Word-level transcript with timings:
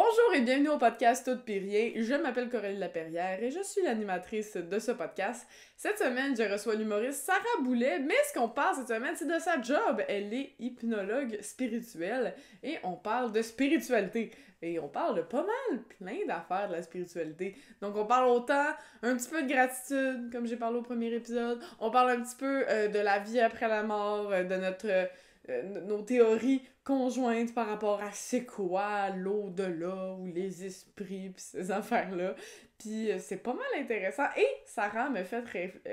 Bonjour 0.00 0.34
et 0.36 0.42
bienvenue 0.42 0.68
au 0.68 0.78
podcast 0.78 1.28
Tout 1.28 1.42
pis 1.44 1.58
rien. 1.58 1.90
Je 1.96 2.14
m'appelle 2.14 2.48
Coralie 2.48 2.76
Laperrière 2.76 3.42
et 3.42 3.50
je 3.50 3.60
suis 3.64 3.82
l'animatrice 3.82 4.56
de 4.56 4.78
ce 4.78 4.92
podcast. 4.92 5.44
Cette 5.76 5.98
semaine, 5.98 6.36
je 6.36 6.44
reçois 6.44 6.76
l'humoriste 6.76 7.24
Sarah 7.24 7.62
Boulet, 7.64 7.98
mais 7.98 8.14
ce 8.28 8.38
qu'on 8.38 8.48
parle 8.48 8.76
cette 8.76 8.86
semaine, 8.86 9.16
c'est 9.16 9.26
de 9.26 9.40
sa 9.40 9.60
job. 9.60 10.00
Elle 10.06 10.32
est 10.32 10.52
hypnologue 10.60 11.40
spirituelle 11.40 12.32
et 12.62 12.76
on 12.84 12.92
parle 12.92 13.32
de 13.32 13.42
spiritualité. 13.42 14.30
Et 14.62 14.78
on 14.78 14.86
parle 14.86 15.16
de 15.16 15.22
pas 15.22 15.44
mal, 15.44 15.82
plein 15.98 16.24
d'affaires 16.28 16.68
de 16.68 16.74
la 16.74 16.82
spiritualité. 16.82 17.56
Donc 17.82 17.96
on 17.96 18.06
parle 18.06 18.28
autant 18.28 18.68
un 19.02 19.16
petit 19.16 19.28
peu 19.28 19.42
de 19.42 19.48
gratitude, 19.48 20.30
comme 20.30 20.46
j'ai 20.46 20.56
parlé 20.56 20.78
au 20.78 20.82
premier 20.82 21.12
épisode. 21.12 21.60
On 21.80 21.90
parle 21.90 22.10
un 22.10 22.22
petit 22.22 22.36
peu 22.36 22.64
euh, 22.68 22.86
de 22.86 23.00
la 23.00 23.18
vie 23.18 23.40
après 23.40 23.66
la 23.66 23.82
mort, 23.82 24.30
euh, 24.30 24.44
de 24.44 24.54
notre 24.54 25.08
euh, 25.50 25.62
nos 25.86 26.02
théories 26.02 26.62
conjointes 26.88 27.52
par 27.52 27.66
rapport 27.66 28.02
à 28.02 28.12
c'est 28.12 28.46
quoi 28.46 29.10
l'au-delà 29.10 30.14
ou 30.14 30.26
les 30.26 30.64
esprits 30.64 31.28
pis 31.28 31.42
ces 31.42 31.70
affaires-là. 31.70 32.34
Puis 32.78 33.12
euh, 33.12 33.18
c'est 33.18 33.36
pas 33.36 33.52
mal 33.52 33.66
intéressant 33.76 34.24
et 34.38 34.46
Sarah 34.64 35.10
me 35.10 35.22
fait 35.22 35.44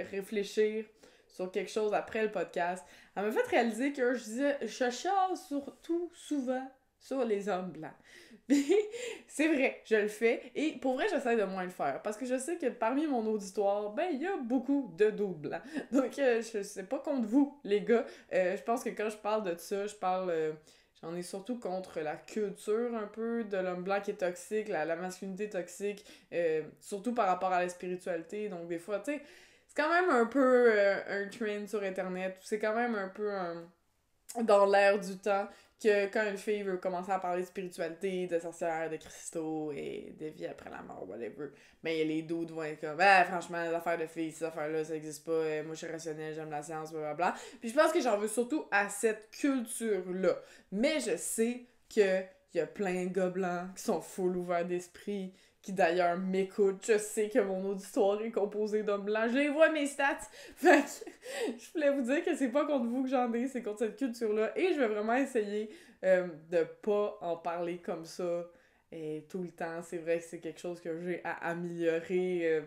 réfléchir 0.10 0.86
sur 1.28 1.52
quelque 1.52 1.70
chose 1.70 1.94
après 1.94 2.24
le 2.24 2.32
podcast. 2.32 2.86
Elle 3.14 3.26
m'a 3.26 3.32
fait 3.32 3.46
réaliser 3.50 3.92
que 3.92 4.14
je 4.14 4.24
disais 4.24 4.58
je 4.62 4.90
chiale 4.90 5.36
surtout 5.36 6.10
souvent 6.14 6.66
sur 6.98 7.26
les 7.26 7.50
hommes 7.50 7.72
blancs. 7.72 7.92
c'est 9.28 9.48
vrai, 9.50 9.82
je 9.84 9.96
le 9.96 10.08
fais. 10.08 10.50
Et 10.56 10.78
pour 10.80 10.94
vrai, 10.94 11.08
j'essaie 11.10 11.36
de 11.36 11.44
moins 11.44 11.66
le 11.66 11.72
faire. 11.72 12.02
Parce 12.04 12.16
que 12.16 12.26
je 12.26 12.38
sais 12.38 12.58
que 12.58 12.68
parmi 12.68 13.06
mon 13.06 13.26
auditoire, 13.28 13.92
ben, 13.92 14.08
il 14.14 14.22
y 14.22 14.28
a 14.28 14.38
beaucoup 14.38 14.94
de 14.98 15.10
dos 15.10 15.28
blancs. 15.28 15.62
Donc, 15.92 16.18
euh, 16.20 16.42
je 16.42 16.62
sais 16.62 16.84
pas 16.84 17.00
contre 17.00 17.28
vous, 17.28 17.60
les 17.66 17.82
gars. 17.82 18.06
Euh, 18.32 18.56
je 18.56 18.64
pense 18.64 18.84
que 18.84 18.90
quand 18.90 19.10
je 19.10 19.18
parle 19.18 19.44
de 19.44 19.58
ça, 19.58 19.88
je 19.88 19.96
parle. 19.96 20.56
Euh, 21.06 21.12
j'en 21.12 21.16
ai 21.16 21.24
surtout 21.24 21.60
contre 21.60 22.00
la 22.02 22.16
culture 22.16 22.96
un 22.96 23.08
peu 23.08 23.44
de 23.44 23.58
l'homme 23.58 23.84
blanc 23.84 24.02
qui 24.02 24.12
est 24.12 24.16
toxique, 24.16 24.68
la, 24.70 24.86
la 24.86 24.96
masculinité 24.96 25.50
toxique, 25.50 26.06
surtout 26.80 27.14
par 27.14 27.28
rapport 27.28 27.52
à 27.52 27.62
la 27.62 27.70
spiritualité. 27.70 28.50
Donc, 28.50 28.68
des 28.68 28.80
fois, 28.80 29.00
tu 29.00 29.14
sais, 29.14 29.22
c'est 29.68 29.82
quand 29.82 29.90
même 29.90 30.10
un 30.10 30.26
peu 30.26 30.72
un 31.08 31.28
trend 31.30 31.68
sur 31.68 31.84
Internet. 31.84 32.38
C'est 32.42 32.60
quand 32.60 32.76
même 32.76 32.96
un 32.96 33.10
peu 33.10 33.32
dans 34.44 34.66
l'air 34.66 35.00
du 35.00 35.18
temps 35.18 35.48
que 35.82 36.08
quand 36.08 36.24
une 36.30 36.38
fille 36.38 36.64
veut 36.64 36.78
commencer 36.78 37.12
à 37.12 37.20
parler 37.20 37.42
de 37.42 37.48
spiritualité, 37.48 38.28
de 38.28 38.40
sorcière, 38.40 38.90
de 38.90 38.98
cristaux 38.98 39.72
et 39.72 40.16
de 40.20 40.28
vie 40.28 40.48
après 40.48 40.70
la 40.70 40.82
mort, 40.82 41.08
whatever, 41.08 41.50
mais 41.84 42.00
ben, 42.00 42.08
les 42.08 42.22
doutes 42.22 42.52
vont 42.52 42.64
être 42.64 42.82
comme, 42.82 42.98
ah, 43.00 43.26
franchement, 43.26 43.62
les 43.62 43.74
affaires 43.74 43.98
de 43.98 44.08
filles, 44.08 44.32
ces 44.32 44.46
affaires-là, 44.46 44.84
ça 44.84 44.94
n'existe 44.94 45.26
pas, 45.26 45.32
euh, 45.32 45.64
moi 45.64 45.74
je 45.74 45.80
suis 45.80 45.88
rationnelle, 45.88 46.34
j'aime 46.34 46.50
la 46.50 46.64
science, 46.64 46.92
blablabla. 46.92 47.36
Puis 47.60 47.70
je 47.70 47.76
pense 47.76 47.92
que 47.92 48.02
j'en 48.02 48.18
veux 48.18 48.28
surtout 48.28 48.66
à 48.72 48.90
cette 48.90 49.30
culture-là. 49.32 50.36
Mais 50.72 51.00
je 51.00 51.18
sais 51.18 51.66
que 51.94 52.24
y 52.56 52.60
a 52.62 52.68
plein 52.68 53.06
de 53.06 53.10
gars 53.10 53.70
qui 53.76 53.84
sont 53.84 54.02
full 54.02 54.38
ouverts 54.38 54.66
d'esprit, 54.66 55.34
qui 55.66 55.74
d'ailleurs 55.74 56.16
m'écoutent. 56.16 56.86
Je 56.86 57.00
sais 57.00 57.28
que 57.28 57.40
mon 57.40 57.72
auditoire 57.72 58.22
est 58.22 58.30
composé 58.30 58.84
d'hommes 58.84 59.06
blancs. 59.06 59.32
Je 59.32 59.38
les 59.38 59.50
vois 59.50 59.72
mes 59.72 59.88
stats. 59.88 60.20
Fait 60.56 60.84
que 60.84 61.54
je 61.58 61.72
voulais 61.74 61.90
vous 61.90 62.04
dire 62.04 62.24
que 62.24 62.36
c'est 62.36 62.50
pas 62.50 62.68
contre 62.68 62.86
vous 62.86 63.02
que 63.02 63.10
j'en 63.10 63.34
ai, 63.34 63.48
c'est 63.48 63.64
contre 63.64 63.80
cette 63.80 63.98
culture-là. 63.98 64.56
Et 64.56 64.74
je 64.74 64.80
vais 64.80 64.88
vraiment 64.88 65.16
essayer 65.16 65.72
euh, 66.04 66.28
de 66.52 66.68
pas 66.84 67.18
en 67.20 67.36
parler 67.38 67.80
comme 67.80 68.06
ça 68.06 68.46
et 68.92 69.26
tout 69.28 69.42
le 69.42 69.50
temps. 69.50 69.82
C'est 69.82 69.98
vrai 69.98 70.20
que 70.20 70.26
c'est 70.26 70.40
quelque 70.40 70.60
chose 70.60 70.80
que 70.80 71.02
j'ai 71.02 71.22
à 71.24 71.50
améliorer. 71.50 72.42
Euh, 72.44 72.62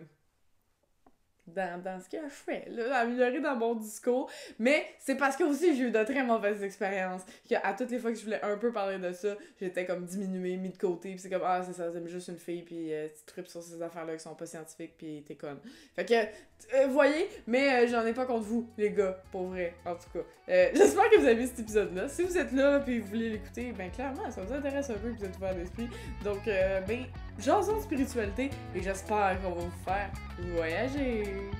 dans, 1.55 1.81
dans 1.81 1.99
ce 1.99 2.09
que 2.09 2.17
je 2.23 2.29
fais, 2.29 2.65
là, 2.69 2.99
améliorer 2.99 3.39
dans 3.39 3.55
mon 3.55 3.75
discours. 3.75 4.29
Mais 4.57 4.85
c'est 4.99 5.15
parce 5.15 5.35
que 5.35 5.43
aussi 5.43 5.75
j'ai 5.75 5.85
eu 5.85 5.91
de 5.91 6.03
très 6.03 6.23
mauvaises 6.23 6.63
expériences. 6.63 7.21
à 7.63 7.73
toutes 7.73 7.91
les 7.91 7.99
fois 7.99 8.11
que 8.11 8.17
je 8.17 8.23
voulais 8.23 8.41
un 8.41 8.57
peu 8.57 8.71
parler 8.71 8.97
de 8.97 9.11
ça, 9.13 9.35
j'étais 9.59 9.85
comme 9.85 10.05
diminuée, 10.05 10.57
mis 10.57 10.69
de 10.69 10.77
côté. 10.77 11.11
Puis 11.11 11.19
c'est 11.19 11.29
comme, 11.29 11.43
ah, 11.43 11.61
c'est 11.65 11.73
ça, 11.73 11.91
c'est 11.91 12.07
juste 12.07 12.27
une 12.27 12.37
fille, 12.37 12.63
puis 12.63 12.93
euh, 12.93 13.07
tu 13.07 13.25
tripes 13.25 13.47
sur 13.47 13.61
ces 13.61 13.81
affaires-là 13.81 14.15
qui 14.15 14.23
sont 14.23 14.35
pas 14.35 14.45
scientifiques, 14.45 14.93
puis 14.97 15.23
t'es 15.25 15.35
conne. 15.35 15.59
Fait 15.95 16.05
que, 16.05 16.13
euh, 16.13 16.87
voyez, 16.87 17.29
mais 17.47 17.83
euh, 17.83 17.87
j'en 17.87 18.05
ai 18.05 18.13
pas 18.13 18.25
contre 18.25 18.45
vous, 18.45 18.67
les 18.77 18.91
gars, 18.91 19.21
pour 19.31 19.47
vrai, 19.47 19.73
en 19.85 19.95
tout 19.95 20.09
cas. 20.13 20.23
J'espère 20.73 21.09
que 21.09 21.19
vous 21.19 21.27
avez 21.27 21.45
cet 21.45 21.59
épisode-là. 21.59 22.09
Si 22.09 22.23
vous 22.23 22.37
êtes 22.37 22.51
là, 22.51 22.79
puis 22.79 22.99
vous 22.99 23.07
voulez 23.07 23.29
l'écouter, 23.29 23.71
ben 23.71 23.91
clairement, 23.91 24.29
ça 24.31 24.41
vous 24.41 24.53
intéresse 24.53 24.89
un 24.89 24.95
peu, 24.95 25.11
que 25.11 25.17
vous 25.19 25.25
êtes 25.25 25.37
ouvert 25.37 25.53
d'esprit. 25.53 25.87
Donc, 26.23 26.43
ben, 26.45 27.05
jason 27.39 27.77
de 27.77 27.81
spiritualité 27.81 28.49
et 28.75 28.81
j'espère 28.81 29.41
qu'on 29.41 29.51
va 29.51 29.61
vous 29.61 29.83
faire 29.85 30.09
voyager. 30.55 31.51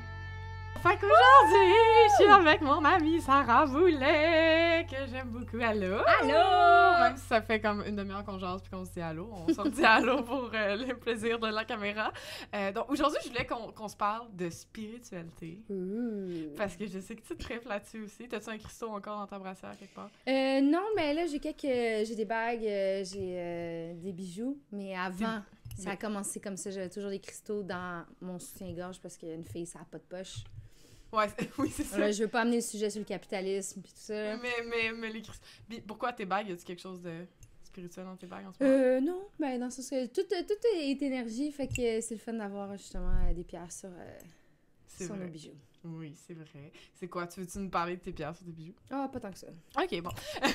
Fait 0.81 0.95
qu'aujourd'hui, 0.95 1.73
je 2.07 2.23
suis 2.23 2.31
avec 2.31 2.61
mon 2.61 2.85
amie 2.85 3.19
Sarah 3.19 3.65
Boulet, 3.65 4.85
que 4.89 4.95
j'aime 5.11 5.27
beaucoup. 5.27 5.57
Allô? 5.61 5.97
Allô? 6.21 7.03
Même 7.03 7.17
si 7.17 7.25
ça 7.25 7.41
fait 7.41 7.59
comme 7.59 7.83
une 7.85 7.97
demi-heure 7.97 8.23
qu'on 8.23 8.39
jase 8.39 8.61
puis 8.61 8.71
qu'on 8.71 8.85
se 8.85 8.93
dit 8.93 9.01
allô, 9.01 9.29
on 9.29 9.49
se 9.49 9.67
dit 9.67 9.83
allô 9.83 10.23
pour 10.23 10.49
euh, 10.53 10.77
le 10.77 10.95
plaisir 10.95 11.37
de 11.37 11.47
la 11.47 11.65
caméra. 11.65 12.13
Euh, 12.55 12.71
donc 12.71 12.89
aujourd'hui, 12.89 13.19
je 13.25 13.27
voulais 13.27 13.45
qu'on 13.45 13.87
se 13.89 13.97
parle 13.97 14.33
de 14.33 14.49
spiritualité. 14.49 15.61
Parce 16.55 16.77
que 16.77 16.85
je 16.85 16.99
sais 16.99 17.13
que 17.15 17.23
tu 17.23 17.35
te 17.35 17.43
tripes 17.43 17.67
là-dessus 17.67 18.03
aussi. 18.03 18.29
T'as-tu 18.29 18.49
un 18.49 18.57
cristaux 18.57 18.91
encore 18.91 19.19
dans 19.19 19.27
ta 19.27 19.37
brassière 19.37 19.75
quelque 19.77 19.93
part? 19.93 20.09
Euh, 20.29 20.61
non, 20.61 20.85
mais 20.95 21.13
là, 21.13 21.25
j'ai 21.25 21.39
quelques... 21.39 22.07
J'ai 22.07 22.15
des 22.15 22.25
bagues, 22.25 22.61
j'ai 22.61 23.95
des 23.95 24.13
bijoux, 24.13 24.57
mais 24.71 24.95
avant... 24.95 25.41
Ça 25.79 25.91
a 25.91 25.97
commencé 25.97 26.39
comme 26.39 26.57
ça. 26.57 26.71
J'avais 26.71 26.89
toujours 26.89 27.09
des 27.09 27.19
cristaux 27.19 27.63
dans 27.63 28.05
mon 28.21 28.39
soutien-gorge 28.39 28.99
parce 29.01 29.17
qu'une 29.17 29.43
fille, 29.43 29.65
ça 29.65 29.79
n'a 29.79 29.85
pas 29.85 29.97
de 29.97 30.03
poche. 30.03 30.43
Ouais, 31.11 31.27
oui, 31.57 31.71
c'est 31.73 31.83
ça. 31.83 32.11
je 32.11 32.23
veux 32.23 32.29
pas 32.29 32.41
amener 32.41 32.57
le 32.57 32.61
sujet 32.61 32.89
sur 32.89 32.99
le 32.99 33.05
capitalisme 33.05 33.81
puis 33.81 33.91
tout 33.91 34.01
ça. 34.01 34.37
Mais, 34.37 34.63
mais, 34.67 34.91
mais 34.91 35.09
les 35.09 35.21
cristaux. 35.21 35.45
Pourquoi 35.87 36.13
tes 36.13 36.25
bagues? 36.25 36.49
Y 36.49 36.51
a-tu 36.53 36.65
quelque 36.65 36.81
chose 36.81 37.01
de 37.01 37.25
spirituel 37.63 38.05
dans 38.05 38.15
tes 38.15 38.27
bagues 38.27 38.45
en 38.45 38.53
ce 38.53 38.63
moment? 38.63 38.75
Euh, 38.75 38.99
non. 39.01 39.21
Ben, 39.39 39.59
dans 39.59 39.69
ce 39.69 39.81
sens 39.81 39.89
que 39.89 40.05
tout, 40.07 40.27
tout 40.29 40.67
est 40.75 41.01
énergie, 41.01 41.51
fait 41.51 41.67
que 41.67 42.01
c'est 42.01 42.11
le 42.11 42.17
fun 42.17 42.33
d'avoir 42.33 42.75
justement 42.77 43.33
des 43.33 43.43
pierres 43.43 43.71
sur, 43.71 43.89
euh, 43.89 44.19
sur 44.87 45.15
nos 45.15 45.27
bijoux. 45.27 45.57
Oui, 45.83 46.13
c'est 46.15 46.33
vrai. 46.33 46.71
C'est 46.93 47.07
quoi? 47.07 47.27
Tu 47.27 47.39
veux-tu 47.39 47.59
nous 47.59 47.69
parler 47.69 47.95
de 47.95 48.01
tes 48.01 48.11
pierres 48.11 48.35
sur 48.35 48.45
tes 48.45 48.51
bijoux? 48.51 48.75
Ah, 48.89 49.09
pas 49.11 49.19
tant 49.19 49.31
que 49.31 49.37
ça. 49.37 49.47
Ok, 49.77 50.01
bon. 50.01 50.09
je, 50.43 50.49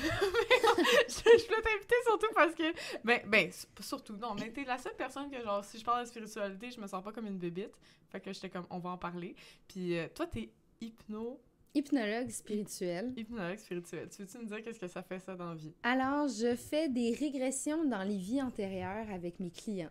je 1.07 1.47
peux 1.47 1.61
t'inviter 1.61 1.95
surtout 2.05 2.33
parce 2.35 2.53
que. 2.53 2.63
Ben, 3.03 3.21
ben, 3.27 3.51
surtout, 3.79 4.15
non, 4.17 4.35
mais 4.35 4.51
t'es 4.51 4.63
la 4.63 4.77
seule 4.77 4.95
personne 4.95 5.29
que, 5.29 5.41
genre, 5.41 5.63
si 5.63 5.79
je 5.79 5.83
parle 5.83 6.03
de 6.03 6.07
spiritualité, 6.07 6.71
je 6.71 6.79
me 6.79 6.87
sens 6.87 7.03
pas 7.03 7.11
comme 7.11 7.25
une 7.25 7.39
bébite. 7.39 7.73
Fait 8.09 8.19
que 8.19 8.31
j'étais 8.31 8.49
comme, 8.49 8.67
on 8.69 8.79
va 8.79 8.91
en 8.91 8.97
parler. 8.97 9.35
Puis 9.67 9.97
euh, 9.97 10.07
toi, 10.13 10.27
t'es 10.27 10.51
hypno. 10.79 11.41
Hypnologue 11.73 12.29
spirituel. 12.29 13.11
Hypnologue 13.17 13.57
spirituel. 13.57 14.07
Tu 14.09 14.21
veux-tu 14.21 14.37
nous 14.37 14.45
dire 14.45 14.63
qu'est-ce 14.63 14.79
que 14.79 14.87
ça 14.87 15.03
fait 15.03 15.19
ça 15.19 15.35
dans 15.35 15.49
la 15.49 15.55
vie? 15.55 15.73
Alors, 15.83 16.27
je 16.29 16.55
fais 16.55 16.87
des 16.87 17.13
régressions 17.13 17.83
dans 17.83 18.03
les 18.03 18.17
vies 18.17 18.41
antérieures 18.41 19.09
avec 19.11 19.41
mes 19.41 19.51
clients. 19.51 19.89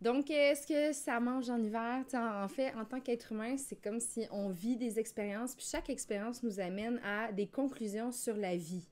Donc, 0.00 0.30
est-ce 0.30 0.66
que 0.66 0.92
ça 0.92 1.18
mange 1.20 1.48
en 1.48 1.62
hiver? 1.62 2.04
en 2.14 2.48
fait, 2.48 2.74
en 2.74 2.84
tant 2.84 3.00
qu'être 3.00 3.32
humain, 3.32 3.56
c'est 3.56 3.80
comme 3.80 4.00
si 4.00 4.26
on 4.30 4.50
vit 4.50 4.76
des 4.76 4.98
expériences, 4.98 5.54
puis 5.54 5.66
chaque 5.68 5.88
expérience 5.88 6.42
nous 6.42 6.60
amène 6.60 7.00
à 7.04 7.32
des 7.32 7.46
conclusions 7.46 8.12
sur 8.12 8.36
la 8.36 8.56
vie. 8.56 8.86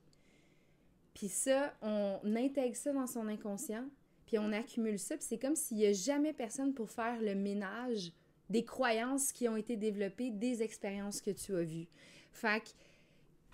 Puis 1.13 1.27
ça, 1.27 1.73
on 1.81 2.19
intègre 2.35 2.75
ça 2.75 2.91
dans 2.91 3.05
son 3.05 3.27
inconscient, 3.27 3.85
puis 4.25 4.39
on 4.39 4.51
accumule 4.51 4.97
ça, 4.97 5.15
puis 5.15 5.25
c'est 5.27 5.37
comme 5.37 5.55
s'il 5.55 5.77
n'y 5.77 5.85
a 5.85 5.93
jamais 5.93 6.33
personne 6.33 6.73
pour 6.73 6.89
faire 6.89 7.21
le 7.21 7.35
ménage 7.35 8.11
des 8.49 8.63
croyances 8.63 9.31
qui 9.31 9.47
ont 9.47 9.55
été 9.55 9.75
développées, 9.75 10.31
des 10.31 10.63
expériences 10.63 11.21
que 11.21 11.31
tu 11.31 11.55
as 11.55 11.63
vues. 11.63 11.87
Fait 12.31 12.63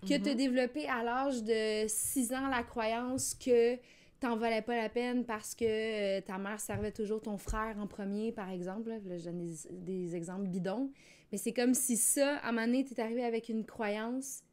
que, 0.01 0.07
que 0.07 0.23
tu 0.23 0.29
as 0.29 0.31
mhm. 0.31 0.37
développé 0.37 0.87
à 0.87 1.03
l'âge 1.03 1.43
de 1.43 1.85
6 1.87 2.33
ans 2.33 2.47
la 2.47 2.63
croyance 2.63 3.33
que 3.33 3.77
t'en 4.19 4.35
valais 4.35 4.61
pas 4.61 4.75
la 4.75 4.89
peine 4.89 5.25
parce 5.25 5.55
que 5.55 5.65
euh, 5.65 6.21
ta 6.21 6.37
mère 6.37 6.59
servait 6.59 6.91
toujours 6.91 7.21
ton 7.21 7.37
frère 7.37 7.77
en 7.79 7.87
premier, 7.87 8.31
par 8.31 8.49
exemple. 8.49 8.89
Là, 8.89 9.17
je 9.17 9.25
donne 9.25 9.45
des, 9.71 10.15
exemples 10.15 10.47
bidons. 10.47 10.91
Mais 11.31 11.37
c'est 11.37 11.53
comme 11.53 11.73
si 11.73 11.95
ça, 11.97 12.37
à 12.37 12.49
un 12.49 12.51
moment 12.51 12.65
donné, 12.65 12.85
t'es 12.85 13.01
arrivé 13.01 13.23
avec 13.23 13.49
une 13.49 13.65
croyance, 13.65 14.43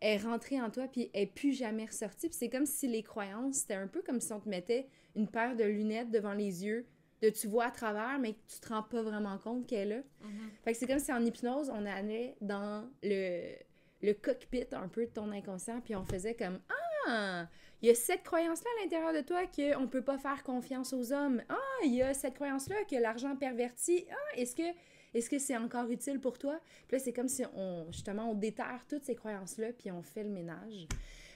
est 0.00 0.18
rentrée 0.18 0.60
en 0.60 0.70
toi, 0.70 0.88
puis 0.88 1.10
elle 1.14 1.22
n'est 1.22 1.26
plus 1.26 1.52
jamais 1.52 1.86
ressortie. 1.86 2.28
Puis 2.28 2.36
c'est 2.38 2.48
comme 2.48 2.66
si 2.66 2.88
les 2.88 3.02
croyances, 3.02 3.56
c'était 3.56 3.74
un 3.74 3.86
peu 3.86 4.02
comme 4.02 4.20
si 4.20 4.32
on 4.32 4.40
te 4.40 4.48
mettait 4.48 4.88
une 5.14 5.28
paire 5.28 5.56
de 5.56 5.64
lunettes 5.64 6.10
devant 6.10 6.34
les 6.34 6.64
yeux, 6.64 6.86
de 7.22 7.30
tu 7.30 7.46
vois 7.46 7.66
à 7.66 7.70
travers, 7.70 8.18
mais 8.18 8.34
que 8.34 8.40
tu 8.48 8.60
te 8.60 8.68
rends 8.68 8.82
pas 8.82 9.02
vraiment 9.02 9.38
compte 9.38 9.66
qu'elle 9.66 9.92
est 9.92 9.96
là. 9.96 10.00
Mm-hmm. 10.00 10.64
Fait 10.64 10.72
que 10.72 10.78
c'est 10.78 10.86
comme 10.86 10.98
si 10.98 11.12
en 11.12 11.24
hypnose, 11.24 11.70
on 11.70 11.86
allait 11.86 12.36
dans 12.40 12.88
le, 13.02 13.54
le 14.02 14.12
cockpit 14.12 14.66
un 14.72 14.88
peu 14.88 15.06
de 15.06 15.10
ton 15.10 15.30
inconscient, 15.30 15.80
puis 15.80 15.94
on 15.94 16.04
faisait 16.04 16.34
comme 16.34 16.58
Ah! 17.06 17.48
Il 17.84 17.88
y 17.88 17.90
a 17.90 17.94
cette 17.94 18.22
croyance-là 18.22 18.70
à 18.78 18.82
l'intérieur 18.82 19.12
de 19.12 19.20
toi 19.20 19.42
qu'on 19.44 19.82
ne 19.82 19.86
peut 19.86 20.00
pas 20.00 20.16
faire 20.16 20.42
confiance 20.42 20.94
aux 20.94 21.12
hommes. 21.12 21.42
Ah, 21.50 21.58
il 21.84 21.94
y 21.94 22.00
a 22.00 22.14
cette 22.14 22.32
croyance-là 22.32 22.76
que 22.90 22.96
l'argent 22.96 23.36
pervertit. 23.36 24.06
Ah, 24.10 24.38
est-ce 24.38 24.56
que 24.56 24.62
est-ce 25.12 25.28
que 25.28 25.38
c'est 25.38 25.58
encore 25.58 25.90
utile 25.90 26.18
pour 26.18 26.38
toi? 26.38 26.58
Puis 26.88 26.96
là, 26.96 26.98
c'est 26.98 27.12
comme 27.12 27.28
si 27.28 27.44
on, 27.54 27.84
justement, 27.92 28.30
on 28.30 28.34
déterre 28.34 28.86
toutes 28.88 29.04
ces 29.04 29.14
croyances-là, 29.14 29.74
puis 29.78 29.90
on 29.90 30.00
fait 30.00 30.24
le 30.24 30.30
ménage. 30.30 30.88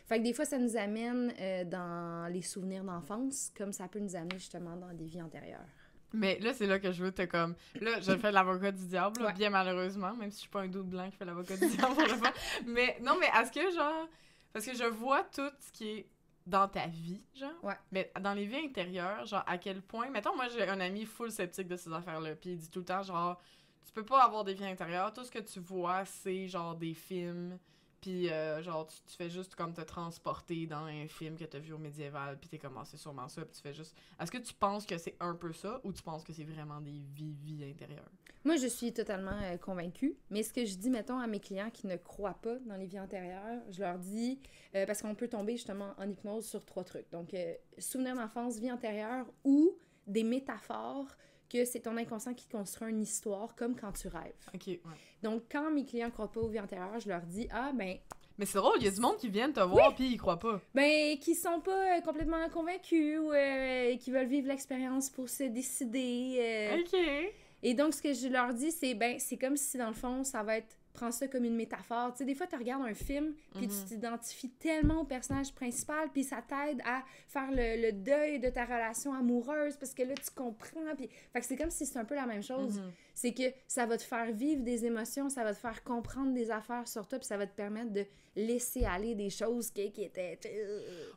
Fait 0.06 0.20
que 0.20 0.24
des 0.24 0.32
fois, 0.32 0.46
ça 0.46 0.56
nous 0.56 0.74
amène 0.78 1.34
euh, 1.38 1.64
dans 1.64 2.32
les 2.32 2.40
souvenirs 2.40 2.82
d'enfance, 2.82 3.52
comme 3.54 3.74
ça 3.74 3.86
peut 3.86 3.98
nous 3.98 4.16
amener 4.16 4.38
justement 4.38 4.74
dans 4.74 4.94
des 4.94 5.04
vies 5.04 5.20
antérieures. 5.20 5.68
Mais 6.14 6.38
là, 6.38 6.54
c'est 6.54 6.66
là 6.66 6.78
que 6.78 6.92
je 6.92 7.04
veux 7.04 7.12
te 7.12 7.26
comme. 7.26 7.56
Là, 7.78 8.00
je 8.00 8.16
fais 8.16 8.32
l'avocat 8.32 8.72
du 8.72 8.86
diable, 8.86 9.22
bien 9.36 9.50
malheureusement, 9.50 10.16
même 10.16 10.30
si 10.30 10.36
je 10.36 10.40
suis 10.40 10.50
pas 10.50 10.62
un 10.62 10.68
doute 10.68 10.88
blanc 10.88 11.10
qui 11.10 11.18
fait 11.18 11.26
l'avocat 11.26 11.58
du 11.58 11.66
diable 11.76 11.94
pour 11.94 12.04
le 12.04 12.16
faire. 12.16 12.32
Mais 12.64 12.96
non, 13.02 13.18
mais 13.20 13.26
est-ce 13.38 13.52
que 13.52 13.70
genre. 13.74 14.08
Parce 14.50 14.64
que 14.64 14.74
je 14.74 14.84
vois 14.84 15.24
tout 15.24 15.50
ce 15.60 15.70
qui 15.72 15.90
est 15.90 16.06
dans 16.48 16.66
ta 16.68 16.86
vie, 16.86 17.20
genre. 17.34 17.52
Ouais. 17.62 17.76
Mais 17.92 18.10
dans 18.20 18.32
les 18.32 18.46
vies 18.46 18.64
intérieures, 18.64 19.26
genre, 19.26 19.44
à 19.46 19.58
quel 19.58 19.82
point. 19.82 20.08
Mettons, 20.10 20.34
moi, 20.34 20.48
j'ai 20.48 20.66
un 20.66 20.80
ami 20.80 21.04
full 21.04 21.30
sceptique 21.30 21.68
de 21.68 21.76
ces 21.76 21.92
affaires-là. 21.92 22.34
Puis 22.34 22.50
il 22.50 22.58
dit 22.58 22.70
tout 22.70 22.80
le 22.80 22.84
temps, 22.84 23.02
genre, 23.02 23.40
tu 23.84 23.92
peux 23.92 24.04
pas 24.04 24.24
avoir 24.24 24.44
des 24.44 24.54
vies 24.54 24.66
intérieures. 24.66 25.12
Tout 25.12 25.24
ce 25.24 25.30
que 25.30 25.38
tu 25.38 25.60
vois, 25.60 26.04
c'est 26.04 26.48
genre 26.48 26.74
des 26.74 26.94
films. 26.94 27.58
Puis, 28.00 28.30
euh, 28.30 28.62
genre, 28.62 28.86
tu, 28.86 28.96
tu 29.06 29.16
fais 29.16 29.28
juste 29.28 29.54
comme 29.54 29.72
te 29.72 29.80
transporter 29.80 30.66
dans 30.66 30.84
un 30.84 31.08
film 31.08 31.36
que 31.36 31.44
t'as 31.44 31.58
vu 31.58 31.72
au 31.72 31.78
médiéval. 31.78 32.38
Puis 32.38 32.48
t'es 32.48 32.58
comme, 32.58 32.76
Ah, 32.78 32.84
c'est 32.84 32.96
sûrement 32.96 33.28
ça. 33.28 33.44
Puis 33.44 33.54
tu 33.56 33.62
fais 33.62 33.74
juste. 33.74 33.96
Est-ce 34.20 34.30
que 34.30 34.38
tu 34.38 34.54
penses 34.54 34.86
que 34.86 34.96
c'est 34.98 35.16
un 35.20 35.34
peu 35.34 35.52
ça 35.52 35.80
ou 35.84 35.92
tu 35.92 36.02
penses 36.02 36.24
que 36.24 36.32
c'est 36.32 36.44
vraiment 36.44 36.80
des 36.80 37.02
vies, 37.14 37.34
vies 37.42 37.64
intérieures? 37.64 38.10
Moi, 38.44 38.56
je 38.56 38.66
suis 38.68 38.92
totalement 38.92 39.38
euh, 39.42 39.56
convaincue. 39.56 40.16
Mais 40.30 40.42
ce 40.42 40.52
que 40.52 40.64
je 40.64 40.76
dis, 40.76 40.90
mettons, 40.90 41.18
à 41.18 41.26
mes 41.26 41.40
clients 41.40 41.70
qui 41.70 41.86
ne 41.86 41.96
croient 41.96 42.38
pas 42.40 42.56
dans 42.60 42.76
les 42.76 42.86
vies 42.86 43.00
antérieures, 43.00 43.60
je 43.70 43.80
leur 43.80 43.98
dis, 43.98 44.40
euh, 44.74 44.86
parce 44.86 45.02
qu'on 45.02 45.14
peut 45.14 45.28
tomber 45.28 45.52
justement 45.52 45.94
en 45.98 46.08
hypnose 46.08 46.46
sur 46.46 46.64
trois 46.64 46.84
trucs. 46.84 47.10
Donc, 47.10 47.34
souvenir 47.78 48.14
d'enfance, 48.14 48.58
vie 48.58 48.70
antérieure 48.70 49.26
ou 49.44 49.76
des 50.06 50.24
métaphores 50.24 51.16
que 51.48 51.64
c'est 51.64 51.80
ton 51.80 51.96
inconscient 51.96 52.34
qui 52.34 52.46
construit 52.48 52.90
une 52.90 53.00
histoire 53.02 53.54
comme 53.56 53.74
quand 53.74 53.92
tu 53.92 54.08
rêves. 54.08 54.32
Ok, 54.54 54.66
ouais. 54.66 54.78
Donc, 55.22 55.42
quand 55.50 55.70
mes 55.70 55.84
clients 55.84 56.10
croient 56.10 56.30
pas 56.30 56.40
aux 56.40 56.48
vies 56.48 56.60
antérieures, 56.60 57.00
je 57.00 57.08
leur 57.08 57.22
dis, 57.22 57.48
ah, 57.50 57.72
ben, 57.74 57.96
Mais 58.38 58.46
c'est 58.46 58.58
drôle, 58.58 58.76
il 58.78 58.84
y 58.84 58.88
a 58.88 58.90
du 58.90 59.00
monde 59.00 59.16
qui 59.16 59.28
viennent 59.28 59.52
te 59.52 59.60
voir 59.60 59.94
puis 59.94 60.12
ils 60.12 60.16
croient 60.18 60.38
pas. 60.38 60.60
ben, 60.74 61.18
qui 61.18 61.34
sont 61.34 61.60
pas 61.60 61.96
euh, 61.96 62.00
complètement 62.02 62.48
convaincus 62.50 63.18
ou 63.18 63.32
euh, 63.32 63.96
qui 63.96 64.10
veulent 64.10 64.28
vivre 64.28 64.46
l'expérience 64.48 65.10
pour 65.10 65.28
se 65.28 65.44
décider. 65.44 66.36
euh, 66.38 66.80
Ok. 66.80 67.32
Et 67.62 67.74
donc, 67.74 67.94
ce 67.94 68.02
que 68.02 68.12
je 68.12 68.28
leur 68.28 68.54
dis, 68.54 68.70
c'est 68.70 68.94
ben, 68.94 69.18
c'est 69.18 69.36
comme 69.36 69.56
si 69.56 69.76
dans 69.78 69.88
le 69.88 69.94
fond, 69.94 70.22
ça 70.24 70.42
va 70.42 70.58
être. 70.58 70.76
Prends 70.94 71.12
ça 71.12 71.28
comme 71.28 71.44
une 71.44 71.54
métaphore. 71.54 72.12
Tu 72.12 72.18
sais, 72.18 72.24
des 72.24 72.34
fois, 72.34 72.46
tu 72.48 72.56
regardes 72.56 72.82
un 72.82 72.94
film, 72.94 73.34
puis 73.54 73.66
Mhm. 73.66 73.72
tu 73.72 73.84
t'identifies 73.94 74.50
tellement 74.50 75.02
au 75.02 75.04
personnage 75.04 75.52
principal, 75.54 76.08
puis 76.12 76.24
ça 76.24 76.42
t'aide 76.42 76.80
à 76.84 77.04
faire 77.28 77.50
le, 77.50 77.80
le 77.86 77.92
deuil 77.92 78.40
de 78.40 78.48
ta 78.50 78.64
relation 78.64 79.12
amoureuse, 79.14 79.76
parce 79.76 79.94
que 79.94 80.02
là, 80.02 80.14
tu 80.14 80.30
comprends. 80.34 80.94
Puis... 80.96 81.08
Fait 81.32 81.40
que 81.40 81.46
c'est 81.46 81.56
comme 81.56 81.70
si 81.70 81.86
c'est 81.86 81.98
un 81.98 82.04
peu 82.04 82.14
la 82.16 82.26
même 82.26 82.42
chose. 82.42 82.78
Mhm. 82.80 82.90
C'est 83.14 83.32
que 83.34 83.42
ça 83.66 83.86
va 83.86 83.96
te 83.96 84.02
faire 84.02 84.32
vivre 84.32 84.62
des 84.62 84.84
émotions, 84.86 85.28
ça 85.28 85.44
va 85.44 85.52
te 85.54 85.58
faire 85.58 85.82
comprendre 85.84 86.32
des 86.34 86.50
affaires 86.50 86.86
sur 86.88 87.06
toi, 87.06 87.18
puis 87.18 87.26
ça 87.26 87.36
va 87.36 87.46
te 87.46 87.54
permettre 87.54 87.92
de 87.92 88.04
laisser 88.36 88.84
aller 88.84 89.14
des 89.16 89.30
choses 89.30 89.70
qui, 89.70 89.90
qui 89.92 90.04
étaient. 90.04 90.38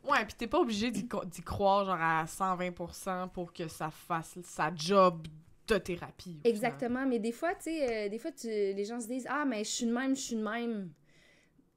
Ouais, 0.08 0.24
pis 0.26 0.34
t'es 0.34 0.46
pas 0.48 0.58
obligé 0.58 0.90
d'y 0.90 1.06
croire 1.44 1.84
genre 1.84 1.98
à 2.00 2.24
120% 2.24 3.28
pour 3.30 3.52
que 3.52 3.68
ça 3.68 3.90
fasse 3.90 4.38
sa 4.42 4.74
job 4.74 5.26
de 5.68 5.78
thérapie. 5.78 6.40
Exactement, 6.44 7.06
mais 7.06 7.18
des 7.18 7.32
fois, 7.32 7.54
tu 7.54 7.64
sais, 7.64 8.06
euh, 8.06 8.08
des 8.08 8.18
fois, 8.18 8.32
tu, 8.32 8.48
les 8.48 8.84
gens 8.84 9.00
se 9.00 9.06
disent 9.06 9.26
Ah, 9.28 9.44
mais 9.44 9.64
je 9.64 9.70
suis 9.70 9.86
de 9.86 9.92
même, 9.92 10.16
je 10.16 10.20
suis 10.20 10.36
de 10.36 10.42
même. 10.42 10.90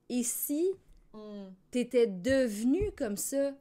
Et 0.10 0.24
si 0.24 0.70
Mm. 1.14 1.48
t'étais 1.72 2.08
devenu 2.08 2.92
comme 2.98 3.16
ça 3.16 3.54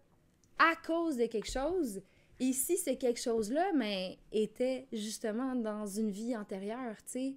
à 0.58 0.74
cause 0.84 1.16
de 1.16 1.26
quelque 1.26 1.50
chose, 1.50 2.02
et 2.40 2.52
si 2.52 2.76
ce 2.76 2.90
quelque 2.90 3.20
chose-là, 3.20 3.72
mais 3.74 4.18
était 4.32 4.86
justement 4.92 5.54
dans 5.54 5.86
une 5.86 6.10
vie 6.10 6.36
antérieure, 6.36 6.96
tu 7.06 7.12
sais. 7.12 7.36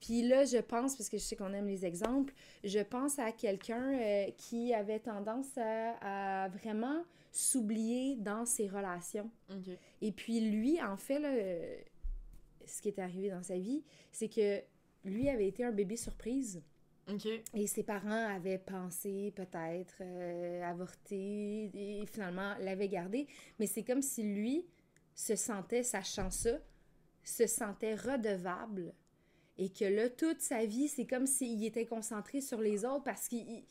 Puis 0.00 0.22
là, 0.22 0.44
je 0.44 0.56
pense, 0.58 0.96
parce 0.96 1.08
que 1.08 1.18
je 1.18 1.22
sais 1.22 1.36
qu'on 1.36 1.52
aime 1.52 1.66
les 1.68 1.84
exemples, 1.84 2.32
je 2.64 2.80
pense 2.80 3.18
à 3.18 3.30
quelqu'un 3.30 3.92
euh, 3.92 4.30
qui 4.36 4.74
avait 4.74 4.98
tendance 4.98 5.56
à, 5.56 6.44
à 6.44 6.48
vraiment 6.48 7.04
s'oublier 7.30 8.16
dans 8.16 8.44
ses 8.44 8.68
relations. 8.68 9.30
Et 10.00 10.12
puis 10.12 10.40
lui, 10.40 10.82
en 10.82 10.96
fait, 10.96 11.18
là, 11.18 11.28
euh, 11.28 11.76
ce 12.66 12.80
qui 12.82 12.88
est 12.88 12.98
arrivé 12.98 13.30
dans 13.30 13.42
sa 13.42 13.58
vie, 13.58 13.82
c'est 14.10 14.28
que 14.28 14.60
lui 15.04 15.28
avait 15.28 15.48
été 15.48 15.64
un 15.64 15.72
bébé 15.72 15.96
surprise. 15.96 16.62
Et 17.54 17.66
ses 17.66 17.82
parents 17.82 18.10
avaient 18.34 18.58
pensé 18.58 19.32
peut-être 19.34 19.96
euh, 20.00 20.62
avorter 20.62 21.70
et 21.74 22.06
finalement 22.06 22.54
l'avaient 22.60 22.88
gardé. 22.88 23.26
Mais 23.58 23.66
c'est 23.66 23.82
comme 23.82 24.02
si 24.02 24.22
lui 24.22 24.64
se 25.14 25.34
sentait, 25.36 25.82
sachant 25.82 26.30
ça, 26.30 26.58
se 27.24 27.46
sentait 27.46 27.96
redevable. 27.96 28.94
Et 29.58 29.68
que 29.70 29.84
là, 29.84 30.08
toute 30.08 30.40
sa 30.40 30.64
vie, 30.64 30.88
c'est 30.88 31.06
comme 31.06 31.26
s'il 31.26 31.64
était 31.64 31.86
concentré 31.86 32.40
sur 32.40 32.60
les 32.60 32.84
autres 32.84 33.04
parce 33.04 33.28
qu'il... 33.28 33.40
il- 33.48 33.64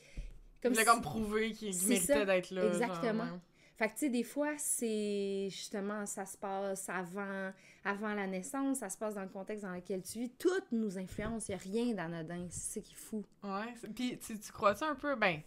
Comme 0.62 0.74
il 0.74 0.80
a 0.80 0.86
comme 0.86 1.02
prouvé 1.02 1.54
qu'il 1.54 1.74
méritait 1.88 2.26
d'être 2.26 2.52
là. 2.52 2.62
genre, 2.64 2.74
exactement. 2.82 3.24
ouais. 3.24 3.40
Fait 3.82 3.88
que, 3.88 3.94
tu 3.94 4.00
sais, 4.02 4.10
des 4.10 4.22
fois, 4.24 4.54
c'est 4.60 5.48
justement, 5.50 6.06
ça 6.06 6.24
se 6.28 6.38
passe 6.38 6.88
avant, 6.88 7.52
avant 7.84 8.14
la 8.14 8.28
naissance, 8.28 8.78
ça 8.78 8.92
se 8.92 8.98
passe 9.00 9.16
dans 9.16 9.24
le 9.24 9.30
contexte 9.30 9.64
dans 9.64 9.74
lequel 9.74 10.04
tu 10.04 10.20
vis. 10.20 10.30
Tout 10.38 10.50
nous 10.72 11.00
influence, 11.00 11.50
il 11.50 11.54
n'y 11.54 11.56
a 11.56 11.58
rien 11.58 11.96
d'anodin. 11.96 12.46
C'est 12.52 12.80
ça 12.80 12.82
qui 12.82 12.94
est 12.94 12.96
fou. 12.96 13.26
Ouais. 13.44 13.74
Pis 13.96 14.20
tu, 14.20 14.40
tu 14.40 14.52
crois-tu 14.52 14.84
un 14.84 14.94
peu, 14.94 15.16
ben, 15.16 15.42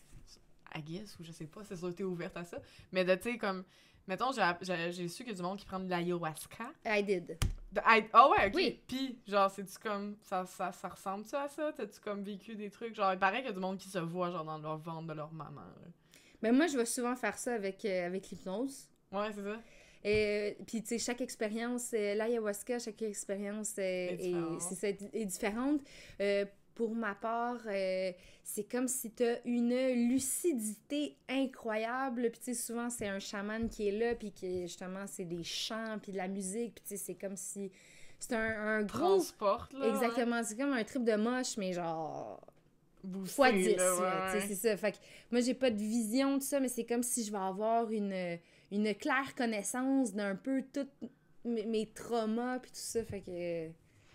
I 0.74 0.82
guess, 0.82 1.16
ou 1.20 1.22
je 1.22 1.30
sais 1.30 1.46
pas, 1.46 1.62
c'est 1.62 1.76
sûr 1.76 1.90
que 1.90 1.94
t'es 1.94 2.02
ouverte 2.02 2.36
à 2.36 2.42
ça, 2.42 2.58
mais 2.90 3.04
de, 3.04 3.14
tu 3.14 3.22
sais, 3.22 3.38
comme, 3.38 3.62
mettons, 4.08 4.32
j'ai 4.32 5.06
su 5.06 5.22
qu'il 5.22 5.28
y 5.28 5.30
a 5.30 5.36
du 5.36 5.42
monde 5.42 5.60
qui 5.60 5.66
prend 5.66 5.78
de 5.78 5.88
l'ayahuasca. 5.88 6.72
I 6.84 7.04
did. 7.04 7.38
Ah 7.84 7.98
ah 8.12 8.30
ouais, 8.30 8.48
ok. 8.48 8.52
Oui. 8.56 8.82
Pis, 8.88 9.16
genre, 9.28 9.48
c'est-tu 9.48 9.78
comme, 9.78 10.16
ça, 10.22 10.44
ça, 10.44 10.72
ça 10.72 10.88
ressemble-tu 10.88 11.36
à 11.36 11.46
ça? 11.46 11.72
T'as-tu 11.72 12.00
comme 12.00 12.24
vécu 12.24 12.56
des 12.56 12.70
trucs? 12.70 12.96
Genre, 12.96 13.12
il 13.12 13.18
paraît 13.20 13.42
qu'il 13.42 13.46
y 13.46 13.50
a 13.50 13.52
du 13.52 13.60
monde 13.60 13.78
qui 13.78 13.88
se 13.88 13.98
voit, 14.00 14.32
genre, 14.32 14.44
dans 14.44 14.58
leur 14.58 14.78
ventre 14.78 15.06
de 15.06 15.12
leur 15.12 15.32
maman. 15.32 15.60
là. 15.60 15.88
Mais 16.44 16.52
moi, 16.52 16.66
je 16.66 16.76
vais 16.76 16.84
souvent 16.84 17.16
faire 17.16 17.38
ça 17.38 17.54
avec, 17.54 17.84
euh, 17.86 18.06
avec 18.06 18.28
l'hypnose. 18.28 18.88
Ouais, 19.10 19.30
c'est 19.34 19.42
ça. 19.42 19.58
Et 20.06 20.58
puis, 20.66 20.82
tu 20.82 20.88
sais, 20.88 20.98
chaque 20.98 21.22
expérience, 21.22 21.92
euh, 21.94 22.14
l'ayahuasca, 22.14 22.78
chaque 22.78 23.00
expérience 23.00 23.76
euh, 23.78 24.10
Est 24.10 25.00
est, 25.14 25.24
différente. 25.24 25.80
est. 26.18 26.22
Euh, 26.22 26.44
pour 26.74 26.94
ma 26.94 27.14
part, 27.14 27.60
euh, 27.66 28.12
c'est 28.42 28.64
comme 28.64 28.88
si 28.88 29.12
tu 29.12 29.24
as 29.24 29.38
une 29.46 29.74
lucidité 30.10 31.16
incroyable. 31.30 32.30
Puis, 32.30 32.40
tu 32.40 32.44
sais, 32.52 32.54
souvent, 32.54 32.90
c'est 32.90 33.08
un 33.08 33.20
chaman 33.20 33.68
qui 33.70 33.88
est 33.88 33.92
là, 33.92 34.14
puis 34.14 34.30
qui, 34.32 34.62
justement, 34.62 35.06
c'est 35.06 35.24
des 35.24 35.44
chants, 35.44 35.98
puis 36.02 36.12
de 36.12 36.18
la 36.18 36.28
musique. 36.28 36.74
Puis, 36.74 36.84
tu 36.86 36.96
sais, 36.98 37.02
c'est 37.02 37.14
comme 37.14 37.36
si. 37.36 37.70
C'est 38.18 38.34
un, 38.34 38.80
un 38.80 38.82
gros. 38.82 38.98
Transporte, 38.98 39.72
là. 39.72 39.88
Exactement, 39.88 40.42
c'est 40.44 40.56
comme 40.56 40.72
un 40.72 40.84
trip 40.84 41.04
de 41.04 41.14
moche, 41.14 41.56
mais 41.56 41.72
genre. 41.72 42.40
Boosté, 43.04 43.34
fois 43.34 43.52
10, 43.52 43.76
là, 43.76 44.00
là, 44.00 44.32
ouais, 44.34 44.40
c'est 44.48 44.54
ça. 44.54 44.76
Fait 44.76 44.92
que 44.92 44.96
moi, 45.30 45.40
j'ai 45.40 45.54
pas 45.54 45.70
de 45.70 45.76
vision 45.76 46.36
de 46.38 46.42
ça, 46.42 46.58
mais 46.60 46.68
c'est 46.68 46.84
comme 46.84 47.02
si 47.02 47.24
je 47.24 47.30
vais 47.30 47.38
avoir 47.38 47.90
une, 47.90 48.38
une 48.70 48.94
claire 48.94 49.34
connaissance 49.36 50.12
d'un 50.14 50.34
peu 50.36 50.62
tous 50.72 50.88
mes, 51.44 51.66
mes 51.66 51.86
traumas 51.92 52.58
puis 52.58 52.70
tout 52.70 52.78
ça. 52.78 53.04
Fait 53.04 53.20
que... 53.20 53.70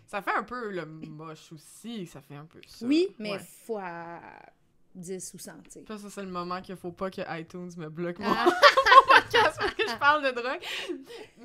Ça 0.07 0.21
fait 0.23 0.31
un 0.35 0.43
peu 0.43 0.71
le 0.71 0.85
moche 0.85 1.51
aussi, 1.53 2.07
ça 2.07 2.19
fait 2.21 2.35
un 2.35 2.45
peu 2.45 2.59
ça. 2.67 2.85
Oui, 2.85 3.07
mais 3.19 3.33
Ouais. 3.33 3.39
fois 3.39 4.19
10 4.95 5.33
ou 5.35 5.37
100, 5.37 5.51
tu 5.65 5.69
sais. 5.69 5.85
Ça, 5.87 5.97
c'est 6.09 6.23
le 6.23 6.31
moment 6.31 6.59
qu'il 6.61 6.75
faut 6.75 6.91
pas 6.91 7.11
que 7.11 7.21
iTunes 7.39 7.69
me 7.77 7.89
bloque 7.89 8.17
mon 8.17 8.25
Ah, 8.27 8.47
podcast 9.07 9.57
parce 9.59 9.75
que 9.75 9.87
je 9.87 9.95
parle 9.97 10.23
de 10.25 10.31
drogue. 10.31 10.59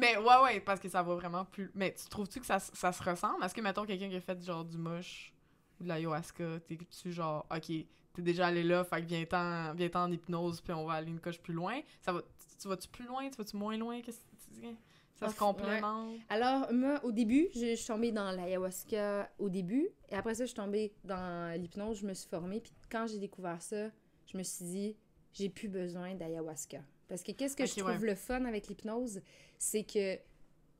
Mais 0.01 0.17
ouais, 0.17 0.43
ouais, 0.45 0.61
parce 0.61 0.81
que 0.81 0.89
ça 0.89 1.03
va 1.03 1.15
vraiment 1.15 1.45
plus. 1.45 1.71
Mais 1.75 1.93
tu 1.93 2.09
trouves-tu 2.09 2.41
que 2.41 2.47
ça, 2.47 2.59
ça 2.59 2.91
se 2.91 3.03
ressemble? 3.03 3.45
Est-ce 3.45 3.55
que, 3.55 3.61
mettons, 3.61 3.85
quelqu'un 3.85 4.09
qui 4.09 4.17
a 4.17 4.21
fait 4.23 4.43
genre 4.43 4.65
du 4.65 4.79
moche 4.79 5.34
ou 5.81 5.85
de 5.85 5.89
l'ayahuasca, 5.89 6.61
t'es-tu 6.67 7.13
genre, 7.13 7.47
ok, 7.51 7.67
t'es 8.15 8.23
déjà 8.23 8.47
allé 8.47 8.63
là, 8.63 8.85
fait 8.85 9.01
que 9.03 9.07
viens-t'en 9.07 9.75
viens 9.75 9.91
en 9.95 10.11
hypnose, 10.11 10.61
puis 10.61 10.73
on 10.73 10.87
va 10.87 10.95
aller 10.95 11.11
une 11.11 11.21
coche 11.21 11.41
plus 11.41 11.55
loin? 11.55 11.81
Ça 12.01 12.13
va, 12.13 12.23
tu, 12.23 12.57
tu 12.61 12.69
vas-tu 12.69 12.89
plus 12.89 13.07
loin? 13.07 13.29
Tu 13.29 13.37
vas-tu 13.37 13.57
moins 13.57 13.77
loin? 13.77 14.01
Qu'est-ce 14.01 14.21
que 14.21 14.37
tu 14.45 14.61
dis? 14.61 14.77
Ça 15.15 15.27
se 15.27 15.33
Off, 15.33 15.39
complémente? 15.39 16.17
Alors, 16.29 16.73
moi, 16.73 17.01
au 17.05 17.13
début, 17.13 17.49
je, 17.55 17.61
je 17.61 17.75
suis 17.75 17.87
tombée 17.87 18.11
dans 18.11 18.33
l'ayahuasca 18.33 19.31
au 19.39 19.49
début. 19.49 19.89
Et 20.11 20.15
après 20.15 20.35
ça, 20.35 20.45
je 20.45 20.49
suis 20.49 20.57
tombée 20.57 20.93
dans 21.05 21.61
l'hypnose, 21.61 22.01
je 22.01 22.07
me 22.07 22.15
suis 22.15 22.29
formée. 22.29 22.61
Puis 22.61 22.73
quand 22.91 23.07
j'ai 23.07 23.19
découvert 23.19 23.63
ça, 23.63 23.91
je 24.27 24.37
me 24.37 24.43
suis 24.43 24.65
dit, 24.65 24.97
j'ai 25.33 25.49
plus 25.49 25.69
besoin 25.69 26.15
d'ayahuasca. 26.15 26.79
Parce 27.09 27.23
que 27.23 27.33
qu'est-ce 27.33 27.57
que 27.57 27.67
je 27.67 27.77
trouve 27.77 28.01
ouais. 28.01 28.07
le 28.07 28.15
fun 28.15 28.45
avec 28.45 28.69
l'hypnose, 28.69 29.21
c'est 29.59 29.85
que 29.85 30.19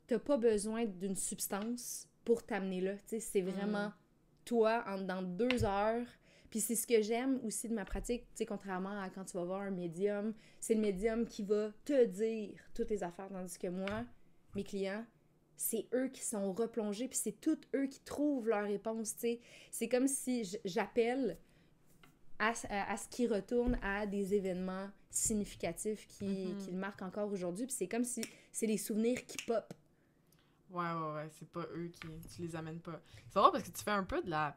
t'as 0.07 0.19
pas 0.19 0.37
besoin 0.37 0.85
d'une 0.85 1.17
substance 1.17 2.09
pour 2.25 2.45
t'amener 2.45 2.81
là. 2.81 2.95
Tu 2.95 3.03
sais, 3.07 3.21
c'est 3.21 3.43
vraiment 3.43 3.93
toi 4.45 4.85
en, 4.87 4.99
dans 5.01 5.23
deux 5.23 5.65
heures. 5.65 6.07
Puis 6.51 6.61
c'est 6.61 6.77
ce 6.77 6.87
que 6.87 7.03
j'aime 7.03 7.41
aussi 7.45 7.69
de 7.69 7.75
ma 7.75 7.85
pratique, 7.85 8.23
tu 8.29 8.29
sais, 8.37 8.47
contrairement 8.47 9.01
à 9.01 9.11
quand 9.11 9.25
tu 9.25 9.37
vas 9.37 9.45
voir 9.45 9.63
un 9.63 9.71
médium, 9.71 10.33
c'est 10.61 10.75
le 10.75 10.81
médium 10.81 11.27
qui 11.27 11.43
va 11.43 11.73
te 11.85 12.05
dire 12.05 12.51
toutes 12.75 12.91
les 12.91 13.03
affaires, 13.03 13.29
tandis 13.29 13.59
que 13.59 13.67
moi, 13.67 14.05
mes 14.55 14.63
clients, 14.63 15.05
c'est 15.57 15.87
eux 15.93 16.09
qui 16.09 16.23
sont 16.23 16.53
replongés, 16.53 17.09
puis 17.09 17.19
c'est 17.21 17.41
tous 17.41 17.59
eux 17.75 17.87
qui 17.87 18.01
trouvent 18.05 18.49
leur 18.49 18.65
réponse, 18.65 19.15
tu 19.15 19.21
sais. 19.21 19.41
C'est 19.73 19.89
comme 19.89 20.07
si 20.07 20.57
j'appelle 20.65 21.39
à, 22.39 22.53
à- 22.69 22.93
à 22.93 22.97
ce 22.97 23.09
qui 23.09 23.27
retourne 23.27 23.77
à 23.83 24.07
des 24.07 24.35
événements 24.35 24.89
significatifs 25.11 26.07
qui, 26.07 26.25
Mhm. 26.25 26.57
qui 26.59 26.71
le 26.71 26.77
marquent 26.77 27.03
encore 27.03 27.33
aujourd'hui, 27.33 27.67
puis 27.67 27.75
c'est 27.77 27.89
comme 27.89 28.05
si 28.05 28.21
c'est 28.53 28.67
les 28.67 28.79
souvenirs 28.79 29.25
qui 29.27 29.37
pop. 29.47 29.73
Ouais, 30.75 30.83
ouais, 30.93 31.15
ouais, 31.15 31.29
c'est 31.39 31.49
pas 31.49 31.65
eux 31.75 31.89
qui. 31.93 32.09
Tu 32.35 32.43
les 32.43 32.57
amènes 32.57 32.81
pas. 32.81 33.01
C'est 33.29 33.39
drôle 33.39 33.53
parce 33.53 33.65
que 33.65 33.71
tu 33.71 33.83
fais 33.83 33.91
un 33.93 34.05
peu 34.05 34.21
de 34.23 34.29
la. 34.31 34.57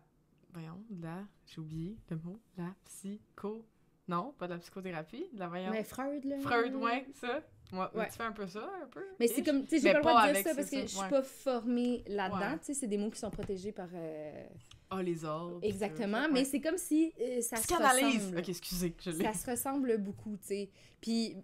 Voyons, 0.51 0.83
de 0.89 1.03
la. 1.03 1.23
J'ai 1.45 1.61
oublié 1.61 1.97
le 2.09 2.17
mot. 2.17 2.39
La 2.57 2.73
psycho. 2.85 3.65
Non, 4.07 4.33
pas 4.37 4.47
de 4.47 4.53
la 4.53 4.59
psychothérapie. 4.59 5.29
De 5.33 5.39
la 5.39 5.47
voyons. 5.47 5.69
Mais 5.71 5.83
Freud, 5.83 6.23
là... 6.25 6.39
Freud, 6.39 6.73
ouais, 6.75 7.05
ça. 7.13 7.41
Ouais, 7.73 7.79
Ouais. 7.93 8.07
Tu 8.09 8.13
fais 8.13 8.23
un 8.23 8.31
peu 8.31 8.47
ça, 8.47 8.69
un 8.81 8.87
peu. 8.87 9.03
Mais 9.19 9.27
c'est 9.27 9.43
comme, 9.43 9.63
tu 9.65 9.71
sais, 9.77 9.79
j'ai 9.79 9.91
pas 9.91 9.97
le 9.97 10.03
droit 10.03 10.13
pas 10.21 10.27
de 10.29 10.33
dire 10.35 10.43
ça 10.43 10.55
parce 10.55 10.69
que 10.69 10.79
je 10.81 10.85
suis 10.87 10.99
ouais. 11.01 11.09
pas 11.09 11.21
formée 11.21 12.03
là-dedans, 12.07 12.51
Ouais. 12.53 12.59
tu 12.59 12.65
sais, 12.67 12.73
c'est 12.73 12.87
des 12.87 12.97
mots 12.97 13.09
qui 13.09 13.19
sont 13.19 13.29
protégés 13.29 13.73
par... 13.73 13.89
euh, 13.93 14.47
Ah, 14.89 15.03
les 15.03 15.25
ordres. 15.25 15.59
puis 15.59 15.67
Exactement, 15.69 16.27
mais 16.31 16.45
c'est 16.45 16.61
comme 16.61 16.77
si 16.77 17.13
euh, 17.19 17.41
ça 17.41 17.57
se 17.57 17.73
ressemble. 17.73 18.37
Ok, 18.39 18.47
excusez, 18.49 18.95
je. 19.03 19.11
Ça 19.11 19.33
se 19.33 19.51
ressemble 19.51 19.97
beaucoup, 19.97 20.37
tu 20.37 20.47
sais. 20.47 20.69
Puis 21.01 21.35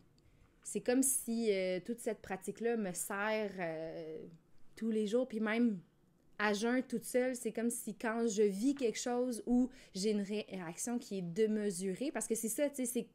c'est 0.63 0.79
comme 0.81 1.03
si 1.03 1.51
euh, 1.51 1.81
toute 1.85 1.99
cette 1.99 2.21
pratique-là 2.21 2.77
me 2.77 2.93
sert 2.93 3.51
euh, 3.59 4.25
tous 4.75 4.91
les 4.91 5.07
jours, 5.07 5.27
puis 5.27 5.39
même 5.39 5.79
à 6.39 6.53
jeun 6.53 6.83
toute 6.83 7.05
seule, 7.05 7.35
c'est 7.35 7.51
comme 7.51 7.69
si 7.69 7.95
quand 7.95 8.27
je 8.27 8.43
vis 8.43 8.75
quelque 8.75 8.99
chose 8.99 9.43
où 9.45 9.69
j'ai 9.93 10.11
une 10.11 10.21
réaction 10.21 10.97
qui 10.99 11.19
est 11.19 11.21
démesurée, 11.21 12.11
parce 12.11 12.27
que 12.27 12.35
c'est 12.35 12.49
ça, 12.49 12.69
tu 12.69 12.77
sais, 12.77 12.85
c'est 12.85 13.07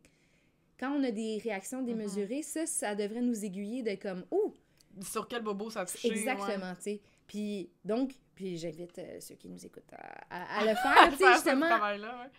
quand 0.78 0.92
on 0.92 1.02
a 1.02 1.10
des 1.10 1.38
réactions 1.42 1.82
démesurées, 1.82 2.42
ça, 2.42 2.64
ça 2.66 2.94
devrait 2.94 3.22
nous 3.22 3.44
aiguiller 3.44 3.82
de 3.82 4.00
comme, 4.00 4.24
oh! 4.30 4.54
Sur 5.02 5.28
quel 5.28 5.42
bobo 5.42 5.70
ça 5.70 5.84
touche. 5.84 6.04
Exactement, 6.04 6.74
tu 6.76 6.82
sais. 6.82 7.00
Puis 7.26 7.70
donc, 7.84 8.14
puis 8.34 8.56
j'invite 8.56 8.98
euh, 8.98 9.20
ceux 9.20 9.34
qui 9.34 9.48
nous 9.48 9.64
écoutent 9.64 9.92
à, 9.92 10.60
à, 10.60 10.64
le 10.64 10.74
faire, 10.74 11.10
tu 11.10 11.16
sais, 11.16 11.32
justement, 11.34 11.66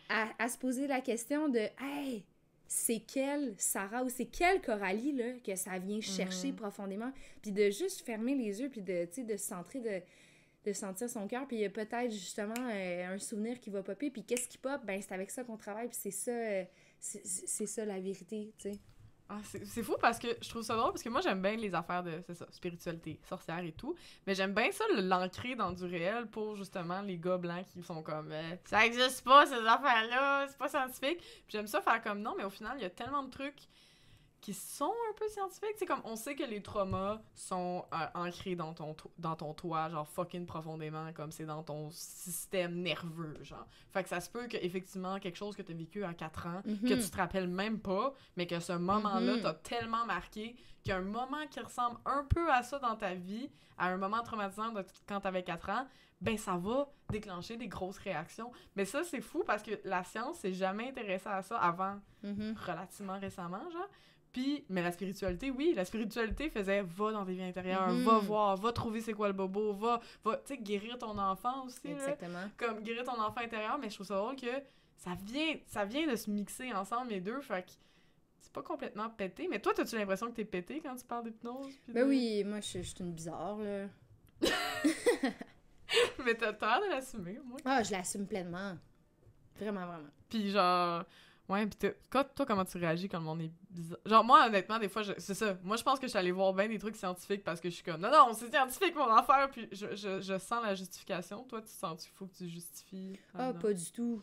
à, 0.09 0.27
à, 0.39 0.49
se 0.49 0.57
poser 0.57 0.87
la 0.87 1.01
question 1.01 1.49
de, 1.49 1.59
hey, 1.79 2.25
c'est 2.69 2.99
quelle 2.99 3.55
Sarah 3.57 4.03
ou 4.03 4.09
c'est 4.09 4.27
quelle 4.27 4.61
Coralie 4.61 5.11
là, 5.11 5.33
que 5.43 5.55
ça 5.55 5.79
vient 5.79 5.99
chercher 6.01 6.49
mhm. 6.49 6.55
profondément. 6.55 7.11
Puis 7.41 7.51
de 7.51 7.71
juste 7.71 8.01
fermer 8.05 8.35
les 8.35 8.61
yeux, 8.61 8.69
puis 8.69 8.81
de, 8.81 9.07
de 9.23 9.37
se 9.37 9.43
centrer, 9.43 9.79
de, 9.79 10.01
de 10.65 10.73
sentir 10.73 11.09
son 11.09 11.27
cœur. 11.27 11.47
Puis 11.47 11.57
il 11.57 11.61
y 11.61 11.65
a 11.65 11.71
peut-être 11.71 12.11
justement 12.11 12.53
euh, 12.71 13.15
un 13.15 13.17
souvenir 13.17 13.59
qui 13.59 13.71
va 13.71 13.81
popper. 13.81 14.11
Puis 14.11 14.23
qu'est-ce 14.23 14.47
qui 14.47 14.59
pop? 14.59 14.79
Ben 14.85 15.01
c'est 15.01 15.13
avec 15.15 15.31
ça 15.31 15.43
qu'on 15.43 15.57
travaille. 15.57 15.87
Puis 15.87 15.97
c'est 15.99 16.11
ça, 16.11 16.31
euh, 16.31 16.63
c'est 16.99 17.65
ça 17.65 17.85
la 17.85 17.99
vérité, 17.99 18.53
tu 18.59 18.71
sais. 18.71 18.79
Ah, 19.31 19.37
c'est 19.43 19.83
fou 19.83 19.95
parce 20.01 20.17
que 20.17 20.27
je 20.41 20.49
trouve 20.49 20.63
ça 20.63 20.75
drôle 20.75 20.89
parce 20.89 21.03
que 21.03 21.09
moi 21.09 21.21
j'aime 21.21 21.39
bien 21.39 21.55
les 21.55 21.75
affaires 21.75 22.01
de 22.01 22.19
ça, 22.33 22.47
spiritualité, 22.49 23.19
sorcière 23.29 23.59
et 23.59 23.73
tout, 23.73 23.93
mais 24.25 24.33
j'aime 24.33 24.55
bien 24.55 24.71
ça 24.71 24.83
l'ancrer 24.95 25.53
dans 25.55 25.71
du 25.71 25.85
réel 25.85 26.25
pour 26.25 26.55
justement 26.55 27.01
les 27.01 27.19
gars 27.19 27.37
blancs 27.37 27.63
qui 27.71 27.83
sont 27.83 28.01
comme 28.01 28.31
euh, 28.31 28.55
ça 28.65 28.83
existe 28.87 29.23
pas 29.23 29.45
ces 29.45 29.63
affaires-là, 29.67 30.47
c'est 30.47 30.57
pas 30.57 30.67
scientifique. 30.67 31.23
j'aime 31.47 31.67
ça 31.67 31.79
faire 31.79 32.01
comme 32.01 32.21
non, 32.21 32.33
mais 32.35 32.43
au 32.43 32.49
final 32.49 32.75
il 32.79 32.81
y 32.81 32.85
a 32.85 32.89
tellement 32.89 33.21
de 33.21 33.29
trucs 33.29 33.67
qui 34.41 34.53
sont 34.53 34.93
un 35.09 35.13
peu 35.15 35.27
scientifiques. 35.29 35.75
C'est 35.77 35.85
comme, 35.85 36.01
on 36.05 36.15
sait 36.15 36.35
que 36.35 36.43
les 36.43 36.61
traumas 36.61 37.21
sont 37.35 37.85
euh, 37.93 38.05
ancrés 38.15 38.55
dans 38.55 38.73
ton, 38.73 38.95
dans 39.17 39.35
ton 39.35 39.53
toit, 39.53 39.89
genre 39.89 40.07
fucking 40.07 40.45
profondément, 40.45 41.11
comme 41.13 41.31
c'est 41.31 41.45
dans 41.45 41.63
ton 41.63 41.89
système 41.91 42.81
nerveux, 42.81 43.37
genre. 43.41 43.67
Fait 43.91 44.03
que 44.03 44.09
ça 44.09 44.21
se 44.21 44.29
peut 44.29 44.47
qu'effectivement, 44.47 45.19
quelque 45.19 45.35
chose 45.35 45.55
que 45.55 45.61
tu 45.61 45.71
as 45.71 45.75
vécu 45.75 46.03
à 46.03 46.13
4 46.13 46.47
ans, 46.47 46.61
que 46.63 46.69
mhm. 46.93 47.01
tu 47.01 47.09
te 47.09 47.17
rappelles 47.17 47.49
même 47.49 47.79
pas, 47.79 48.13
mais 48.37 48.47
que 48.47 48.59
ce 48.59 48.73
moment-là 48.73 49.37
mm 49.37 49.41
t'a 49.41 49.53
tellement 49.53 50.05
marqué 50.05 50.55
qu'un 50.83 51.01
moment 51.01 51.45
qui 51.49 51.59
ressemble 51.59 51.97
un 52.05 52.25
peu 52.25 52.51
à 52.51 52.63
ça 52.63 52.79
dans 52.79 52.95
ta 52.95 53.13
vie, 53.13 53.49
à 53.77 53.87
un 53.87 53.97
moment 53.97 54.21
traumatisant 54.21 54.71
de 54.71 54.83
quand 55.07 55.21
t'avais 55.21 55.43
4 55.43 55.69
ans, 55.69 55.87
ben 56.21 56.37
ça 56.37 56.57
va 56.57 56.89
déclencher 57.09 57.57
des 57.57 57.67
grosses 57.67 57.97
réactions. 57.97 58.51
Mais 58.75 58.85
ça, 58.85 59.03
c'est 59.03 59.21
fou 59.21 59.43
parce 59.45 59.63
que 59.63 59.71
la 59.85 60.03
science 60.03 60.39
s'est 60.39 60.53
jamais 60.53 60.89
intéressée 60.89 61.29
à 61.29 61.41
ça 61.41 61.57
avant, 61.57 61.99
mhm. 62.23 62.55
relativement 62.65 63.19
récemment, 63.19 63.69
genre. 63.69 63.89
Puis, 64.39 64.63
mais 64.69 64.81
la 64.81 64.93
spiritualité, 64.93 65.51
oui, 65.51 65.73
la 65.75 65.83
spiritualité 65.83 66.49
faisait 66.49 66.81
va 66.81 67.11
dans 67.11 67.25
tes 67.25 67.33
vies 67.33 67.43
intérieures, 67.43 67.89
va 67.89 68.13
mhm. 68.13 68.19
voir, 68.19 68.55
va 68.55 68.71
trouver 68.71 69.01
c'est 69.01 69.11
quoi 69.11 69.27
le 69.27 69.33
bobo, 69.33 69.73
va, 69.73 69.99
va 70.23 70.37
tu 70.37 70.55
sais, 70.55 70.57
guérir 70.57 70.97
ton 70.97 71.17
enfant 71.17 71.65
aussi. 71.65 71.89
Exactement. 71.89 72.49
comme 72.55 72.79
guérir 72.79 73.03
ton 73.03 73.19
enfant 73.21 73.41
intérieur, 73.41 73.77
mais 73.77 73.89
je 73.89 73.95
trouve 73.95 74.07
ça 74.07 74.15
drôle 74.15 74.37
que 74.37 74.47
ça 74.95 75.11
vient, 75.25 75.57
ça 75.65 75.83
vient 75.83 76.07
de 76.07 76.15
se 76.15 76.29
mixer 76.29 76.71
ensemble 76.71 77.09
les 77.09 77.19
deux, 77.19 77.41
fait 77.41 77.63
que 77.63 77.71
c'est 78.39 78.53
pas 78.53 78.61
complètement 78.61 79.09
pété. 79.09 79.49
Mais 79.49 79.59
toi, 79.59 79.73
as-tu 79.77 79.97
l'impression 79.97 80.27
que 80.27 80.35
t'es 80.35 80.45
pété 80.45 80.79
quand 80.79 80.95
tu 80.95 81.03
parles 81.03 81.25
d'hypnose? 81.25 81.73
Ben 81.89 82.07
oui, 82.07 82.45
moi, 82.45 82.61
je, 82.61 82.79
suis 82.79 82.93
une 83.01 83.11
bizarre, 83.11 83.57
là. 83.57 83.87
mais 86.23 86.35
t'as 86.35 86.51
l'air 86.51 86.81
de 86.87 86.89
l'assumer, 86.91 87.41
moi. 87.43 87.57
Ah, 87.65 87.83
je 87.83 87.91
l'assume 87.91 88.25
pleinement. 88.25 88.77
Vraiment, 89.57 89.85
vraiment. 89.85 90.09
Puis 90.29 90.51
genre 90.51 91.03
Ouais, 91.49 91.65
pis 91.65 91.77
toi, 92.11 92.23
toi, 92.23 92.45
comment 92.45 92.63
tu 92.63 92.77
réagis 92.77 93.09
quand 93.09 93.17
le 93.17 93.25
monde 93.25 93.41
est 93.41 93.51
bizarre? 93.71 93.97
Genre, 94.05 94.23
moi, 94.23 94.45
honnêtement, 94.45 94.77
des 94.77 94.87
fois, 94.87 95.01
c'est 95.17 95.33
ça. 95.33 95.57
Moi, 95.63 95.77
je 95.77 95.83
pense 95.83 95.97
que 95.97 96.05
je 96.05 96.11
suis 96.11 96.17
allée 96.17 96.31
voir 96.31 96.53
bien 96.53 96.67
des 96.67 96.77
trucs 96.77 96.95
scientifiques 96.95 97.43
parce 97.43 97.59
que 97.59 97.71
je 97.71 97.75
suis 97.75 97.83
comme, 97.83 97.99
non, 97.99 98.11
non, 98.11 98.33
c'est 98.35 98.51
scientifique, 98.51 98.95
mon 98.95 99.09
affaire, 99.11 99.49
puis 99.51 99.67
je, 99.71 99.95
je, 99.95 100.21
je, 100.21 100.37
sens 100.37 100.63
la 100.63 100.75
justification. 100.75 101.43
Toi, 101.45 101.63
tu 101.63 101.69
sens 101.69 102.03
qu'il 102.03 102.11
faut 102.11 102.27
que 102.27 102.35
tu 102.35 102.47
justifies? 102.47 103.19
Ah, 103.33 103.51
pas 103.51 103.73
du 103.73 103.91
tout. 103.91 104.21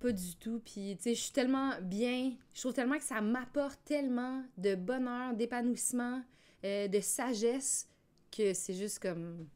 Pas 0.00 0.10
du 0.10 0.36
tout. 0.36 0.62
Puis, 0.64 0.96
tu 0.96 1.02
sais, 1.02 1.14
je 1.14 1.20
suis 1.20 1.32
tellement 1.32 1.72
bien. 1.82 2.32
Je 2.54 2.60
trouve 2.60 2.72
tellement 2.72 2.96
que 2.96 3.04
ça 3.04 3.20
m'apporte 3.20 3.80
tellement 3.84 4.42
de 4.56 4.74
bonheur, 4.74 5.34
d'épanouissement, 5.34 6.22
euh, 6.64 6.88
de 6.88 7.00
sagesse 7.00 7.88
que 8.34 8.54
c'est 8.54 8.74
juste 8.74 9.00
comme. 9.00 9.46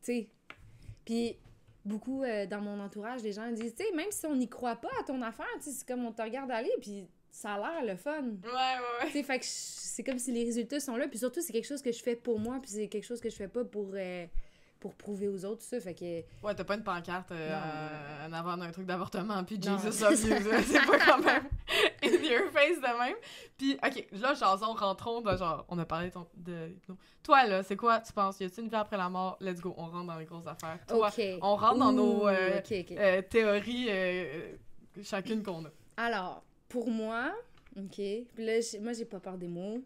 Tu 0.00 0.12
sais. 0.12 0.28
Puis, 1.04 1.36
beaucoup 1.84 2.22
euh, 2.22 2.46
dans 2.46 2.60
mon 2.60 2.80
entourage, 2.80 3.22
les 3.22 3.32
gens 3.32 3.50
disent, 3.52 3.74
tu 3.74 3.84
sais, 3.84 3.92
même 3.94 4.10
si 4.10 4.26
on 4.26 4.34
n'y 4.34 4.48
croit 4.48 4.76
pas 4.76 4.90
à 5.00 5.04
ton 5.04 5.20
affaire, 5.22 5.46
c'est 5.60 5.86
comme 5.86 6.04
on 6.04 6.12
te 6.12 6.22
regarde 6.22 6.50
aller, 6.50 6.72
puis 6.80 7.06
ça 7.30 7.54
a 7.54 7.58
l'air 7.58 7.84
le 7.84 7.96
fun. 7.96 8.22
Ouais, 8.22 8.50
ouais, 8.52 9.12
ouais. 9.12 9.22
Fait 9.22 9.38
que 9.38 9.44
c'est 9.44 10.02
comme 10.02 10.18
si 10.18 10.32
les 10.32 10.44
résultats 10.44 10.80
sont 10.80 10.96
là, 10.96 11.08
puis 11.08 11.18
surtout, 11.18 11.40
c'est 11.40 11.52
quelque 11.52 11.66
chose 11.66 11.82
que 11.82 11.92
je 11.92 12.02
fais 12.02 12.16
pour 12.16 12.38
moi, 12.38 12.58
puis 12.62 12.70
c'est 12.70 12.88
quelque 12.88 13.04
chose 13.04 13.20
que 13.20 13.30
je 13.30 13.36
fais 13.36 13.48
pas 13.48 13.64
pour. 13.64 13.90
Euh, 13.94 14.26
pour 14.80 14.94
prouver 14.96 15.28
aux 15.28 15.46
autres, 15.46 15.62
ça, 15.62 15.80
fait 15.80 15.94
que... 15.94 16.46
Ouais, 16.46 16.54
t'as 16.54 16.62
pas 16.62 16.74
une 16.74 16.82
pancarte 16.82 17.32
euh, 17.32 18.26
en 18.28 18.30
avant 18.34 18.54
d'un 18.58 18.70
truc 18.70 18.84
d'avortement, 18.84 19.42
puis 19.42 19.56
Jesus 19.56 19.98
love 20.28 20.62
c'est 20.66 20.86
pas 20.86 20.98
quand 20.98 21.22
même 21.22 21.44
your 22.30 22.50
face 22.50 22.80
de 22.80 22.98
même. 22.98 23.16
Puis, 23.56 23.78
OK, 23.84 24.06
là, 24.12 24.34
jason, 24.34 24.72
rentrons 24.74 25.20
de 25.20 25.36
genre, 25.36 25.64
on 25.68 25.78
a 25.78 25.84
parlé 25.84 26.10
de, 26.36 26.76
Toi, 27.22 27.46
là, 27.46 27.62
c'est 27.62 27.76
quoi, 27.76 28.00
tu 28.00 28.12
penses, 28.12 28.40
y 28.40 28.44
a-t-il 28.44 28.64
une 28.64 28.70
vie 28.70 28.76
après 28.76 28.96
la 28.96 29.08
mort? 29.08 29.36
Let's 29.40 29.60
go, 29.60 29.74
on 29.76 29.86
rentre 29.86 30.06
dans 30.06 30.18
les 30.18 30.24
grosses 30.24 30.46
affaires. 30.46 30.78
Toi, 30.86 31.10
on 31.42 31.56
rentre 31.56 31.78
dans 31.78 31.92
nos 31.92 32.28
euh, 32.28 32.60
euh, 32.92 33.22
théories, 33.22 33.88
chacune 35.02 35.42
qu'on 35.42 35.64
a. 35.64 35.70
Alors, 35.96 36.44
pour 36.68 36.88
moi, 36.88 37.32
OK, 37.76 37.98
là, 38.38 38.60
moi, 38.80 38.92
j'ai 38.92 39.04
pas 39.04 39.20
peur 39.20 39.38
des 39.38 39.48
mots. 39.48 39.82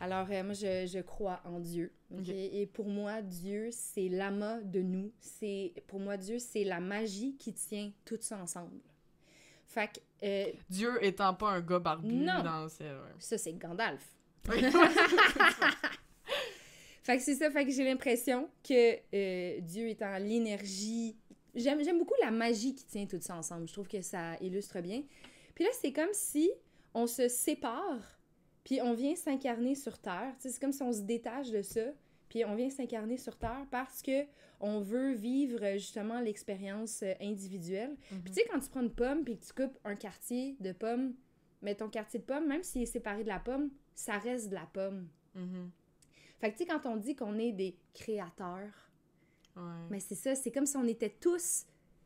Alors, 0.00 0.26
moi, 0.26 0.52
je, 0.52 0.86
je 0.86 1.00
crois 1.00 1.40
en 1.44 1.58
Dieu. 1.58 1.92
Et 2.28 2.66
pour 2.66 2.88
moi, 2.88 3.22
Dieu, 3.22 3.68
c'est 3.72 4.08
l'amas 4.08 4.60
de 4.60 4.80
nous. 4.80 5.12
C'est 5.18 5.72
Pour 5.86 6.00
moi, 6.00 6.16
Dieu, 6.16 6.38
c'est 6.38 6.64
la 6.64 6.80
magie 6.80 7.36
qui 7.36 7.52
tient 7.52 7.90
tout 8.04 8.18
ça 8.20 8.38
ensemble. 8.38 8.80
Fait 9.76 9.88
que... 9.88 10.00
Euh, 10.26 10.52
Dieu 10.70 11.04
étant 11.04 11.34
pas 11.34 11.50
un 11.50 11.60
gars 11.60 11.78
barbu 11.78 12.24
dans 12.24 12.62
le 12.62 12.70
ciel. 12.70 12.96
Ça, 13.18 13.36
c'est 13.36 13.52
Gandalf. 13.52 14.02
fait 17.02 17.18
que 17.18 17.22
c'est 17.22 17.34
ça. 17.34 17.50
Fait 17.50 17.66
que 17.66 17.70
j'ai 17.70 17.84
l'impression 17.84 18.48
que 18.66 18.96
euh, 19.14 19.60
Dieu 19.60 19.90
étant 19.90 20.16
l'énergie... 20.16 21.18
J'aime 21.54 21.98
beaucoup 21.98 22.14
la 22.22 22.30
magie 22.30 22.74
qui 22.74 22.86
tient 22.86 23.04
tout 23.04 23.18
ça 23.20 23.36
ensemble. 23.36 23.68
Je 23.68 23.74
trouve 23.74 23.86
que 23.86 24.00
ça 24.00 24.36
illustre 24.40 24.80
bien. 24.80 25.02
Puis 25.54 25.64
là, 25.64 25.70
c'est 25.78 25.92
comme 25.92 26.12
si 26.12 26.50
on 26.94 27.06
se 27.06 27.28
sépare 27.28 28.00
puis 28.64 28.80
on 28.80 28.94
vient 28.94 29.14
s'incarner 29.14 29.74
sur 29.74 29.98
Terre. 29.98 30.32
C'est 30.38 30.58
comme 30.58 30.72
si 30.72 30.82
on 30.82 30.92
se 30.92 31.02
détache 31.02 31.50
de 31.50 31.60
ça. 31.60 31.82
Puis 32.30 32.46
on 32.46 32.54
vient 32.54 32.70
s'incarner 32.70 33.18
sur 33.18 33.36
Terre 33.36 33.66
parce 33.70 34.00
que 34.00 34.24
on 34.60 34.80
veut 34.80 35.12
vivre 35.12 35.60
justement 35.74 36.20
l'expérience 36.20 37.02
euh, 37.02 37.12
individuelle. 37.20 37.96
Puis 38.08 38.32
tu 38.32 38.32
sais, 38.34 38.46
quand 38.50 38.58
tu 38.58 38.68
prends 38.70 38.82
une 38.82 38.94
pomme 38.94 39.24
puis 39.24 39.38
que 39.38 39.44
tu 39.44 39.52
coupes 39.52 39.78
un 39.84 39.96
quartier 39.96 40.56
de 40.60 40.72
pomme, 40.72 41.14
mais 41.62 41.74
ton 41.74 41.88
quartier 41.88 42.20
de 42.20 42.24
pomme, 42.24 42.46
même 42.46 42.62
s'il 42.62 42.82
est 42.82 42.86
séparé 42.86 43.22
de 43.22 43.28
la 43.28 43.40
pomme, 43.40 43.70
ça 43.94 44.18
reste 44.18 44.48
de 44.48 44.54
la 44.54 44.66
pomme. 44.72 45.08
Mm-hmm. 45.36 45.68
Fait 46.40 46.52
que 46.52 46.58
tu 46.58 46.64
sais, 46.64 46.66
quand 46.66 46.86
on 46.86 46.96
dit 46.96 47.16
qu'on 47.16 47.38
est 47.38 47.52
des 47.52 47.78
créateurs, 47.94 48.90
mais 49.88 50.00
c'est 50.00 50.14
ça, 50.14 50.34
c'est 50.34 50.50
comme 50.50 50.66
si 50.66 50.76
on 50.76 50.86
était 50.86 51.16
tous 51.18 51.64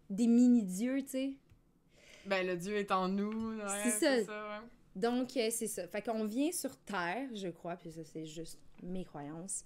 des 0.08 0.28
mini-dieux, 0.28 1.02
tu 1.02 1.08
sais. 1.08 1.34
Ben, 2.26 2.46
le 2.46 2.56
Dieu 2.56 2.76
est 2.76 2.92
en 2.92 3.08
nous, 3.08 3.58
c'est 3.82 3.90
ça. 3.90 4.24
ça 4.24 4.62
donc, 4.96 5.36
euh, 5.36 5.48
c'est 5.50 5.66
ça. 5.66 5.86
Fait 5.86 6.02
qu'on 6.02 6.24
vient 6.24 6.50
sur 6.52 6.76
Terre, 6.78 7.28
je 7.34 7.48
crois, 7.48 7.76
puis 7.76 7.92
ça, 7.92 8.02
c'est 8.04 8.26
juste 8.26 8.58
mes 8.82 9.04
croyances. 9.04 9.64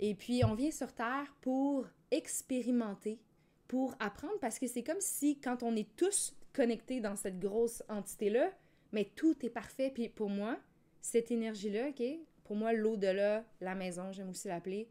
Et 0.00 0.14
puis, 0.14 0.44
on 0.44 0.54
vient 0.54 0.70
sur 0.70 0.92
Terre 0.92 1.34
pour 1.40 1.86
expérimenter, 2.10 3.20
pour 3.68 3.94
apprendre, 4.00 4.38
parce 4.40 4.58
que 4.58 4.66
c'est 4.66 4.82
comme 4.82 5.00
si, 5.00 5.38
quand 5.38 5.62
on 5.62 5.74
est 5.76 5.94
tous 5.96 6.34
connectés 6.52 7.00
dans 7.00 7.16
cette 7.16 7.38
grosse 7.38 7.82
entité-là, 7.88 8.50
mais 8.92 9.10
tout 9.16 9.34
est 9.44 9.50
parfait. 9.50 9.90
Puis 9.92 10.08
pour 10.08 10.30
moi, 10.30 10.58
cette 11.00 11.30
énergie-là, 11.30 11.88
OK, 11.88 12.02
pour 12.44 12.56
moi, 12.56 12.72
l'au-delà, 12.72 13.44
la 13.60 13.74
maison, 13.74 14.12
j'aime 14.12 14.30
aussi 14.30 14.48
l'appeler, 14.48 14.88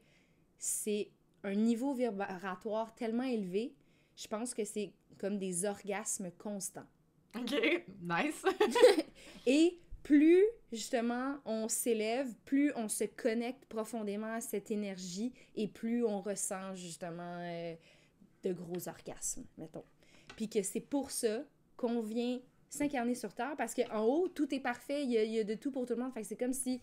c'est 0.57 1.09
un 1.43 1.55
niveau 1.55 1.93
vibratoire 1.93 2.93
tellement 2.95 3.23
élevé, 3.23 3.73
je 4.15 4.27
pense 4.27 4.53
que 4.53 4.63
c'est 4.63 4.93
comme 5.17 5.37
des 5.37 5.65
orgasmes 5.65 6.31
constants. 6.37 6.85
OK, 7.35 7.85
nice. 8.01 8.43
Et 9.47 9.79
plus 10.03 10.43
justement 10.71 11.37
on 11.45 11.67
s'élève, 11.67 12.27
plus 12.45 12.71
on 12.75 12.87
se 12.89 13.05
connecte 13.05 13.65
profondément 13.65 14.33
à 14.33 14.41
cette 14.41 14.69
énergie 14.71 15.31
et 15.55 15.67
plus 15.67 16.05
on 16.05 16.21
ressent 16.21 16.75
justement 16.75 17.37
euh, 17.39 17.73
de 18.43 18.53
gros 18.53 18.87
orgasmes, 18.87 19.45
mettons. 19.57 19.83
Puis 20.35 20.49
que 20.49 20.61
c'est 20.61 20.81
pour 20.81 21.11
ça 21.11 21.43
qu'on 21.77 22.01
vient 22.01 22.39
s'incarner 22.69 23.15
sur 23.15 23.33
Terre 23.33 23.55
parce 23.57 23.73
qu'en 23.73 24.03
haut, 24.03 24.27
tout 24.27 24.53
est 24.53 24.59
parfait, 24.59 25.03
il 25.03 25.11
y, 25.11 25.39
a, 25.39 25.43
de 25.43 25.53
tout 25.55 25.71
pour 25.71 25.85
tout 25.85 25.93
le 25.95 26.01
monde. 26.01 26.13
Fait 26.13 26.21
que 26.21 26.27
c'est 26.27 26.35
comme 26.35 26.53
si 26.53 26.81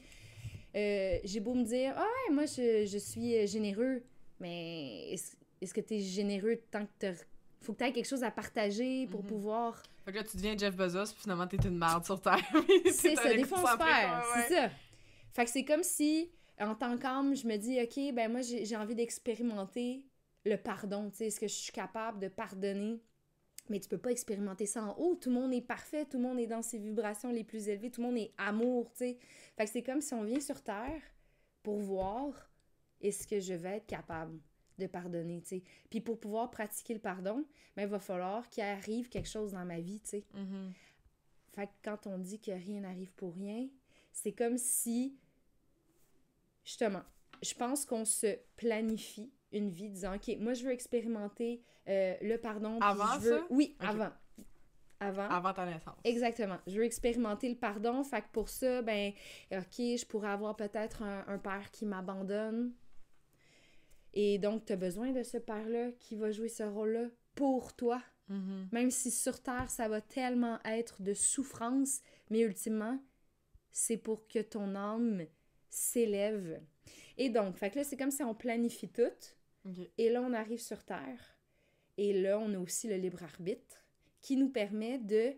euh, 0.76 1.18
j'ai 1.24 1.40
beau 1.40 1.54
me 1.54 1.64
dire 1.64 1.94
Ah 1.96 2.02
ouais, 2.28 2.34
moi 2.34 2.46
je, 2.46 2.86
je 2.86 2.98
suis 2.98 3.46
généreux, 3.46 4.02
mais 4.38 5.10
est-ce 5.12 5.74
que 5.74 5.80
tu 5.80 5.94
es 5.94 6.00
généreux 6.00 6.60
tant 6.70 6.86
que 6.86 6.90
tu 7.12 7.24
faut 7.60 7.74
que 7.74 7.78
tu 7.78 7.84
aies 7.84 7.92
quelque 7.92 8.08
chose 8.08 8.24
à 8.24 8.30
partager 8.30 9.06
pour 9.08 9.20
Mhm. 9.20 9.26
pouvoir. 9.26 9.82
Fait 10.04 10.12
que 10.12 10.16
là, 10.18 10.24
tu 10.24 10.36
deviens 10.36 10.56
Jeff 10.56 10.74
Bezos, 10.76 11.12
puis 11.12 11.22
finalement, 11.22 11.46
t'es 11.46 11.56
une 11.58 11.78
merde 11.78 12.04
sur 12.04 12.20
Terre. 12.20 12.38
C'est 12.92 13.16
ça, 13.16 13.32
des 13.34 13.44
fois 13.44 13.58
on 13.62 13.66
se 13.66 13.76
perd. 13.76 14.24
ouais. 14.36 14.44
C'est 14.48 14.54
ça. 14.54 14.70
Fait 15.32 15.44
que 15.44 15.50
c'est 15.50 15.64
comme 15.64 15.84
si, 15.84 16.32
en 16.58 16.74
tant 16.74 16.98
qu'âme, 16.98 17.36
je 17.36 17.46
me 17.46 17.56
dis, 17.56 17.80
OK, 17.80 18.14
ben 18.14 18.30
moi, 18.32 18.40
j'ai 18.42 18.64
j'ai 18.64 18.76
envie 18.76 18.94
d'expérimenter 18.96 20.06
le 20.44 20.56
pardon. 20.56 21.10
Tu 21.10 21.18
sais, 21.18 21.26
est-ce 21.26 21.38
que 21.38 21.46
je 21.46 21.54
suis 21.54 21.72
capable 21.72 22.18
de 22.18 22.28
pardonner? 22.28 23.00
Mais 23.68 23.78
tu 23.78 23.88
peux 23.88 23.98
pas 23.98 24.10
expérimenter 24.10 24.66
ça 24.66 24.82
en 24.82 24.96
haut. 24.98 25.14
Tout 25.14 25.28
le 25.28 25.36
monde 25.36 25.52
est 25.52 25.60
parfait, 25.60 26.04
tout 26.04 26.16
le 26.16 26.24
monde 26.24 26.40
est 26.40 26.48
dans 26.48 26.62
ses 26.62 26.78
vibrations 26.78 27.30
les 27.30 27.44
plus 27.44 27.68
élevées, 27.68 27.90
tout 27.90 28.00
le 28.00 28.08
monde 28.08 28.16
est 28.18 28.32
amour, 28.36 28.90
tu 28.92 28.98
sais. 28.98 29.18
Fait 29.56 29.66
que 29.66 29.70
c'est 29.70 29.82
comme 29.84 30.00
si 30.00 30.12
on 30.14 30.24
vient 30.24 30.40
sur 30.40 30.60
Terre 30.62 31.00
pour 31.62 31.78
voir 31.78 32.32
est-ce 33.00 33.26
que 33.26 33.38
je 33.38 33.54
vais 33.54 33.76
être 33.76 33.86
capable? 33.86 34.40
De 34.80 34.86
pardonner, 34.86 35.40
tu 35.42 35.48
sais. 35.48 35.62
Puis 35.88 36.00
pour 36.00 36.18
pouvoir 36.18 36.50
pratiquer 36.50 36.94
le 36.94 37.00
pardon, 37.00 37.44
ben, 37.76 37.82
il 37.84 37.88
va 37.88 37.98
falloir 37.98 38.48
qu'il 38.48 38.64
arrive 38.64 39.08
quelque 39.08 39.28
chose 39.28 39.52
dans 39.52 39.64
ma 39.64 39.80
vie, 39.80 40.00
tu 40.00 40.08
sais. 40.08 40.24
Mhm. 40.34 40.72
Fait 41.52 41.66
que 41.66 41.72
quand 41.84 42.06
on 42.06 42.18
dit 42.18 42.40
que 42.40 42.50
rien 42.50 42.80
n'arrive 42.80 43.12
pour 43.14 43.34
rien, 43.34 43.68
c'est 44.12 44.32
comme 44.32 44.58
si, 44.58 45.16
justement, 46.64 47.02
je 47.42 47.54
pense 47.54 47.84
qu'on 47.84 48.04
se 48.04 48.38
planifie 48.56 49.32
une 49.52 49.70
vie 49.70 49.88
disant, 49.88 50.14
OK, 50.14 50.36
moi, 50.38 50.54
je 50.54 50.64
veux 50.64 50.72
expérimenter 50.72 51.62
euh, 51.88 52.14
le 52.22 52.36
pardon. 52.36 52.78
Avant 52.80 53.14
je 53.14 53.20
veux... 53.20 53.38
ça? 53.38 53.46
Oui, 53.50 53.76
avant. 53.80 54.10
Avant. 55.00 55.28
Avant 55.28 55.52
ta 55.54 55.64
naissance. 55.64 55.96
Exactement. 56.04 56.58
Je 56.66 56.76
veux 56.76 56.84
expérimenter 56.84 57.48
le 57.48 57.56
pardon. 57.56 58.04
Fait 58.04 58.20
que 58.20 58.28
pour 58.32 58.48
ça, 58.48 58.82
ben, 58.82 59.12
OK, 59.50 59.78
je 59.78 60.06
pourrais 60.06 60.28
avoir 60.28 60.56
peut-être 60.56 61.02
un, 61.02 61.24
un 61.26 61.38
père 61.38 61.70
qui 61.70 61.86
m'abandonne. 61.86 62.72
Et 64.14 64.38
donc, 64.38 64.64
tu 64.64 64.72
as 64.72 64.76
besoin 64.76 65.12
de 65.12 65.22
ce 65.22 65.38
père-là 65.38 65.92
qui 66.00 66.16
va 66.16 66.30
jouer 66.30 66.48
ce 66.48 66.62
rôle-là 66.62 67.08
pour 67.34 67.74
toi. 67.74 68.02
Mhm. 68.28 68.68
Même 68.72 68.90
si 68.90 69.10
sur 69.10 69.42
Terre, 69.42 69.70
ça 69.70 69.88
va 69.88 70.00
tellement 70.00 70.58
être 70.64 71.02
de 71.02 71.14
souffrance, 71.14 72.00
mais 72.30 72.40
ultimement, 72.40 72.98
c'est 73.72 73.96
pour 73.96 74.26
que 74.28 74.40
ton 74.40 74.74
âme 74.74 75.26
s'élève. 75.68 76.60
Et 77.18 77.28
donc, 77.28 77.56
fait 77.56 77.70
que 77.70 77.78
là, 77.78 77.84
c'est 77.84 77.96
comme 77.96 78.10
si 78.10 78.22
on 78.22 78.34
planifie 78.34 78.88
tout, 78.88 79.02
et 79.98 80.10
là, 80.10 80.22
on 80.22 80.32
arrive 80.32 80.60
sur 80.60 80.84
Terre, 80.84 81.36
et 81.96 82.18
là, 82.18 82.38
on 82.38 82.54
a 82.54 82.58
aussi 82.58 82.88
le 82.88 82.96
libre 82.96 83.22
arbitre 83.22 83.84
qui 84.22 84.36
nous 84.36 84.48
permet 84.48 84.98
de 84.98 85.34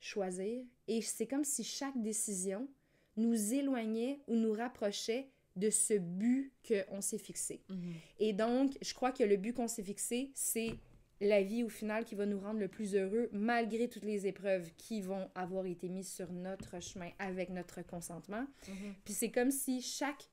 choisir. 0.00 0.64
Et 0.86 1.02
c'est 1.02 1.26
comme 1.26 1.44
si 1.44 1.64
chaque 1.64 2.00
décision 2.00 2.68
nous 3.16 3.52
éloignait 3.54 4.20
ou 4.26 4.36
nous 4.36 4.52
rapprochait 4.52 5.30
de 5.58 5.70
ce 5.70 5.94
but 5.94 6.52
qu'on 6.66 7.00
s'est 7.00 7.18
fixé. 7.18 7.62
Mhm. 7.68 7.94
Et 8.18 8.32
donc, 8.32 8.78
je 8.80 8.94
crois 8.94 9.12
que 9.12 9.24
le 9.24 9.36
but 9.36 9.52
qu'on 9.52 9.68
s'est 9.68 9.82
fixé, 9.82 10.30
c'est 10.34 10.74
la 11.20 11.42
vie 11.42 11.64
au 11.64 11.68
final 11.68 12.04
qui 12.04 12.14
va 12.14 12.26
nous 12.26 12.38
rendre 12.38 12.60
le 12.60 12.68
plus 12.68 12.94
heureux 12.94 13.28
malgré 13.32 13.88
toutes 13.88 14.04
les 14.04 14.26
épreuves 14.26 14.70
qui 14.76 15.00
vont 15.00 15.28
avoir 15.34 15.66
été 15.66 15.88
mises 15.88 16.12
sur 16.12 16.32
notre 16.32 16.80
chemin 16.80 17.10
avec 17.18 17.50
notre 17.50 17.82
consentement. 17.82 18.46
Mhm. 18.68 18.94
Puis 19.04 19.14
c'est 19.14 19.30
comme 19.30 19.50
si 19.50 19.82
chaque 19.82 20.30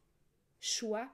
choix 0.59 1.09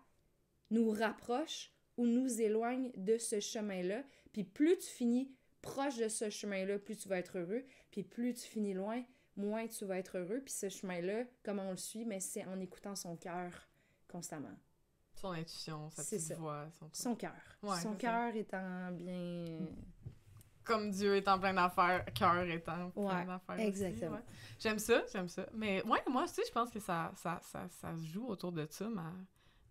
nous 0.70 0.90
rapproche 0.90 1.72
ou 1.98 2.06
nous 2.06 2.42
éloigne 2.42 2.92
de 2.96 3.18
ce 3.18 3.40
chemin-là. 3.40 4.04
Puis 4.34 4.44
plus 4.44 4.78
tu 4.78 4.88
finis 4.88 5.32
proche 5.62 5.98
de 5.98 6.08
ce 6.08 6.30
chemin-là, 6.30 6.80
plus 6.80 6.98
tu 6.98 7.08
vas 7.08 7.20
être 7.20 7.38
heureux. 7.38 7.64
Puis 7.92 8.04
plus 8.04 8.34
tu 8.34 8.48
finis 8.48 8.74
loin, 8.74 9.04
moins 9.36 9.68
tu 9.68 9.86
vas 9.86 10.00
être 10.00 10.18
heureux. 10.18 10.42
Puis 10.44 10.54
ce 10.54 10.70
chemin-là, 10.70 11.26
comment 11.44 11.68
on 11.68 11.72
le 11.72 11.78
suit, 11.78 12.06
mais 12.06 12.20
c'est 12.20 12.46
en 12.46 12.60
écoutant 12.60 12.96
son 12.96 13.16
cœur 13.16 13.68
constamment. 14.12 14.56
Son 15.16 15.32
intuition, 15.32 15.90
sa 15.92 16.04
petite 16.04 16.20
ça. 16.22 16.36
voix. 16.36 16.66
Son... 16.80 16.90
Son 16.94 17.16
cœur. 17.16 17.32
Ouais, 17.62 17.80
son 17.80 17.94
cœur 17.96 18.36
étant 18.36 18.92
bien... 18.92 19.60
Comme 20.64 20.92
Dieu 20.92 21.16
est 21.16 21.28
en 21.28 21.40
plein 21.40 21.54
d'affaires, 21.56 22.06
cœur 22.14 22.44
étant 22.44 22.92
plein 22.92 23.04
Ouais, 23.04 23.26
d'affaires. 23.26 23.60
exactement. 23.60 24.12
ouais. 24.18 24.24
J'aime 24.60 24.78
ça, 24.80 25.02
j'aime 25.12 25.28
ça. 25.28 25.46
Mais 25.54 25.84
ouais, 25.86 26.00
moi 26.08 26.24
aussi, 26.24 26.42
je 26.48 26.52
pense 26.52 26.70
que 26.70 26.80
ça, 26.80 27.12
ça, 27.16 27.40
ça, 27.44 27.68
ça 27.70 27.96
se 27.96 28.06
joue 28.06 28.28
autour 28.28 28.52
de 28.52 28.68
ça, 28.70 28.88
ma, 28.88 29.12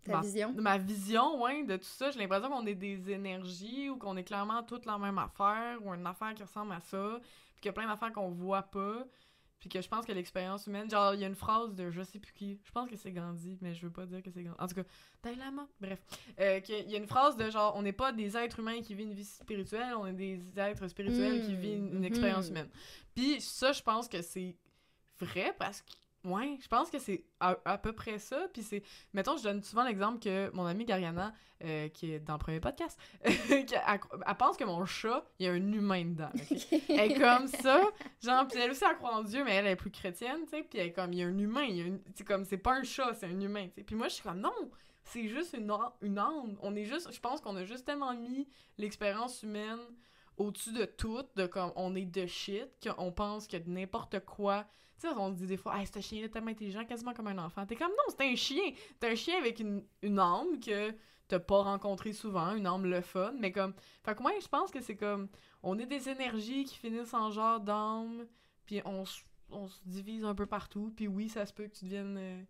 Ta 0.03 0.11
ma, 0.17 0.21
vision. 0.21 0.53
ma 0.57 0.77
vision, 0.77 1.41
ouais, 1.41 1.63
de 1.63 1.77
tout 1.77 1.85
ça. 1.85 2.11
J'ai 2.11 2.19
l'impression 2.19 2.49
qu'on 2.49 2.65
est 2.65 2.75
des 2.75 3.09
énergies 3.09 3.89
ou 3.89 3.97
qu'on 3.97 4.17
est 4.17 4.23
clairement 4.25 4.63
toutes 4.63 4.85
la 4.85 4.97
même 4.97 5.17
affaire 5.17 5.77
ou 5.85 5.93
une 5.93 6.05
affaire 6.05 6.33
qui 6.33 6.43
ressemble 6.43 6.73
à 6.73 6.81
ça, 6.81 7.19
puis 7.53 7.61
qu'il 7.61 7.65
y 7.67 7.69
a 7.69 7.73
plein 7.73 7.87
d'affaires 7.87 8.11
qu'on 8.11 8.29
voit 8.29 8.63
pas. 8.63 9.05
Puis 9.61 9.69
que 9.69 9.79
je 9.79 9.87
pense 9.87 10.05
que 10.05 10.11
l'expérience 10.11 10.65
humaine, 10.65 10.89
genre, 10.89 11.13
il 11.13 11.21
y 11.21 11.23
a 11.23 11.27
une 11.27 11.35
phrase 11.35 11.73
de 11.75 11.91
je 11.91 12.01
sais 12.01 12.19
plus 12.19 12.33
qui, 12.33 12.59
je 12.63 12.71
pense 12.71 12.89
que 12.89 12.97
c'est 12.97 13.11
Gandhi, 13.11 13.57
mais 13.61 13.73
je 13.75 13.85
veux 13.85 13.91
pas 13.91 14.07
dire 14.07 14.21
que 14.21 14.31
c'est 14.31 14.43
Gandhi. 14.43 14.57
En 14.59 14.67
tout 14.67 14.75
cas, 14.75 14.83
Dalai 15.21 15.37
Lama, 15.37 15.67
bref. 15.79 15.99
Euh, 16.39 16.59
qu'il 16.59 16.89
y 16.89 16.95
a 16.95 16.97
une 16.97 17.07
phrase 17.07 17.37
de 17.37 17.49
genre, 17.49 17.75
on 17.77 17.83
n'est 17.83 17.93
pas 17.93 18.11
des 18.11 18.35
êtres 18.35 18.59
humains 18.59 18.81
qui 18.81 18.95
vivent 18.95 19.07
une 19.07 19.13
vie 19.13 19.23
spirituelle, 19.23 19.93
on 19.95 20.07
est 20.07 20.13
des 20.13 20.41
êtres 20.57 20.87
spirituels 20.87 21.45
qui 21.45 21.51
Mm, 21.51 21.55
vivent 21.55 21.77
une, 21.77 21.87
une 21.87 21.97
mhm. 21.99 22.05
expérience 22.05 22.49
humaine. 22.49 22.69
Puis 23.15 23.39
ça, 23.41 23.71
je 23.71 23.81
pense 23.81 24.07
que 24.07 24.21
c'est 24.21 24.55
vrai 25.19 25.53
parce 25.57 25.81
que, 25.81 25.91
ouais, 26.23 26.57
je 26.61 26.67
pense 26.67 26.89
que 26.89 26.99
c'est 26.99 27.23
à, 27.39 27.57
à 27.65 27.77
peu 27.77 27.93
près 27.93 28.19
ça. 28.19 28.47
Puis 28.53 28.63
c'est, 28.63 28.83
mettons, 29.13 29.37
je 29.37 29.43
donne 29.43 29.61
souvent 29.63 29.83
l'exemple 29.83 30.19
que 30.19 30.49
mon 30.53 30.65
amie 30.65 30.85
Gariana, 30.85 31.33
euh, 31.63 31.87
qui 31.89 32.11
est 32.13 32.19
dans 32.19 32.33
le 32.33 32.39
premier 32.39 32.59
podcast, 32.59 32.99
elle, 33.23 33.35
elle 33.49 34.35
pense 34.37 34.57
que 34.57 34.63
mon 34.63 34.85
chat, 34.85 35.23
il 35.39 35.45
y 35.45 35.49
a 35.49 35.51
un 35.51 35.71
humain 35.71 36.05
dedans. 36.05 36.31
ok? 36.33 36.67
Elle 36.89 37.11
est 37.11 37.19
comme 37.19 37.47
ça, 37.47 37.81
genre, 38.23 38.47
puis 38.47 38.59
elle 38.59 38.71
aussi, 38.71 38.83
elle 38.89 38.95
croit 38.97 39.13
en 39.15 39.23
Dieu, 39.23 39.43
mais 39.43 39.53
elle 39.55 39.67
est 39.67 39.75
plus 39.75 39.91
chrétienne, 39.91 40.39
tu 40.45 40.49
sais, 40.57 40.63
puis 40.63 40.79
elle 40.79 40.87
est 40.87 40.91
comme, 40.93 41.13
il 41.13 41.19
y 41.19 41.23
a 41.23 41.27
un 41.27 41.37
humain, 41.37 41.63
il 41.63 41.75
y 41.75 41.81
a 41.81 41.85
une- 41.85 42.01
c'est 42.15 42.23
comme, 42.25 42.45
c'est 42.45 42.57
pas 42.57 42.73
un 42.73 42.83
chat, 42.83 43.13
c'est 43.13 43.27
un 43.27 43.39
humain, 43.39 43.67
tu 43.67 43.75
sais. 43.75 43.83
Puis 43.83 43.95
moi, 43.95 44.07
je 44.07 44.15
suis 44.15 44.23
comme, 44.23 44.39
non, 44.39 44.51
c'est 45.03 45.27
juste 45.27 45.53
une, 45.53 45.71
une 46.01 46.17
âme. 46.17 46.57
On 46.61 46.75
est 46.75 46.85
juste, 46.85 47.11
je 47.13 47.19
pense 47.19 47.41
qu'on 47.41 47.55
a 47.55 47.63
juste 47.65 47.85
tellement 47.85 48.13
mis 48.15 48.47
l'expérience 48.79 49.43
humaine 49.43 49.79
au-dessus 50.37 50.73
de 50.73 50.85
tout, 50.85 51.21
de 51.35 51.45
comme, 51.45 51.71
on 51.75 51.95
est 51.95 52.05
de 52.05 52.25
shit, 52.25 52.67
qu'on 52.83 53.11
pense 53.11 53.47
que 53.47 53.57
n'importe 53.67 54.19
quoi, 54.25 54.65
tu 55.01 55.07
sais, 55.07 55.13
on 55.17 55.31
se 55.31 55.35
dit 55.37 55.47
des 55.47 55.57
fois, 55.57 55.77
hey, 55.79 55.87
ce 55.87 55.99
chien-là 55.99 56.27
est 56.27 56.29
tellement 56.29 56.51
intelligent, 56.51 56.85
quasiment 56.85 57.13
comme 57.13 57.27
un 57.27 57.37
enfant. 57.39 57.65
T'es 57.65 57.75
comme, 57.75 57.89
non, 57.89 58.03
c'est 58.09 58.21
un 58.21 58.35
chien. 58.35 58.71
T'es 58.99 59.11
un 59.11 59.15
chien 59.15 59.37
avec 59.37 59.59
une, 59.59 59.83
une 60.01 60.19
âme 60.19 60.59
que 60.59 60.93
t'as 61.27 61.39
pas 61.39 61.61
rencontré 61.63 62.13
souvent, 62.13 62.55
une 62.55 62.67
âme 62.67 62.85
le 62.85 63.01
fun, 63.01 63.33
mais 63.39 63.51
comme, 63.51 63.73
fait 64.03 64.15
que 64.15 64.21
moi, 64.21 64.31
je 64.41 64.47
pense 64.47 64.69
que 64.69 64.81
c'est 64.81 64.97
comme, 64.97 65.29
on 65.63 65.79
est 65.79 65.85
des 65.85 66.09
énergies 66.09 66.65
qui 66.65 66.75
finissent 66.77 67.13
en 67.13 67.31
genre 67.31 67.59
d'âme, 67.59 68.27
puis 68.65 68.81
on, 68.85 69.03
on 69.51 69.67
se 69.69 69.79
divise 69.85 70.25
un 70.25 70.35
peu 70.35 70.45
partout, 70.45 70.91
puis 70.95 71.07
oui, 71.07 71.29
ça 71.29 71.45
se 71.45 71.53
peut 71.53 71.67
que 71.67 71.73
tu 71.77 71.85
deviennes... 71.85 72.17
euh, 72.17 72.43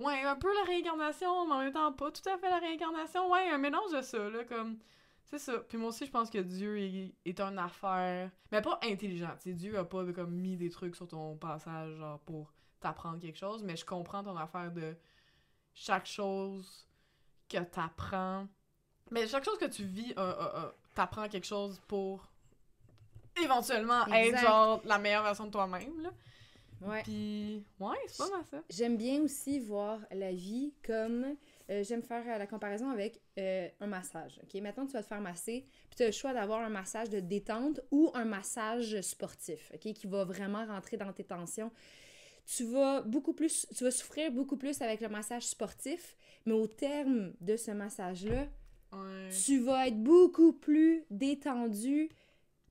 Ouais, 0.00 0.22
un 0.22 0.36
peu 0.36 0.52
la 0.54 0.64
réincarnation, 0.64 1.46
mais 1.46 1.54
en 1.54 1.58
même 1.60 1.72
temps 1.72 1.92
pas 1.92 2.10
tout 2.10 2.28
à 2.28 2.36
fait 2.36 2.50
la 2.50 2.58
réincarnation. 2.58 3.30
Ouais, 3.30 3.48
un 3.50 3.58
mélange 3.58 3.92
de 3.92 4.02
ça, 4.02 4.28
là, 4.28 4.44
comme... 4.44 4.78
C'est 5.24 5.38
ça. 5.38 5.58
Puis 5.68 5.78
moi 5.78 5.88
aussi, 5.88 6.06
je 6.06 6.10
pense 6.10 6.30
que 6.30 6.38
Dieu 6.38 6.78
est, 6.78 7.14
est 7.24 7.40
une 7.40 7.58
affaire... 7.58 8.30
Mais 8.52 8.62
pas 8.62 8.78
intelligent, 8.82 9.30
tu 9.40 9.50
sais. 9.50 9.52
Dieu 9.52 9.78
a 9.78 9.84
pas 9.84 10.04
comme 10.12 10.32
mis 10.32 10.56
des 10.56 10.70
trucs 10.70 10.96
sur 10.96 11.08
ton 11.08 11.36
passage, 11.36 11.96
genre, 11.96 12.20
pour 12.20 12.52
t'apprendre 12.80 13.18
quelque 13.20 13.38
chose, 13.38 13.62
mais 13.62 13.76
je 13.76 13.84
comprends 13.84 14.22
ton 14.22 14.36
affaire 14.36 14.70
de 14.70 14.96
chaque 15.72 16.06
chose 16.06 16.86
que 17.48 17.58
t'apprends... 17.58 18.46
Mais 19.10 19.26
chaque 19.26 19.44
chose 19.44 19.58
que 19.58 19.66
tu 19.66 19.84
vis, 19.84 20.12
euh, 20.12 20.32
euh, 20.32 20.48
euh, 20.56 20.70
t'apprends 20.94 21.28
quelque 21.28 21.46
chose 21.46 21.80
pour 21.86 22.26
éventuellement 23.42 24.06
être 24.06 24.38
genre 24.40 24.80
la 24.84 24.98
meilleure 24.98 25.22
version 25.22 25.44
de 25.46 25.50
toi-même 25.50 26.00
là. 26.00 26.10
Ouais. 26.80 27.02
Puis 27.02 27.64
ouais, 27.80 27.96
c'est 28.06 28.24
pas 28.24 28.30
mal 28.30 28.44
ça. 28.46 28.62
J'aime 28.70 28.96
bien 28.96 29.20
aussi 29.20 29.60
voir 29.60 30.00
la 30.10 30.32
vie 30.32 30.72
comme. 30.84 31.36
Euh, 31.70 31.82
J'aime 31.84 32.02
faire 32.02 32.24
euh, 32.26 32.38
la 32.38 32.46
comparaison 32.46 32.90
avec 32.90 33.20
euh, 33.38 33.68
un 33.80 33.86
massage. 33.86 34.40
OK? 34.42 34.60
Maintenant, 34.60 34.86
tu 34.86 34.92
vas 34.92 35.02
te 35.02 35.08
faire 35.08 35.20
masser, 35.20 35.66
puis 35.88 35.96
tu 35.96 36.02
as 36.02 36.06
le 36.06 36.12
choix 36.12 36.32
d'avoir 36.32 36.60
un 36.60 36.68
massage 36.68 37.10
de 37.10 37.20
détente 37.20 37.80
ou 37.90 38.10
un 38.14 38.24
massage 38.24 39.00
sportif, 39.00 39.70
OK? 39.74 39.92
Qui 39.92 40.06
va 40.06 40.24
vraiment 40.24 40.64
rentrer 40.66 40.96
dans 40.96 41.12
tes 41.12 41.24
tensions. 41.24 41.70
Tu 42.46 42.64
vas 42.64 43.00
beaucoup 43.02 43.32
plus. 43.32 43.66
Tu 43.74 43.84
vas 43.84 43.90
souffrir 43.90 44.30
beaucoup 44.30 44.56
plus 44.58 44.82
avec 44.82 45.00
le 45.00 45.08
massage 45.08 45.46
sportif, 45.46 46.16
mais 46.44 46.52
au 46.52 46.66
terme 46.66 47.32
de 47.40 47.56
ce 47.56 47.70
massage-là, 47.70 48.46
Ouais. 48.92 49.28
tu 49.44 49.58
vas 49.58 49.88
être 49.88 50.00
beaucoup 50.00 50.52
plus 50.52 51.04
détendu 51.10 52.08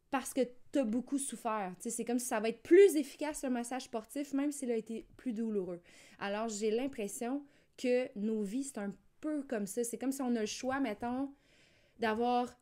parce 0.10 0.34
que 0.34 0.42
tu 0.72 0.80
as 0.80 0.84
beaucoup 0.86 1.18
souffert. 1.18 1.74
C'est 1.80 2.06
comme 2.06 2.20
si 2.20 2.28
ça 2.28 2.40
va 2.40 2.48
être 2.50 2.62
plus 2.62 2.96
efficace 2.96 3.44
le 3.44 3.50
massage 3.50 3.84
sportif, 3.84 4.34
même 4.34 4.52
s'il 4.52 4.72
a 4.72 4.78
été 4.78 5.06
plus 5.18 5.34
douloureux. 5.34 5.82
Alors, 6.20 6.48
j'ai 6.48 6.72
l'impression 6.72 7.44
que 7.78 8.10
nos 8.18 8.44
vies, 8.44 8.64
c'est 8.64 8.78
un 8.80 8.94
peu 9.22 9.44
comme 9.44 9.68
ça. 9.68 9.84
C'est 9.84 9.98
comme 9.98 10.12
si 10.12 10.22
on 10.22 10.36
a 10.36 10.42
le 10.42 10.46
choix, 10.46 10.80
mettons, 10.80 11.32
d'avoir 12.00 12.54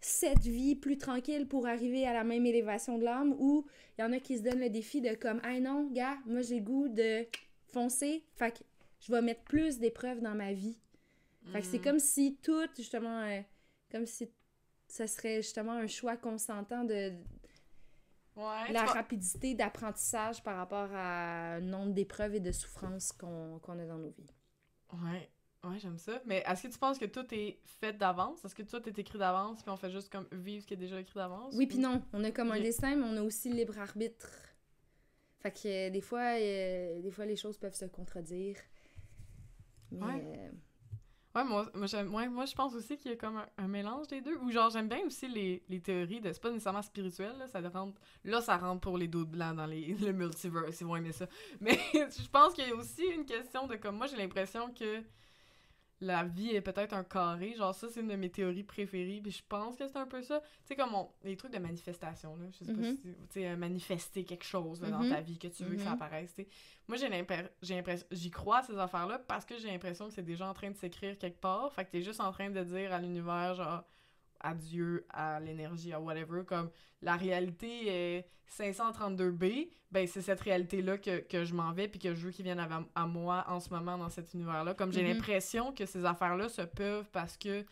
cette 0.00 0.40
vie 0.40 0.76
plus 0.76 0.98
tranquille 0.98 1.46
pour 1.48 1.66
arriver 1.66 2.06
à 2.06 2.12
la 2.12 2.24
même 2.24 2.44
élévation 2.44 2.98
de 2.98 3.04
l'âme 3.04 3.34
ou 3.38 3.66
il 3.96 4.02
y 4.02 4.04
en 4.04 4.12
a 4.12 4.18
qui 4.20 4.36
se 4.36 4.42
donnent 4.42 4.60
le 4.60 4.68
défi 4.68 5.00
de 5.00 5.14
comme, 5.14 5.40
ah 5.44 5.58
non, 5.60 5.88
gars, 5.92 6.18
moi 6.26 6.42
j'ai 6.42 6.58
le 6.58 6.64
goût 6.64 6.88
de 6.88 7.26
foncer, 7.72 8.22
fait 8.34 8.58
que 8.58 8.64
je 9.00 9.12
vais 9.12 9.22
mettre 9.22 9.42
plus 9.44 9.78
d'épreuves 9.78 10.20
dans 10.20 10.34
ma 10.34 10.52
vie. 10.52 10.78
Fait 11.52 11.60
que 11.60 11.66
c'est 11.66 11.78
Mm. 11.78 11.82
comme 11.82 11.98
si 11.98 12.36
tout, 12.42 12.66
justement, 12.76 13.22
euh, 13.22 13.40
comme 13.90 14.06
si 14.06 14.28
ça 14.88 15.06
serait 15.06 15.36
justement 15.42 15.72
un 15.72 15.86
choix 15.86 16.16
consentant 16.16 16.84
de 16.84 17.12
Ouais, 18.36 18.72
la 18.72 18.86
rapidité 18.86 19.54
d'apprentissage 19.54 20.42
par 20.42 20.56
rapport 20.56 20.88
à 20.92 21.60
nombre 21.60 21.92
d'épreuves 21.92 22.34
et 22.34 22.40
de 22.40 22.52
souffrances 22.52 23.12
qu'on 23.12 23.58
a 23.58 23.86
dans 23.86 23.98
nos 23.98 24.10
vies. 24.10 24.30
Ouais. 24.92 25.30
Ouais, 25.64 25.78
j'aime 25.78 25.96
ça. 25.98 26.20
Mais 26.26 26.44
est-ce 26.46 26.64
que 26.64 26.72
tu 26.72 26.78
penses 26.78 26.98
que 26.98 27.06
tout 27.06 27.24
est 27.34 27.58
fait 27.64 27.94
d'avance? 27.94 28.44
Est-ce 28.44 28.54
que 28.54 28.62
tout 28.62 28.86
est 28.86 28.98
écrit 28.98 29.18
d'avance, 29.18 29.62
puis 29.62 29.70
on 29.70 29.76
fait 29.78 29.90
juste 29.90 30.10
comme 30.12 30.26
vivre 30.30 30.62
ce 30.62 30.66
qui 30.66 30.74
est 30.74 30.78
déjà 30.78 31.00
écrit 31.00 31.14
d'avance? 31.14 31.54
Oui, 31.54 31.66
puis 31.66 31.78
non. 31.78 32.02
On 32.12 32.22
a 32.22 32.30
comme 32.30 32.50
un 32.52 32.56
Ok. 32.58 32.62
dessin, 32.62 32.96
mais 32.96 33.04
on 33.06 33.16
a 33.16 33.22
aussi 33.22 33.48
le 33.48 33.56
libre 33.56 33.78
arbitre. 33.78 34.28
Fait 35.40 35.50
que 35.52 35.88
euh, 35.88 35.90
des 35.90 36.02
fois, 36.02 36.38
euh, 36.38 37.00
des 37.00 37.10
fois, 37.10 37.24
les 37.24 37.36
choses 37.36 37.56
peuvent 37.56 37.74
se 37.74 37.86
contredire. 37.86 38.56
Mais 39.90 40.06
Ouais. 40.06 40.26
euh, 40.36 40.50
Ouais, 41.34 41.42
moi, 41.42 41.66
moi, 41.74 42.28
moi 42.28 42.44
je 42.46 42.54
pense 42.54 42.74
aussi 42.74 42.96
qu'il 42.96 43.10
y 43.10 43.14
a 43.14 43.16
comme 43.16 43.36
un, 43.38 43.46
un 43.58 43.66
mélange 43.66 44.06
des 44.06 44.20
deux. 44.20 44.36
Ou 44.38 44.50
genre, 44.52 44.70
j'aime 44.70 44.88
bien 44.88 45.04
aussi 45.04 45.26
les, 45.26 45.62
les 45.68 45.80
théories 45.80 46.20
de. 46.20 46.32
C'est 46.32 46.40
pas 46.40 46.50
nécessairement 46.50 46.82
spirituel, 46.82 47.32
là, 47.38 47.48
ça 47.48 47.60
rentre. 47.68 48.00
Là, 48.24 48.40
ça 48.40 48.56
rentre 48.56 48.80
pour 48.80 48.96
les 48.98 49.08
doutes 49.08 49.30
blancs 49.30 49.56
dans 49.56 49.66
les, 49.66 49.94
le 50.00 50.12
multiverse, 50.12 50.80
ils 50.80 50.86
vont 50.86 50.96
aimer 50.96 51.12
ça. 51.12 51.26
Mais 51.60 51.78
je 51.92 52.28
pense 52.30 52.54
qu'il 52.54 52.68
y 52.68 52.70
a 52.70 52.74
aussi 52.76 53.04
une 53.06 53.24
question 53.24 53.66
de 53.66 53.74
comme. 53.76 53.96
Moi, 53.96 54.06
j'ai 54.06 54.16
l'impression 54.16 54.72
que 54.72 55.02
la 56.00 56.24
vie 56.24 56.50
est 56.50 56.60
peut-être 56.60 56.92
un 56.92 57.04
carré. 57.04 57.54
Genre, 57.54 57.74
ça, 57.74 57.88
c'est 57.88 58.00
une 58.00 58.08
de 58.08 58.16
mes 58.16 58.30
théories 58.30 58.62
préférées. 58.64 59.20
Puis 59.22 59.32
je 59.32 59.42
pense 59.48 59.76
que 59.76 59.86
c'est 59.86 59.96
un 59.96 60.06
peu 60.06 60.22
ça. 60.22 60.40
Tu 60.40 60.46
sais, 60.66 60.76
comme 60.76 60.94
on- 60.94 61.08
les 61.22 61.36
trucs 61.36 61.52
de 61.52 61.58
manifestation, 61.58 62.36
là. 62.36 62.46
Je 62.52 62.64
sais 62.64 62.72
pas 62.72 62.80
Mhm. 62.80 62.96
si. 62.96 63.02
Tu 63.02 63.14
sais, 63.30 63.46
euh, 63.48 63.56
manifester 63.56 64.24
quelque 64.24 64.44
chose 64.44 64.82
là, 64.82 64.90
dans 64.90 65.00
Mhm. 65.02 65.10
ta 65.10 65.20
vie, 65.20 65.38
que 65.38 65.48
tu 65.48 65.64
veux 65.64 65.76
que 65.76 65.82
ça 65.82 65.90
Mhm. 65.90 65.94
apparaisse. 65.94 66.34
Moi, 66.88 66.96
j'ai 66.98 67.08
l'impression. 67.08 68.06
J'y 68.10 68.30
crois 68.30 68.58
à 68.58 68.62
ces 68.62 68.76
affaires-là 68.78 69.18
parce 69.20 69.44
que 69.44 69.56
j'ai 69.58 69.68
l'impression 69.68 70.08
que 70.08 70.12
c'est 70.14 70.22
déjà 70.22 70.48
en 70.48 70.54
train 70.54 70.70
de 70.70 70.76
s'écrire 70.76 71.16
quelque 71.18 71.40
part. 71.40 71.72
Fait 71.72 71.84
que 71.84 71.90
t'es 71.92 72.02
juste 72.02 72.20
en 72.20 72.32
train 72.32 72.50
de 72.50 72.62
dire 72.64 72.92
à 72.92 72.98
l'univers, 72.98 73.54
genre, 73.54 73.82
à 74.44 74.54
Dieu, 74.54 75.06
à 75.10 75.40
l'énergie, 75.40 75.92
à 75.92 76.00
whatever, 76.00 76.44
comme 76.44 76.70
la 77.02 77.16
réalité 77.16 77.88
est 77.88 78.26
532B, 78.48 79.68
ben 79.90 80.06
c'est 80.06 80.22
cette 80.22 80.40
réalité-là 80.40 80.98
que, 80.98 81.20
que 81.20 81.44
je 81.44 81.54
m'en 81.54 81.72
vais 81.72 81.88
puis 81.88 81.98
que 81.98 82.14
je 82.14 82.24
veux 82.26 82.30
qu'ils 82.30 82.44
viennent 82.44 82.60
à, 82.60 82.68
à 82.94 83.06
moi 83.06 83.44
en 83.48 83.58
ce 83.60 83.70
moment 83.70 83.96
dans 83.98 84.08
cet 84.10 84.34
univers-là. 84.34 84.74
Comme 84.74 84.92
j'ai 84.92 85.02
Mhm. 85.02 85.08
l'impression 85.14 85.72
que 85.72 85.86
ces 85.86 86.04
affaires-là 86.04 86.48
se 86.48 86.62
peuvent 86.62 87.08
parce 87.12 87.36
que 87.36 87.64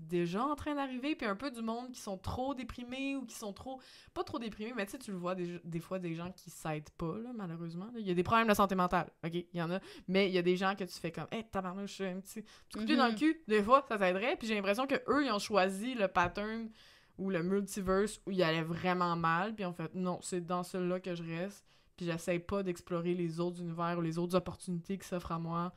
déjà 0.00 0.44
en 0.44 0.54
train 0.54 0.74
d'arriver, 0.74 1.14
puis 1.14 1.26
un 1.26 1.36
peu 1.36 1.50
du 1.50 1.62
monde 1.62 1.90
qui 1.92 2.00
sont 2.00 2.16
trop 2.18 2.54
déprimés 2.54 3.16
ou 3.16 3.24
qui 3.26 3.34
sont 3.34 3.52
trop... 3.52 3.80
Pas 4.14 4.24
trop 4.24 4.38
déprimés, 4.38 4.72
mais 4.74 4.84
tu 4.86 4.92
sais, 4.92 4.98
tu 4.98 5.10
le 5.10 5.16
vois 5.18 5.34
des, 5.34 5.60
des 5.64 5.80
fois 5.80 5.98
des 5.98 6.14
gens 6.14 6.30
qui 6.32 6.50
s'aident 6.50 6.90
pas, 6.96 7.18
là, 7.18 7.30
malheureusement. 7.34 7.86
là. 7.86 7.98
Il 7.98 8.06
y 8.06 8.10
a 8.10 8.14
des 8.14 8.22
problèmes 8.22 8.48
de 8.48 8.54
santé 8.54 8.74
mentale, 8.74 9.10
ok? 9.24 9.34
Il 9.34 9.46
y 9.52 9.62
en 9.62 9.70
a. 9.70 9.80
Mais 10.08 10.28
il 10.28 10.32
y 10.32 10.38
a 10.38 10.42
des 10.42 10.56
gens 10.56 10.74
que 10.74 10.84
tu 10.84 10.98
fais 10.98 11.12
comme, 11.12 11.26
hey, 11.32 11.44
tabarnouche, 11.50 12.00
un 12.00 12.20
petit, 12.20 12.42
coup 12.72 12.80
de 12.80 12.84
pied 12.86 12.96
dans 12.96 13.06
le 13.06 13.12
Mhm. 13.12 13.18
cul, 13.18 13.40
des 13.48 13.62
fois, 13.62 13.84
ça 13.88 13.98
t'aiderait. 13.98 14.36
Puis 14.36 14.48
j'ai 14.48 14.54
l'impression 14.54 14.86
que 14.86 14.96
eux 15.08 15.24
ils 15.24 15.30
ont 15.32 15.38
choisi 15.38 15.94
le 15.94 16.08
pattern 16.08 16.70
ou 17.18 17.28
le 17.30 17.42
multiverse 17.42 18.20
où 18.26 18.30
il 18.30 18.42
allait 18.42 18.62
vraiment 18.62 19.14
mal, 19.16 19.54
puis 19.54 19.64
en 19.64 19.72
fait, 19.72 19.94
non, 19.94 20.18
c'est 20.22 20.40
dans 20.44 20.62
celui-là 20.62 21.00
que 21.00 21.14
je 21.14 21.22
reste. 21.22 21.64
Puis 21.96 22.06
j'essaie 22.06 22.38
pas 22.38 22.62
d'explorer 22.62 23.14
les 23.14 23.38
autres 23.38 23.60
univers 23.60 23.96
ou 23.98 24.00
les 24.00 24.16
autres 24.18 24.34
opportunités 24.34 24.96
qui 24.96 25.06
s'offrent 25.06 25.32
à 25.32 25.38
moi 25.38 25.74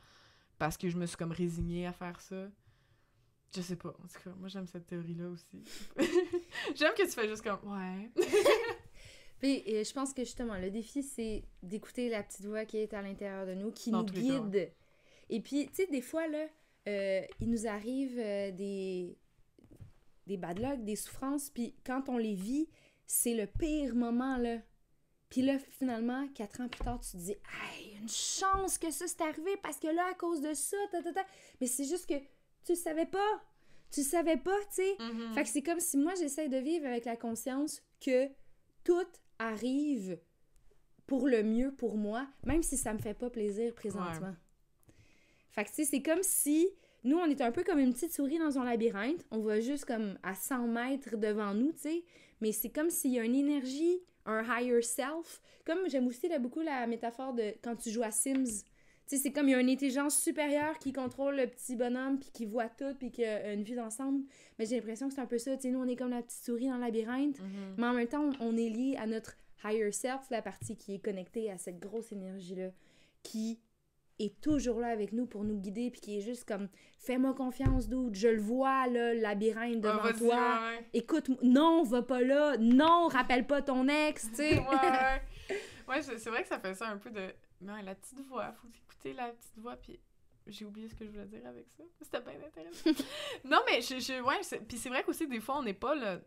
parce 0.58 0.78
que 0.78 0.88
je 0.88 0.96
me 0.96 1.04
suis 1.04 1.18
comme 1.18 1.32
résignée 1.32 1.86
à 1.86 1.92
faire 1.92 2.18
ça. 2.22 2.46
Je 3.54 3.60
sais 3.60 3.76
pas. 3.76 3.88
En 3.88 4.06
tout 4.08 4.22
cas, 4.22 4.30
moi 4.38 4.48
j'aime 4.48 4.66
cette 4.66 4.86
théorie-là 4.86 5.28
aussi. 5.28 5.62
j'aime 6.74 6.94
que 6.94 7.02
tu 7.02 7.12
fais 7.12 7.28
juste 7.28 7.42
comme 7.42 7.60
ouais. 7.64 8.10
Puis, 9.38 9.62
euh, 9.68 9.84
je 9.84 9.92
pense 9.92 10.12
que 10.12 10.24
justement, 10.24 10.56
le 10.56 10.70
défi, 10.70 11.02
c'est 11.02 11.44
d'écouter 11.62 12.08
la 12.08 12.22
petite 12.22 12.46
voix 12.46 12.64
qui 12.64 12.78
est 12.78 12.94
à 12.94 13.02
l'intérieur 13.02 13.46
de 13.46 13.54
nous, 13.54 13.70
qui 13.70 13.90
Dans 13.90 14.02
nous 14.02 14.06
cas, 14.06 14.18
guide. 14.18 14.72
Et 15.28 15.40
puis, 15.40 15.66
tu 15.68 15.74
sais, 15.74 15.86
des 15.88 16.00
fois, 16.00 16.26
là, 16.26 16.46
euh, 16.88 17.22
il 17.40 17.50
nous 17.50 17.66
arrive 17.66 18.18
euh, 18.18 18.50
des, 18.52 19.18
des 20.26 20.36
bad 20.36 20.58
luck, 20.58 20.84
des 20.84 20.96
souffrances, 20.96 21.50
puis 21.50 21.74
quand 21.84 22.08
on 22.08 22.16
les 22.16 22.34
vit, 22.34 22.68
c'est 23.06 23.34
le 23.34 23.46
pire 23.46 23.94
moment, 23.94 24.38
là. 24.38 24.58
Puis 25.28 25.42
là, 25.42 25.58
finalement, 25.58 26.28
quatre 26.28 26.60
ans 26.60 26.68
plus 26.68 26.84
tard, 26.84 27.00
tu 27.00 27.10
te 27.10 27.16
dis 27.16 27.32
«Hey, 27.76 27.96
une 28.00 28.08
chance 28.08 28.78
que 28.78 28.90
ça 28.92 29.08
s'est 29.08 29.22
arrivé, 29.22 29.56
parce 29.60 29.78
que 29.78 29.88
là, 29.88 30.06
à 30.10 30.14
cause 30.14 30.40
de 30.40 30.54
ça, 30.54 30.76
ta, 30.92 31.02
ta, 31.02 31.12
ta. 31.12 31.26
Mais 31.60 31.66
c'est 31.66 31.84
juste 31.84 32.06
que 32.06 32.14
tu 32.66 32.72
le 32.72 32.78
savais 32.78 33.06
pas. 33.06 33.42
Tu 33.90 34.00
le 34.00 34.06
savais 34.06 34.36
pas, 34.36 34.58
tu 34.68 34.82
sais. 34.82 34.96
Mhm. 34.98 35.32
Fait 35.34 35.42
que 35.44 35.48
c'est 35.48 35.62
comme 35.62 35.80
si 35.80 35.96
moi 35.96 36.14
j'essaie 36.16 36.48
de 36.48 36.58
vivre 36.58 36.86
avec 36.86 37.04
la 37.04 37.16
conscience 37.16 37.82
que 38.00 38.28
tout 38.84 39.06
arrive 39.38 40.18
pour 41.06 41.28
le 41.28 41.42
mieux 41.42 41.72
pour 41.72 41.96
moi, 41.96 42.26
même 42.44 42.62
si 42.62 42.76
ça 42.76 42.92
me 42.92 42.98
fait 42.98 43.14
pas 43.14 43.30
plaisir 43.30 43.74
présentement. 43.74 44.34
Fait 45.52 45.64
que 45.64 45.68
tu 45.68 45.76
sais, 45.76 45.84
c'est 45.84 46.02
comme 46.02 46.22
si 46.22 46.68
nous 47.04 47.16
on 47.16 47.26
est 47.26 47.40
un 47.40 47.52
peu 47.52 47.62
comme 47.62 47.78
une 47.78 47.92
petite 47.94 48.12
souris 48.12 48.38
dans 48.38 48.58
un 48.58 48.64
labyrinthe, 48.64 49.24
on 49.30 49.38
va 49.38 49.60
juste 49.60 49.84
comme 49.84 50.18
à 50.22 50.34
100 50.34 50.66
mètres 50.66 51.16
devant 51.16 51.54
nous, 51.54 51.72
tu 51.72 51.78
sais, 51.78 52.04
mais 52.40 52.52
c'est 52.52 52.70
comme 52.70 52.90
s'il 52.90 53.12
y 53.12 53.20
a 53.20 53.24
une 53.24 53.36
énergie, 53.36 54.00
un 54.26 54.42
higher 54.42 54.82
self. 54.82 55.40
Comme 55.64 55.88
j'aime 55.88 56.06
aussi 56.08 56.28
là, 56.28 56.38
beaucoup 56.38 56.60
la 56.60 56.86
métaphore 56.86 57.32
de 57.32 57.54
quand 57.62 57.76
tu 57.76 57.90
joues 57.90 58.02
à 58.02 58.10
Sims. 58.10 58.64
Tu 59.08 59.16
sais, 59.16 59.22
c'est 59.22 59.32
comme 59.32 59.48
il 59.48 59.52
y 59.52 59.54
a 59.54 59.60
une 59.60 59.68
intelligence 59.70 60.18
supérieure 60.18 60.78
qui 60.80 60.92
contrôle 60.92 61.36
le 61.36 61.46
petit 61.46 61.76
bonhomme, 61.76 62.18
puis 62.18 62.30
qui 62.32 62.44
voit 62.44 62.68
tout, 62.68 62.92
puis 62.98 63.10
qui 63.12 63.24
a 63.24 63.52
une 63.52 63.62
vue 63.62 63.76
d'ensemble. 63.76 64.24
Mais 64.58 64.66
j'ai 64.66 64.76
l'impression 64.76 65.08
que 65.08 65.14
c'est 65.14 65.20
un 65.20 65.26
peu 65.26 65.38
ça. 65.38 65.54
Tu 65.56 65.62
sais, 65.62 65.70
nous, 65.70 65.78
on 65.80 65.86
est 65.86 65.94
comme 65.96 66.10
la 66.10 66.22
petite 66.22 66.42
souris 66.44 66.66
dans 66.68 66.74
le 66.74 66.80
labyrinthe, 66.80 67.38
Mhm. 67.40 67.74
mais 67.78 67.86
en 67.86 67.92
même 67.92 68.08
temps, 68.08 68.30
on 68.40 68.56
est 68.56 68.68
lié 68.68 68.96
à 68.98 69.06
notre 69.06 69.36
higher 69.64 69.92
self, 69.92 70.28
la 70.30 70.42
partie 70.42 70.76
qui 70.76 70.94
est 70.94 70.98
connectée 70.98 71.50
à 71.52 71.58
cette 71.58 71.78
grosse 71.78 72.10
énergie-là, 72.10 72.70
qui 73.22 73.60
est 74.18 74.40
toujours 74.40 74.80
là 74.80 74.88
avec 74.88 75.12
nous 75.12 75.26
pour 75.26 75.44
nous 75.44 75.58
guider, 75.58 75.90
puis 75.90 76.00
qui 76.00 76.18
est 76.18 76.20
juste 76.22 76.44
comme 76.48 76.68
fais-moi 76.98 77.34
confiance, 77.34 77.88
dude, 77.88 78.14
je 78.14 78.28
le 78.28 78.40
vois, 78.40 78.86
là, 78.88 79.12
le 79.14 79.20
labyrinthe 79.20 79.84
Ah, 79.84 80.00
devant 80.02 80.18
toi. 80.18 80.36
ouais, 80.36 80.76
ouais. 80.78 80.84
Écoute, 80.94 81.30
non, 81.42 81.82
va 81.84 82.02
pas 82.02 82.22
là, 82.22 82.56
non, 82.58 83.06
rappelle 83.08 83.46
pas 83.46 83.62
ton 83.62 83.86
ex, 83.88 84.28
tu 84.30 84.36
sais. 84.36 84.54
ouais, 84.58 84.64
ouais. 84.68 85.22
Ouais, 85.88 86.02
c'est 86.02 86.30
vrai 86.30 86.42
que 86.42 86.48
ça 86.48 86.58
fait 86.58 86.74
ça 86.74 86.88
un 86.88 86.96
peu 86.96 87.10
de. 87.10 87.20
Mais 87.60 87.82
la 87.82 87.94
petite 87.94 88.20
voix, 88.20 88.52
faut 88.52 88.68
écouter 88.68 89.12
la 89.12 89.28
petite 89.30 89.58
voix, 89.58 89.76
puis 89.76 89.98
j'ai 90.46 90.64
oublié 90.64 90.88
ce 90.88 90.94
que 90.94 91.04
je 91.04 91.10
voulais 91.10 91.26
dire 91.26 91.46
avec 91.46 91.66
ça. 91.76 91.82
C'était 92.00 92.20
bien 92.20 92.34
intéressant. 92.46 92.90
non, 93.44 93.58
mais 93.66 93.80
je. 93.80 93.98
je 93.98 94.22
ouais, 94.22 94.42
c'est- 94.42 94.60
puis 94.60 94.78
c'est 94.78 94.88
vrai 94.88 95.02
qu'aussi, 95.02 95.26
des 95.26 95.40
fois, 95.40 95.58
on 95.58 95.62
n'est 95.62 95.74
pas 95.74 95.94
le. 95.94 96.22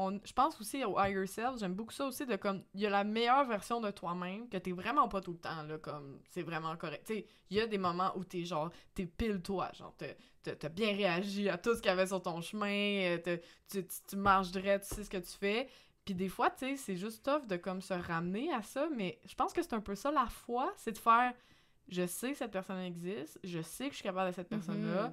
On, 0.00 0.12
je 0.24 0.32
pense 0.32 0.60
aussi 0.60 0.84
au 0.84 0.96
higher 0.96 1.26
self, 1.26 1.58
j'aime 1.58 1.74
beaucoup 1.74 1.92
ça 1.92 2.06
aussi 2.06 2.24
de 2.24 2.36
comme, 2.36 2.62
il 2.72 2.82
y 2.82 2.86
a 2.86 2.90
la 2.90 3.02
meilleure 3.02 3.44
version 3.48 3.80
de 3.80 3.90
toi-même, 3.90 4.48
que 4.48 4.56
t'es 4.56 4.70
vraiment 4.70 5.08
pas 5.08 5.20
tout 5.20 5.32
le 5.32 5.38
temps, 5.38 5.64
là, 5.64 5.76
comme, 5.78 6.20
c'est 6.30 6.42
vraiment 6.42 6.76
correct. 6.76 7.04
Tu 7.04 7.14
sais, 7.14 7.26
il 7.50 7.56
y 7.56 7.60
a 7.60 7.66
des 7.66 7.78
moments 7.78 8.16
où 8.16 8.22
t'es 8.22 8.44
genre, 8.44 8.70
t'es 8.94 9.06
pile 9.06 9.42
toi, 9.42 9.72
genre, 9.72 9.92
t'as- 9.96 10.68
bien 10.68 10.94
réagi 10.94 11.48
à 11.48 11.58
tout 11.58 11.74
ce 11.74 11.80
qu'il 11.82 11.88
y 11.88 11.92
avait 11.92 12.06
sur 12.06 12.22
ton 12.22 12.40
chemin, 12.40 12.68
euh, 12.70 13.18
t'as- 13.18 13.38
tu, 13.38 13.84
tu, 13.84 13.88
tu 14.08 14.16
marches 14.16 14.52
droit, 14.52 14.78
tu 14.78 14.86
sais 14.94 15.02
ce 15.02 15.10
que 15.10 15.16
tu 15.16 15.32
fais, 15.36 15.68
puis 16.08 16.14
des 16.14 16.30
fois, 16.30 16.48
tu 16.50 16.60
sais, 16.60 16.76
c'est 16.76 16.96
juste 16.96 17.22
tough 17.22 17.46
de 17.46 17.56
comme 17.58 17.82
se 17.82 17.92
ramener 17.92 18.50
à 18.54 18.62
ça, 18.62 18.88
mais 18.96 19.18
je 19.26 19.34
pense 19.34 19.52
que 19.52 19.60
c'est 19.60 19.74
un 19.74 19.80
peu 19.82 19.94
ça 19.94 20.10
la 20.10 20.24
foi, 20.26 20.72
c'est 20.76 20.92
de 20.92 20.98
faire 20.98 21.34
je 21.88 22.06
sais 22.06 22.32
que 22.32 22.38
cette 22.38 22.50
personne 22.50 22.78
existe, 22.80 23.38
je 23.44 23.60
sais 23.60 23.84
que 23.86 23.90
je 23.90 23.96
suis 23.96 24.02
capable 24.04 24.30
de 24.30 24.34
cette 24.36 24.48
personne-là. 24.48 25.12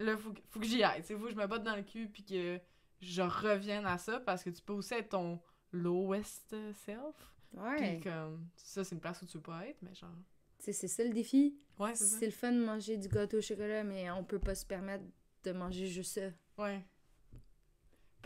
Là, 0.00 0.16
faut, 0.16 0.32
que- 0.32 0.40
faut 0.48 0.58
que 0.60 0.66
j'y 0.66 0.82
aille, 0.82 1.00
tu 1.02 1.06
sais, 1.08 1.14
faut 1.16 1.24
que 1.26 1.30
je 1.30 1.36
me 1.36 1.46
batte 1.46 1.62
dans 1.62 1.76
le 1.76 1.82
cul 1.82 2.08
puis 2.08 2.24
que 2.24 2.60
je 3.00 3.22
revienne 3.22 3.86
à 3.86 3.96
ça 3.98 4.18
parce 4.20 4.42
que 4.42 4.50
tu 4.50 4.60
peux 4.62 4.72
aussi 4.72 4.94
être 4.94 5.10
ton 5.10 5.40
lowest 5.72 6.54
self. 6.84 7.34
Ouais. 7.54 7.76
Puis 7.76 8.00
comme 8.10 8.46
ça 8.56 8.82
c'est 8.84 8.94
une 8.96 9.00
place 9.00 9.22
où 9.22 9.26
tu 9.26 9.36
veux 9.38 9.42
pas 9.42 9.66
être, 9.66 9.80
mais 9.82 9.94
genre 9.94 10.10
c'est 10.58 10.72
ça 10.72 11.04
le 11.04 11.10
défi. 11.10 11.56
ouais. 11.78 11.94
C'est 11.94 12.26
le 12.26 12.32
fun 12.32 12.50
de 12.52 12.64
manger 12.64 12.96
du 12.96 13.08
gâteau 13.08 13.38
au 13.38 13.40
chocolat, 13.42 13.84
mais 13.84 14.10
on 14.10 14.24
peut 14.24 14.38
pas 14.40 14.54
se 14.56 14.66
permettre 14.66 15.04
de 15.44 15.52
manger 15.52 15.86
juste 15.86 16.14
ça. 16.14 16.62
Ouais. 16.62 16.82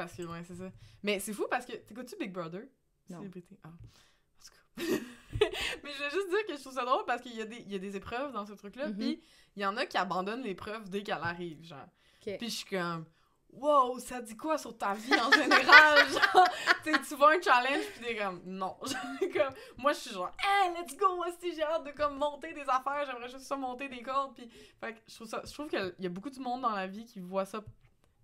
Parce 0.01 0.15
que 0.15 0.23
ouais, 0.23 0.43
c'est 0.47 0.55
ça. 0.55 0.71
Mais 1.03 1.19
c'est 1.21 1.33
fou 1.35 1.47
parce 1.51 1.67
que 1.67 1.73
t'écoutes-tu 1.73 2.17
Big 2.17 2.33
Brother? 2.33 2.63
Non. 3.11 3.19
Célébrité. 3.19 3.59
Ah. 3.65 3.69
En 3.69 3.73
tout 3.73 4.51
cas. 4.53 4.83
mais 5.83 5.91
je 5.93 6.05
veux 6.05 6.11
juste 6.11 6.29
dire 6.31 6.47
que 6.47 6.57
je 6.57 6.61
trouve 6.61 6.73
ça 6.75 6.85
drôle 6.85 7.05
parce 7.07 7.21
qu'il 7.23 7.35
y, 7.35 7.41
a 7.43 7.45
des- 7.45 7.59
il 7.67 7.73
y 7.73 7.75
a 7.75 7.79
des 7.79 7.97
épreuves 7.97 8.33
dans 8.33 8.47
ce 8.47 8.53
truc-là, 8.55 8.89
Mhm. 8.89 8.97
puis 8.97 9.23
il 9.57 9.63
y 9.63 9.67
en 9.67 9.77
a 9.77 9.85
qui 9.87 9.99
abandonnent 9.99 10.43
l'épreuve 10.43 10.89
dès 10.89 11.03
qu'elle 11.03 11.17
arrive, 11.23 11.63
genre. 11.65 11.87
Ok. 12.27 12.37
Puis 12.39 12.49
je 12.51 12.57
suis 12.57 12.65
comme, 12.77 13.05
wow, 13.53 13.99
ça 13.99 14.21
dit 14.23 14.37
quoi 14.37 14.57
sur 14.59 14.77
ta 14.79 14.95
vie 14.95 15.13
en 15.15 15.31
général? 15.33 15.99
genre, 16.09 16.49
tu 16.85 17.15
vois 17.17 17.35
un 17.37 17.43
challenge, 17.43 17.85
puis 17.97 18.07
t'es 18.07 18.17
comme, 18.17 18.41
non. 18.47 18.77
Comme, 19.33 19.55
moi, 19.77 19.93
je 19.93 19.99
suis 19.99 20.11
genre, 20.13 20.33
hey, 20.43 20.73
let's 20.75 20.97
go, 20.97 21.25
aussi, 21.27 21.55
j'ai 21.55 21.63
hâte 21.63 21.85
de 21.85 21.91
comme 21.93 22.17
monter 22.19 22.53
des 22.53 22.63
affaires, 22.69 23.05
j'aimerais 23.07 23.29
juste 23.29 23.45
ça 23.45 23.57
monter 23.57 23.89
des 23.89 24.03
cordes. 24.03 24.35
Puis, 24.35 24.49
fait 24.81 24.95
que 24.95 25.01
je 25.07 25.15
trouve 25.15 25.29
ça, 25.29 25.43
je 25.45 25.53
trouve 25.53 25.69
qu'il 25.69 25.95
y 25.99 26.07
a 26.07 26.09
beaucoup 26.09 26.31
de 26.31 26.39
monde 26.41 26.63
dans 26.63 26.71
la 26.71 26.87
vie 26.87 27.05
qui 27.05 27.21
voit 27.21 27.45
ça 27.45 27.63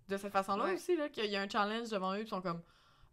de 0.08 0.16
cette 0.16 0.32
façon-là 0.32 0.64
Ouais. 0.66 0.74
aussi, 0.74 0.96
là, 0.96 1.08
qu'il 1.08 1.26
y 1.30 1.36
a 1.36 1.42
un 1.42 1.48
challenge 1.48 1.88
devant 1.90 2.12
eux, 2.12 2.18
puis 2.18 2.26
ils 2.26 2.28
sont 2.30 2.40
comme, 2.42 2.62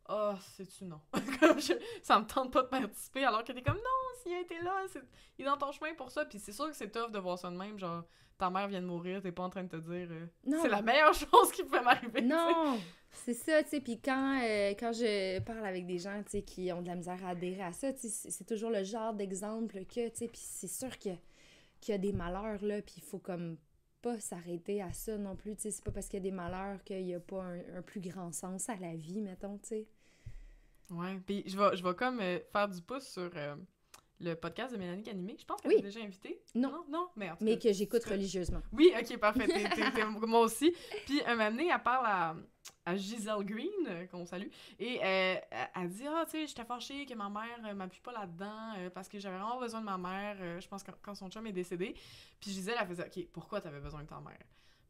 oh, 0.09 0.33
c'est-tu 0.55 0.85
non? 0.85 0.99
comme 1.39 1.59
je- 1.59 1.73
ça 2.01 2.19
me 2.19 2.25
tente 2.25 2.51
pas 2.51 2.61
de 2.63 2.67
participer, 2.67 3.23
alors 3.25 3.43
que 3.43 3.51
t'es 3.51 3.61
comme, 3.61 3.75
non, 3.77 4.19
s'il 4.21 4.33
a 4.33 4.39
été 4.41 4.59
là, 4.61 4.83
c'est- 4.91 5.01
il 5.37 5.43
est 5.45 5.47
dans 5.47 5.57
ton 5.57 5.71
chemin 5.71 5.93
pour 5.95 6.11
ça. 6.11 6.25
Puis 6.25 6.39
c'est 6.39 6.51
sûr 6.51 6.67
que 6.69 6.75
c'est 6.75 6.91
tough 6.91 7.11
de 7.11 7.19
voir 7.19 7.37
ça 7.39 7.49
de 7.49 7.55
même, 7.57 7.77
genre, 7.79 8.03
ta 8.37 8.49
mère 8.49 8.67
vient 8.67 8.81
de 8.81 8.87
mourir, 8.87 9.21
t'es 9.21 9.31
pas 9.31 9.43
en 9.43 9.49
train 9.49 9.63
de 9.63 9.69
te 9.69 9.75
dire, 9.77 10.07
euh, 10.11 10.25
Non. 10.45 10.59
c'est 10.61 10.69
la 10.69 10.81
meilleure 10.81 11.13
chose 11.13 11.51
qui 11.51 11.63
pouvait 11.63 11.81
m'arriver. 11.81 12.21
Non, 12.21 12.79
c'est 13.11 13.33
ça, 13.35 13.61
tu 13.63 13.69
sais. 13.69 13.79
Puis 13.81 14.01
quand, 14.01 14.39
euh, 14.43 14.71
quand 14.71 14.91
je 14.91 15.39
parle 15.39 15.65
avec 15.65 15.85
des 15.85 15.99
gens, 15.99 16.21
tu 16.23 16.31
sais, 16.31 16.41
qui 16.41 16.71
ont 16.73 16.81
de 16.81 16.87
la 16.87 16.95
misère 16.95 17.23
à 17.25 17.29
adhérer 17.29 17.61
à 17.63 17.71
ça, 17.71 17.93
tu 17.93 18.09
sais, 18.09 18.29
c'est 18.31 18.43
toujours 18.45 18.71
le 18.71 18.83
genre 18.83 19.13
d'exemple 19.13 19.85
que, 19.85 20.09
tu 20.09 20.15
sais, 20.17 20.27
puis 20.27 20.41
c'est 20.43 20.67
sûr 20.67 20.97
que- 20.99 21.15
qu'il 21.79 21.91
y 21.91 21.95
a 21.95 21.97
des 21.99 22.11
malheurs, 22.13 22.63
là, 22.63 22.81
puis 22.81 22.95
il 22.97 23.03
faut 23.03 23.19
comme 23.19 23.57
pas 24.03 24.19
s'arrêter 24.19 24.81
à 24.81 24.93
ça 24.93 25.17
non 25.17 25.35
plus, 25.35 25.55
tu 25.55 25.63
sais. 25.63 25.71
C'est 25.71 25.83
pas 25.83 25.91
parce 25.91 26.07
qu'il 26.07 26.17
y 26.17 26.21
a 26.21 26.23
des 26.29 26.31
malheurs 26.31 26.83
qu'il 26.83 27.01
y 27.01 27.13
a 27.15 27.19
pas 27.19 27.41
un, 27.41 27.77
un 27.77 27.81
plus 27.81 28.01
grand 28.01 28.31
sens 28.31 28.69
à 28.69 28.75
la 28.75 28.95
vie, 28.95 29.21
mettons, 29.21 29.57
tu 29.57 29.69
sais. 29.69 29.87
Ouais, 30.91 31.19
puis 31.25 31.43
je 31.47 31.57
vais, 31.57 31.75
je 31.75 31.83
vais 31.83 31.95
comme 31.95 32.19
euh, 32.19 32.39
faire 32.51 32.67
du 32.67 32.81
pouce 32.81 33.07
sur 33.07 33.31
euh, 33.35 33.55
le 34.19 34.33
podcast 34.35 34.73
de 34.73 34.77
Mélanie 34.77 35.01
Canimé. 35.03 35.35
Je 35.39 35.45
pense 35.45 35.61
que 35.61 35.67
Oui. 35.69 35.81
déjà 35.81 36.01
invité. 36.01 36.39
Non. 36.53 36.69
Non, 36.69 36.85
non, 36.89 37.07
mais 37.15 37.31
en 37.31 37.35
tout 37.37 37.43
Mais 37.45 37.57
cas, 37.57 37.69
que 37.69 37.73
j'écoute 37.73 38.03
religieusement. 38.03 38.61
Oui, 38.73 38.91
ok, 38.99 39.17
parfait. 39.17 39.47
Moi 40.27 40.39
aussi. 40.41 40.75
Puis 41.05 41.21
un 41.25 41.35
moment 41.35 41.49
donné, 41.51 41.69
elle 41.73 41.81
parle 41.81 42.05
à, 42.05 42.35
à 42.85 42.95
Giselle 42.97 43.43
Green, 43.45 43.69
euh, 43.87 44.05
qu'on 44.07 44.25
salue, 44.25 44.47
et 44.79 44.99
euh, 45.03 45.35
elle, 45.75 45.89
dit 45.89 46.05
Ah, 46.07 46.23
tu 46.25 46.31
sais, 46.31 46.47
j'étais 46.47 46.65
fâchée 46.65 47.05
que 47.05 47.13
ma 47.13 47.29
mère 47.29 47.59
euh, 47.65 47.73
m'appuie 47.73 48.01
pas 48.01 48.11
là-dedans 48.11 48.73
euh, 48.77 48.89
parce 48.89 49.07
que 49.07 49.19
j'avais 49.19 49.37
vraiment 49.37 49.59
besoin 49.59 49.79
de 49.79 49.85
ma 49.85 49.97
mère, 49.97 50.37
euh, 50.41 50.59
je 50.59 50.67
pense, 50.67 50.83
quand, 50.83 50.93
quand 51.01 51.15
son 51.15 51.29
chum 51.29 51.45
est 51.47 51.51
décédé. 51.53 51.93
Puis 52.39 52.51
Gisèle, 52.51 52.75
elle 52.79 52.87
faisait 52.87 53.05
Ok, 53.05 53.27
pourquoi 53.31 53.61
t'avais 53.61 53.79
besoin 53.79 54.03
de 54.03 54.07
ta 54.07 54.19
mère 54.19 54.37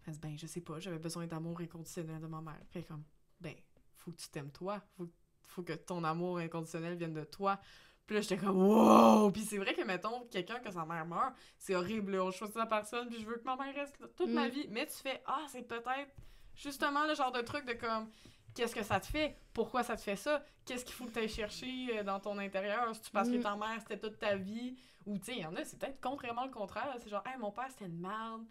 Elle 0.08 0.14
dit 0.14 0.20
Ben, 0.20 0.38
je 0.38 0.48
sais 0.48 0.62
pas, 0.62 0.80
j'avais 0.80 1.00
besoin 1.00 1.28
d'amour 1.28 1.60
inconditionnel 1.62 2.20
de 2.20 2.28
ma 2.28 2.42
mère. 2.42 2.60
Est 2.74 2.84
comme 2.84 3.04
Ben, 3.40 3.56
faut 3.98 4.12
que 4.12 4.18
tu 4.18 4.30
t'aimes 4.30 4.52
toi. 4.52 4.82
Faut, 4.98 5.08
faut 5.46 5.62
que 5.64 5.74
ton 5.74 6.04
amour 6.04 6.40
inconditionnel 6.40 6.96
vienne 6.98 7.14
de 7.14 7.24
toi. 7.26 7.60
Puis 8.08 8.16
là, 8.16 8.22
j'étais 8.22 8.38
comme, 8.38 8.58
wow! 8.58 9.32
Puis 9.32 9.44
c'est 9.44 9.58
vrai 9.60 9.74
que, 9.74 9.82
mettons, 9.84 10.26
quelqu'un 10.32 10.60
que 10.60 10.70
sa 10.72 10.84
mère 10.86 11.06
meurt, 11.06 11.34
c'est 11.58 11.74
horrible, 11.74 12.20
on 12.20 12.32
choisit 12.32 12.56
la 12.58 12.66
personne, 12.66 13.08
puis 13.08 13.22
je 13.22 13.26
veux 13.26 13.38
que 13.38 13.46
ma 13.46 13.56
mère 13.56 13.74
reste 13.74 13.98
toute 14.18 14.30
ma 14.30 14.48
Mm. 14.48 14.52
vie. 14.52 14.68
Mais 14.72 14.86
tu 14.88 14.94
fais, 14.96 15.22
ah, 15.26 15.46
c'est 15.48 15.62
peut-être 15.66 16.10
justement 16.56 17.06
le 17.08 17.16
genre 17.16 17.32
de 17.32 17.42
truc 17.42 17.66
de 17.66 17.74
comme, 17.74 18.10
qu'est-ce 18.54 18.76
que 18.76 18.84
ça 18.84 19.00
te 19.00 19.06
fait? 19.08 19.38
Pourquoi 19.54 19.84
ça 19.84 19.96
te 19.96 20.02
fait 20.02 20.16
ça? 20.16 20.44
Qu'est-ce 20.66 20.86
qu'il 20.86 20.94
faut 20.94 21.06
que 21.06 21.12
tu 21.12 21.20
ailles 21.20 21.30
chercher 21.30 22.00
euh, 22.00 22.04
dans 22.04 22.20
ton 22.20 22.38
intérieur? 22.38 22.94
C'est-tu 22.96 23.12
parce 23.12 23.30
que 23.30 23.38
Mm. 23.38 23.44
ta 23.44 23.56
mère, 23.56 23.80
c'était 23.80 24.00
toute 24.00 24.20
ta 24.20 24.36
vie? 24.36 24.76
Ou, 25.06 25.18
tu 25.18 25.26
sais, 25.26 25.32
il 25.34 25.42
y 25.42 25.46
en 25.46 25.56
a, 25.56 25.66
c'est 25.66 25.78
peut-être 25.78 26.00
contrairement 26.02 26.46
le 26.46 26.52
contraire. 26.52 26.96
C'est 27.00 27.10
genre, 27.10 27.24
hey, 27.28 27.38
mon 27.38 27.52
père, 27.52 27.68
c'était 27.70 27.86
une 27.86 28.00
merde, 28.00 28.46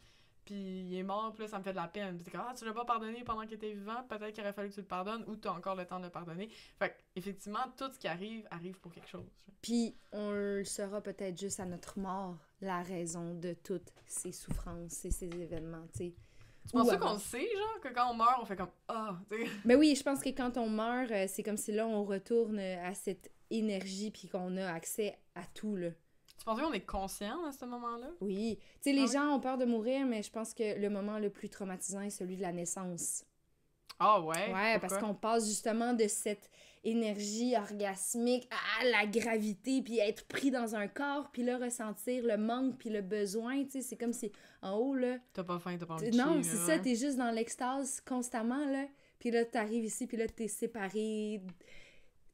puis 0.45 0.55
il 0.83 0.95
est 0.99 1.03
mort, 1.03 1.33
puis 1.33 1.45
là, 1.45 1.49
ça 1.49 1.59
me 1.59 1.65
fait 1.65 1.71
de 1.73 1.77
la 1.77 1.89
peine. 1.89 2.19
Puis 2.19 2.33
ah, 2.37 2.53
tu 2.57 2.65
l'as 2.67 2.73
pas 2.75 2.85
pardonné 2.85 3.25
pendant 3.25 3.43
qu'il 3.43 3.55
était 3.55 3.73
vivant, 3.73 4.03
peut-être 4.09 4.33
qu'il 4.35 4.43
aurait 4.43 4.53
fallu 4.53 4.69
que 4.69 4.75
tu 4.75 4.81
le 4.81 4.87
pardonnes, 4.87 5.25
ou 5.29 5.37
tu 5.37 5.49
as 5.49 5.53
encore 5.53 5.77
le 5.77 5.87
temps 5.87 5.99
de 5.99 6.05
le 6.05 6.11
pardonner. 6.11 6.49
Fait 6.79 6.95
effectivement, 7.17 7.65
tout 7.79 7.91
ce 7.93 7.99
qui 7.99 8.09
arrive, 8.09 8.47
arrive 8.51 8.79
pour 8.81 8.93
quelque 8.93 9.09
chose. 9.09 9.31
Puis 9.63 9.97
on 10.11 10.33
le 10.33 10.65
saura 10.65 11.01
peut-être 11.01 11.39
juste 11.41 11.61
à 11.61 11.65
notre 11.65 11.99
mort, 11.99 12.37
la 12.61 12.83
raison 12.83 13.33
de 13.35 13.55
toutes 13.55 13.93
ces 14.05 14.33
souffrances 14.33 15.05
et 15.07 15.11
ces 15.13 15.27
événements, 15.41 15.87
tu 15.93 15.99
sais. 15.99 16.15
Tu 16.67 16.73
penses 16.73 16.97
qu'on 16.97 17.13
le 17.15 17.19
sait, 17.19 17.49
genre, 17.55 17.81
que 17.83 17.89
quand 17.89 18.11
on 18.11 18.15
meurt, 18.15 18.39
on 18.41 18.45
fait 18.45 18.57
comme 18.57 18.71
Ah, 18.89 19.17
tu 19.31 19.45
sais? 19.45 19.51
Mais 19.65 19.75
oui, 19.75 19.95
je 19.97 20.03
pense 20.03 20.21
que 20.21 20.31
quand 20.31 20.57
on 20.57 20.69
meurt, 20.69 21.11
euh, 21.11 21.27
c'est 21.29 21.43
comme 21.43 21.57
si 21.57 21.73
là, 21.73 21.87
on 21.87 22.05
retourne 22.05 22.59
à 22.59 22.95
cette 22.95 23.31
énergie 23.51 24.11
puis 24.11 24.29
qu'on 24.29 24.57
a 24.57 24.73
accès 24.73 25.19
à 25.35 25.43
tout, 25.55 25.77
là. 25.77 25.91
Tu 26.39 26.45
penses 26.45 26.61
qu'on 26.61 26.73
est 26.73 26.81
conscient 26.87 27.45
à 27.45 27.53
ce 27.53 27.65
moment-là? 27.67 28.09
Oui. 28.21 28.59
Tu 28.83 28.91
sais, 28.91 28.93
les 28.93 29.03
Ah 29.03 29.05
oui? 29.07 29.13
gens 29.13 29.37
ont 29.37 29.41
peur 29.41 29.59
de 29.59 29.65
mourir, 29.65 30.07
mais 30.07 30.23
je 30.23 30.31
pense 30.31 30.55
que 30.55 30.79
le 30.81 30.89
moment 30.91 31.19
le 31.19 31.31
plus 31.31 31.49
traumatisant 31.49 32.01
est 32.01 32.11
celui 32.11 32.37
de 32.37 32.43
la 32.43 32.53
naissance. 32.53 33.25
Ah 33.99 34.21
ouais? 34.21 34.53
Ouais, 34.53 34.79
parce 34.81 34.99
qu'on 34.99 35.15
passe 35.15 35.47
justement 35.47 35.93
de 35.93 36.09
cette 36.09 36.51
énergie 36.85 37.57
orgasmique 37.57 38.49
à 38.81 38.85
la 38.85 39.07
gravité, 39.07 39.83
puis 39.83 39.99
être 39.99 40.25
pris 40.27 40.51
dans 40.51 40.75
un 40.75 40.89
corps, 40.89 41.31
puis 41.33 41.43
là, 41.43 41.59
ressentir 41.59 42.25
le 42.25 42.37
manque, 42.37 42.79
puis 42.79 42.91
le 42.91 43.03
besoin, 43.03 43.65
tu 43.65 43.71
sais, 43.73 43.83
c'est 43.83 43.97
comme 43.97 44.13
si 44.13 44.33
en 44.63 44.77
haut, 44.77 44.95
là, 44.95 45.19
T'as 45.33 45.45
pas 45.45 45.59
faim, 45.59 45.77
t'as 45.79 45.87
pas 45.87 45.95
envie 45.95 46.11
de 46.11 46.17
Non, 46.17 46.43
c'est 46.43 46.57
ça, 46.57 46.79
t'es 46.79 46.95
juste 46.95 47.17
dans 47.17 47.31
l'extase 47.31 48.01
constamment, 48.01 48.67
là. 48.67 48.87
Puis 49.19 49.31
là, 49.31 49.45
t'arrives 49.45 49.85
ici, 49.85 50.07
puis 50.07 50.17
là, 50.17 50.27
t'es 50.27 50.49
séparé. 50.49 51.41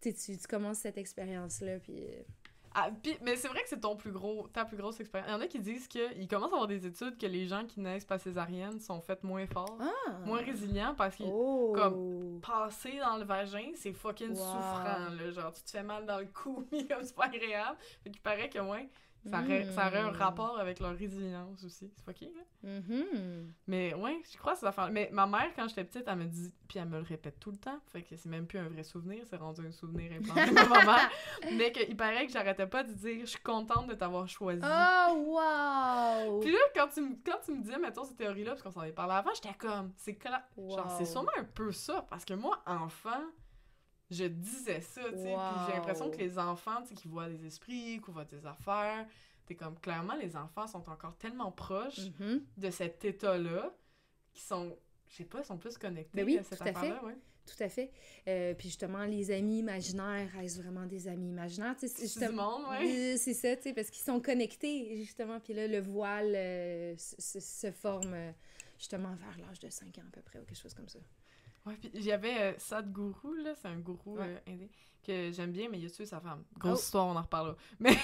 Tu, 0.00 0.10
sais, 0.10 0.32
tu 0.32 0.38
tu 0.38 0.46
commences 0.46 0.78
cette 0.78 0.96
expérience-là, 0.96 1.80
puis... 1.80 2.02
Ah, 2.80 2.90
pis- 3.02 3.16
mais 3.22 3.34
c'est 3.36 3.48
vrai 3.48 3.62
que 3.62 3.68
c'est 3.68 3.80
ton 3.80 3.96
plus 3.96 4.12
gros, 4.12 4.46
ta 4.52 4.64
plus 4.64 4.76
grosse 4.76 5.00
expérience. 5.00 5.28
Il 5.30 5.32
y 5.32 5.36
en 5.36 5.40
a 5.40 5.46
qui 5.46 5.58
disent 5.58 5.88
qu'ils 5.88 6.28
commencent 6.28 6.52
à 6.52 6.54
avoir 6.54 6.66
des 6.68 6.86
études 6.86 7.18
que 7.18 7.26
les 7.26 7.46
gens 7.46 7.64
qui 7.64 7.80
naissent 7.80 8.04
pas 8.04 8.18
césarienne 8.18 8.78
sont 8.78 9.00
faits 9.00 9.24
moins 9.24 9.46
forts, 9.46 9.78
Ah! 9.80 10.18
moins 10.24 10.40
résilients 10.42 10.94
parce 10.96 11.16
qu'ils 11.16 11.30
Oh! 11.32 11.72
comme- 11.74 12.40
passer 12.40 12.98
dans 12.98 13.16
le 13.16 13.24
vagin, 13.24 13.72
c'est 13.74 13.92
fucking 13.92 14.30
Wow. 14.30 14.36
souffrant, 14.36 14.84
là. 14.84 15.30
Genre, 15.32 15.52
tu 15.52 15.62
te 15.62 15.70
fais 15.70 15.82
mal 15.82 16.06
dans 16.06 16.18
le 16.18 16.26
cou, 16.26 16.64
mais 16.72 16.86
comme 16.86 17.02
c'est 17.02 17.16
pas 17.16 17.24
agréable. 17.24 17.76
Fait 18.04 18.10
qu'il 18.10 18.20
paraît 18.22 18.48
que, 18.48 18.58
ouais, 18.60 18.88
ça, 19.26 19.40
aurait, 19.40 19.64
ça 19.72 19.86
aurait 19.88 19.98
un 20.00 20.10
Mm. 20.12 20.16
rapport 20.16 20.58
avec 20.58 20.80
leur 20.80 20.96
résilience 20.96 21.62
aussi. 21.64 21.90
C'est 21.96 22.04
fucké, 22.04 22.32
là. 22.34 22.42
Mhm. 22.70 23.52
Mais 23.66 23.94
ouais, 23.94 24.20
je 24.30 24.36
crois 24.38 24.54
que 24.54 24.60
ces 24.60 24.66
affaires. 24.66 24.90
Mais 24.90 25.10
ma 25.12 25.26
mère, 25.26 25.50
quand 25.54 25.68
j'étais 25.68 25.84
petite, 25.84 26.04
elle 26.06 26.16
me 26.16 26.24
dit, 26.24 26.52
puis 26.68 26.78
elle 26.78 26.88
me 26.88 26.98
le 26.98 27.04
répète 27.04 27.38
tout 27.38 27.50
le 27.50 27.56
temps, 27.56 27.78
fait 27.92 28.02
que 28.02 28.16
c'est 28.16 28.28
même 28.28 28.46
plus 28.46 28.58
un 28.58 28.68
vrai 28.68 28.82
souvenir, 28.82 29.24
c'est 29.28 29.36
rendu 29.36 29.66
un 29.66 29.70
souvenir 29.72 30.10
implanté 30.12 30.50
de 30.50 30.68
ma 30.68 30.84
mère. 30.84 31.10
Mais 31.52 31.72
qu'il 31.72 31.96
paraît 31.96 32.26
que 32.26 32.32
j'arrêtais 32.32 32.66
pas 32.66 32.82
de 32.82 32.92
dire, 32.92 33.20
je 33.20 33.26
suis 33.26 33.40
contente 33.40 33.86
de 33.88 33.94
t'avoir 33.94 34.28
choisi. 34.28 34.62
Oh, 34.64 35.14
wow! 35.26 36.40
Puis 36.40 36.50
là, 36.52 36.58
quand 36.74 36.88
tu, 36.88 37.00
me- 37.00 37.16
quand 37.24 37.38
tu 37.44 37.52
me 37.52 37.62
disais, 37.62 37.78
mettons, 37.78 38.04
cette 38.04 38.16
théorie-là, 38.16 38.52
parce 38.52 38.62
qu'on 38.62 38.70
s'en 38.70 38.82
est 38.82 38.92
parlé 38.92 39.14
avant, 39.14 39.30
j'étais 39.34 39.54
comme, 39.56 39.92
c'est 39.96 40.14
clair. 40.16 40.42
Genre, 40.56 40.90
c'est 40.98 41.04
sûrement 41.06 41.30
un 41.38 41.44
peu 41.44 41.72
ça, 41.72 42.06
parce 42.10 42.24
que 42.24 42.34
moi, 42.34 42.62
enfant, 42.66 43.22
je 44.10 44.24
disais 44.24 44.80
ça, 44.80 45.02
tu 45.10 45.16
sais, 45.18 45.36
puis 45.36 45.64
j'ai 45.66 45.72
l'impression 45.72 46.10
que 46.10 46.18
les 46.18 46.38
enfants, 46.38 46.82
tu 46.82 46.88
sais, 46.88 46.94
qui 46.94 47.08
voient 47.08 47.28
des 47.28 47.44
esprits, 47.46 48.00
qui 48.04 48.10
voient 48.10 48.24
des 48.24 48.44
affaires, 48.46 49.06
t'es 49.46 49.54
comme, 49.54 49.78
clairement, 49.78 50.14
les 50.16 50.36
enfants 50.36 50.66
sont 50.66 50.88
encore 50.88 51.16
tellement 51.16 51.52
proches 51.52 52.10
Mhm. 52.20 52.44
de 52.56 52.70
cet 52.70 53.04
état-là, 53.04 53.74
qui 54.32 54.42
sont, 54.42 54.76
je 55.08 55.16
sais 55.16 55.24
pas, 55.24 55.42
sont 55.42 55.58
plus 55.58 55.76
connectés 55.78 56.10
Ben 56.16 56.24
oui, 56.26 56.38
à 56.38 56.42
cette 56.42 56.58
tout 56.58 56.64
à 56.64 56.66
fait. 56.66 56.78
affaire-là, 56.78 57.04
ouais. 57.04 57.16
Tout 57.46 57.62
à 57.62 57.68
fait. 57.70 57.90
Euh, 58.28 58.52
puis 58.52 58.68
justement, 58.68 59.04
les 59.06 59.30
amis 59.30 59.60
imaginaires, 59.60 60.36
est-ce 60.38 60.60
vraiment 60.60 60.84
des 60.84 61.08
amis 61.08 61.30
imaginaires? 61.30 61.74
Tu 61.76 61.88
sais, 61.88 61.94
c'est 61.94 62.02
justement... 62.02 62.68
ouais. 62.70 63.16
C'est 63.16 63.32
ça, 63.32 63.56
tu 63.56 63.62
sais, 63.62 63.72
parce 63.72 63.88
qu'ils 63.88 64.04
sont 64.04 64.20
connectés, 64.20 64.96
justement. 64.96 65.40
Puis 65.40 65.54
là, 65.54 65.66
le 65.66 65.80
voile 65.80 66.34
euh, 66.36 66.94
se, 66.98 67.16
se- 67.18 67.40
se 67.40 67.70
forme 67.70 68.12
euh, 68.12 68.32
justement 68.78 69.14
vers 69.14 69.38
l'âge 69.38 69.60
de 69.60 69.70
5 69.70 69.96
ans 69.96 70.02
à 70.06 70.10
peu 70.10 70.20
près, 70.20 70.38
ou 70.40 70.44
quelque 70.44 70.60
chose 70.60 70.74
comme 70.74 70.90
ça. 70.90 70.98
Ouais, 71.66 71.76
puis 71.76 71.90
j'avais 72.02 72.40
euh, 72.54 72.58
Sadhguru, 72.58 73.42
là, 73.42 73.54
c'est 73.54 73.68
un 73.68 73.78
gourou 73.78 74.16
Ouais. 74.16 74.24
euh, 74.48 74.52
indien 74.52 74.68
que 75.04 75.30
j'aime 75.32 75.52
bien, 75.52 75.68
mais 75.70 75.78
il 75.78 75.86
a 75.86 75.90
tué 75.90 76.04
sa 76.06 76.20
femme. 76.20 76.44
Grosse 76.58 76.78
Oh. 76.80 76.82
histoire, 76.82 77.06
on 77.06 77.16
en 77.16 77.22
reparlera. 77.22 77.56
Mais, 77.80 77.96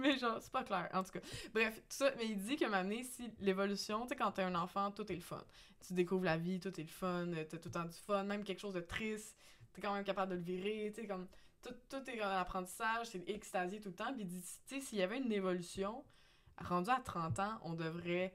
mais 0.00 0.18
genre, 0.18 0.38
c'est 0.40 0.52
pas 0.52 0.62
clair, 0.62 0.88
en 0.92 1.02
tout 1.02 1.10
cas. 1.12 1.20
Bref, 1.52 1.76
tout 1.76 1.82
ça, 1.96 2.12
mais 2.16 2.26
il 2.26 2.36
dit 2.36 2.56
que 2.56 2.66
m'amener 2.66 3.02
si 3.02 3.30
l'évolution, 3.40 4.02
tu 4.02 4.08
sais, 4.10 4.16
quand 4.16 4.30
t'es 4.32 4.42
un 4.42 4.54
enfant, 4.54 4.90
tout 4.92 5.10
est 5.10 5.16
le 5.16 5.20
fun. 5.20 5.42
Tu 5.86 5.94
découvres 5.94 6.24
la 6.24 6.36
vie, 6.36 6.60
tout 6.60 6.68
est 6.80 6.84
le 6.84 6.88
fun, 6.88 7.26
euh, 7.32 7.44
t'as 7.48 7.56
tout 7.58 7.68
le 7.68 7.72
temps 7.72 7.84
du 7.84 7.96
fun, 7.96 8.22
même 8.24 8.44
quelque 8.44 8.60
chose 8.60 8.74
de 8.74 8.80
triste, 8.80 9.36
t'es 9.72 9.80
quand 9.80 9.92
même 9.94 10.04
capable 10.04 10.30
de 10.32 10.36
le 10.36 10.42
virer, 10.42 10.92
tu 10.94 11.00
sais, 11.00 11.06
comme, 11.08 11.26
tout, 11.62 11.74
tout 11.88 12.08
est 12.10 12.20
un 12.20 12.30
apprentissage, 12.38 13.08
c'est 13.08 13.28
extasié 13.28 13.80
tout 13.80 13.88
le 13.88 13.94
temps, 13.96 14.12
puis 14.12 14.22
il 14.22 14.28
dit, 14.28 14.40
tu 14.68 14.74
sais, 14.76 14.80
s'il 14.80 14.98
y 14.98 15.02
avait 15.02 15.18
une 15.18 15.32
évolution, 15.32 16.04
rendu 16.58 16.90
à 16.90 17.00
30 17.00 17.38
ans, 17.40 17.58
on 17.62 17.72
devrait 17.72 18.32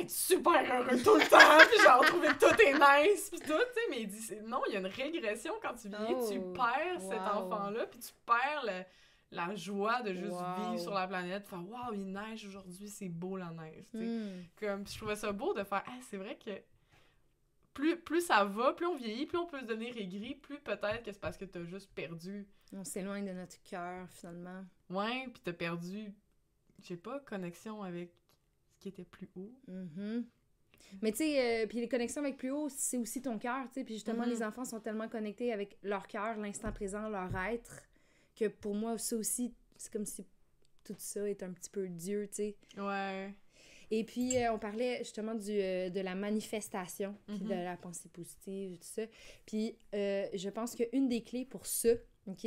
être 0.00 0.10
super 0.10 0.52
heureux 0.52 1.02
tout 1.02 1.14
le 1.16 1.28
temps, 1.28 1.66
puis 1.70 1.82
genre 1.84 2.04
trouver 2.04 2.28
tout 2.38 2.60
est 2.62 2.72
nice, 2.74 3.30
puis 3.30 3.40
tout, 3.40 3.46
tu 3.46 3.52
sais, 3.74 3.80
mais 3.90 4.00
il 4.02 4.06
dit, 4.08 4.36
non, 4.46 4.60
il 4.68 4.74
y 4.74 4.76
a 4.76 4.80
une 4.80 4.86
régression 4.86 5.54
quand 5.62 5.74
tu 5.74 5.88
vieillis, 5.88 6.28
tu 6.30 6.38
Oh, 6.44 6.52
perds 6.52 7.00
cet 7.00 7.20
enfant-là, 7.20 7.86
puis 7.86 7.98
tu 8.00 8.12
perds 8.26 8.64
le- 8.64 8.84
la 9.36 9.54
joie 9.54 10.02
de 10.02 10.12
juste 10.12 10.32
Wow. 10.36 10.56
vivre 10.70 10.78
sur 10.78 10.92
la 10.94 11.06
planète, 11.08 11.46
faire 11.46 11.66
waouh, 11.66 11.94
il 11.94 12.06
neige 12.12 12.44
aujourd'hui, 12.46 12.88
c'est 12.88 13.08
beau 13.08 13.36
la 13.36 13.50
neige, 13.50 13.84
tu 13.90 13.98
sais. 13.98 14.04
Hmm. 14.04 14.44
Comme, 14.60 14.86
je 14.86 14.96
trouvais 14.96 15.16
ça 15.16 15.32
beau 15.32 15.54
de 15.54 15.64
faire, 15.64 15.82
ah, 15.86 15.98
c'est 16.02 16.18
vrai 16.18 16.36
que 16.44 16.50
plus, 17.74 17.96
plus 17.98 18.20
ça 18.26 18.44
va, 18.44 18.74
plus 18.74 18.86
on 18.86 18.96
vieillit, 18.96 19.24
plus 19.26 19.38
on 19.38 19.46
peut 19.46 19.60
se 19.60 19.64
devenir 19.64 19.96
aigri, 19.96 20.34
plus 20.34 20.58
peut-être 20.60 21.02
que 21.02 21.10
c'est 21.12 21.20
parce 21.20 21.38
que 21.38 21.46
t'as 21.46 21.64
juste 21.64 21.90
perdu, 21.94 22.46
On 22.74 22.84
s'éloigne 22.84 23.24
de 23.26 23.32
notre 23.32 23.62
cœur, 23.62 24.06
finalement. 24.10 24.64
ouais, 24.90 25.28
puis 25.32 25.40
t'as 25.42 25.52
perdu, 25.54 26.12
je 26.82 26.88
sais 26.88 26.96
pas, 26.96 27.18
connexion 27.20 27.82
avec 27.82 28.12
qui 28.82 28.88
était 28.88 29.04
plus 29.04 29.28
haut. 29.36 29.52
Mhm. 29.68 30.24
Mais 31.00 31.12
tu 31.12 31.18
sais, 31.18 31.62
euh, 31.62 31.66
puis 31.66 31.80
les 31.80 31.88
connexions 31.88 32.20
avec 32.20 32.36
plus 32.36 32.50
haut, 32.50 32.68
c'est 32.68 32.98
aussi 32.98 33.22
ton 33.22 33.38
cœur, 33.38 33.66
tu 33.68 33.74
sais. 33.74 33.84
Puis 33.84 33.94
justement, 33.94 34.24
les 34.24 34.42
enfants 34.42 34.64
sont 34.64 34.80
tellement 34.80 35.08
connectés 35.08 35.52
avec 35.52 35.78
leur 35.82 36.06
cœur, 36.06 36.36
l'instant 36.36 36.72
présent, 36.72 37.08
leur 37.08 37.34
être, 37.34 37.88
que 38.36 38.48
pour 38.48 38.74
moi, 38.74 38.98
ça 38.98 39.16
aussi, 39.16 39.54
c'est 39.76 39.92
comme 39.92 40.04
si 40.04 40.26
tout 40.84 40.94
ça 40.98 41.28
est 41.28 41.42
un 41.42 41.52
petit 41.52 41.70
peu 41.70 41.88
Dieu, 41.88 42.28
tu 42.28 42.36
sais. 42.36 42.56
Ouais. 42.76 43.34
Et 43.94 44.04
puis, 44.04 44.38
euh, 44.38 44.54
on 44.54 44.58
parlait 44.58 44.98
justement 45.00 45.34
du, 45.34 45.50
euh, 45.50 45.90
de 45.90 46.00
la 46.00 46.14
manifestation, 46.14 47.14
puis 47.26 47.40
de 47.40 47.50
la 47.50 47.76
pensée 47.76 48.08
positive, 48.08 48.78
tout 48.78 48.88
ça. 48.88 49.02
Puis, 49.44 49.76
euh, 49.94 50.26
je 50.32 50.48
pense 50.48 50.74
qu'une 50.74 51.08
des 51.10 51.22
clés 51.22 51.44
pour 51.44 51.66
ça, 51.66 51.90
OK, 52.26 52.46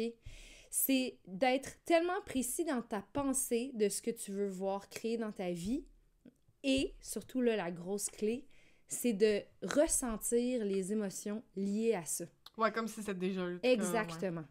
c'est 0.71 1.19
d'être 1.28 1.78
tellement 1.86 2.19
précis 2.26 2.65
dans 2.65 2.82
ta 2.82 3.04
pensée 3.13 3.69
de 3.76 3.89
ce 3.89 4.02
que 4.02 4.10
tu 4.10 4.32
veux 4.32 4.48
voir 4.48 4.89
créer 4.89 5.17
dans 5.17 5.32
ta 5.32 5.52
vie. 5.52 5.86
Et, 6.65 6.95
surtout, 6.99 7.41
là, 7.41 7.56
la 7.56 7.71
grosse 7.71 8.10
clé, 8.10 8.45
c'est 8.88 9.13
de 9.13 9.41
ressentir 9.62 10.65
les 10.65 10.91
émotions 10.91 11.43
liées 11.56 11.93
à 11.93 12.06
ça. 12.06 12.25
Ouais, 12.58 12.71
comme 12.71 12.88
si 12.88 13.01
c'était 13.01 13.13
déjà 13.13 13.43
cas, 13.43 13.69
Exactement. 13.69 14.43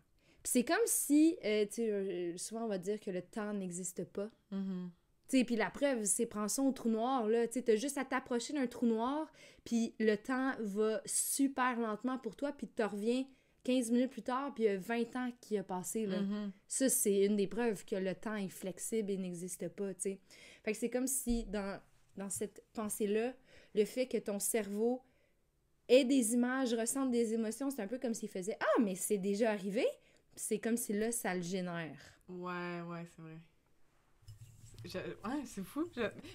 Puis 0.43 0.53
c'est 0.53 0.65
comme 0.65 0.77
si, 0.85 1.37
euh, 1.45 1.65
tu 1.67 1.75
sais, 1.75 1.91
euh, 1.91 2.37
souvent 2.37 2.65
on 2.65 2.69
va 2.69 2.79
dire 2.79 3.01
que 3.01 3.11
le 3.11 3.23
temps 3.23 3.53
n'existe 3.53 4.05
pas. 4.05 4.31
ouais. 4.53 4.59
Mhm. 4.59 4.91
Tu 5.27 5.39
sais, 5.39 5.45
puis 5.45 5.57
la 5.57 5.71
preuve, 5.71 6.05
c'est 6.05 6.27
prends 6.27 6.49
ça 6.49 6.61
au 6.61 6.71
trou 6.71 6.91
noir, 6.91 7.27
là. 7.27 7.49
Tu 7.49 7.55
sais, 7.55 7.63
t'as 7.63 7.77
juste 7.77 7.97
à 7.97 8.05
t'approcher 8.05 8.53
d'un 8.53 8.67
trou 8.67 8.85
noir, 8.85 9.33
puis 9.65 9.95
le 9.99 10.17
temps 10.17 10.53
va 10.61 11.01
super 11.07 11.81
lentement 11.81 12.19
pour 12.19 12.37
toi, 12.37 12.53
puis 12.53 12.69
tu 12.69 12.83
reviens 12.83 13.25
15 13.65 13.91
minutes 13.91 14.11
plus 14.11 14.23
tard, 14.23 14.53
puis 14.55 14.65
il 14.65 14.67
y 14.67 14.71
a 14.71 14.77
20 14.77 15.17
ans 15.17 15.31
qui 15.41 15.57
a 15.57 15.65
passé, 15.65 16.05
là. 16.05 16.21
Mhm. 16.21 16.53
Ça, 16.69 16.91
c'est 16.91 17.25
une 17.25 17.37
des 17.37 17.47
preuves 17.47 17.87
que 17.87 17.97
le 17.97 18.15
temps 18.15 18.37
est 18.37 18.51
flexible 18.51 19.11
et 19.11 19.17
n'existe 19.17 19.67
pas, 19.71 19.95
tu 19.95 20.03
sais. 20.03 20.21
Fait 20.63 20.73
que 20.73 20.79
c'est 20.79 20.91
comme 20.91 21.07
si, 21.07 21.45
dans, 21.47 21.81
dans 22.17 22.31
cette 22.31 22.63
pensée-là, 22.73 23.33
le 23.75 23.85
fait 23.85 24.07
que 24.07 24.19
ton 24.19 24.39
cerveau 24.39 25.03
ait 25.89 26.05
des 26.05 26.35
images, 26.35 26.73
ressente 26.75 27.11
des 27.11 27.35
émotions, 27.35 27.71
c'est 27.71 27.83
un 27.83 27.87
peu 27.87 27.99
comme 27.99 28.15
s'il 28.15 28.29
faisait 28.29 28.57
«Ah, 28.61 28.81
mais 28.81 28.95
c'est 28.95 29.19
déjà 29.19 29.51
arrivé!» 29.51 29.87
C'est 30.37 30.59
comme 30.59 30.77
si 30.77 30.93
là, 30.93 31.13
ça 31.13 31.35
le 31.35 31.43
génère. 31.43 31.99
Ouais, 32.29 32.81
ouais, 32.89 33.07
c'est 33.15 33.23
vrai. 33.23 33.39
ouais, 35.25 35.43
c'est 35.45 35.63
fou. 35.63 35.89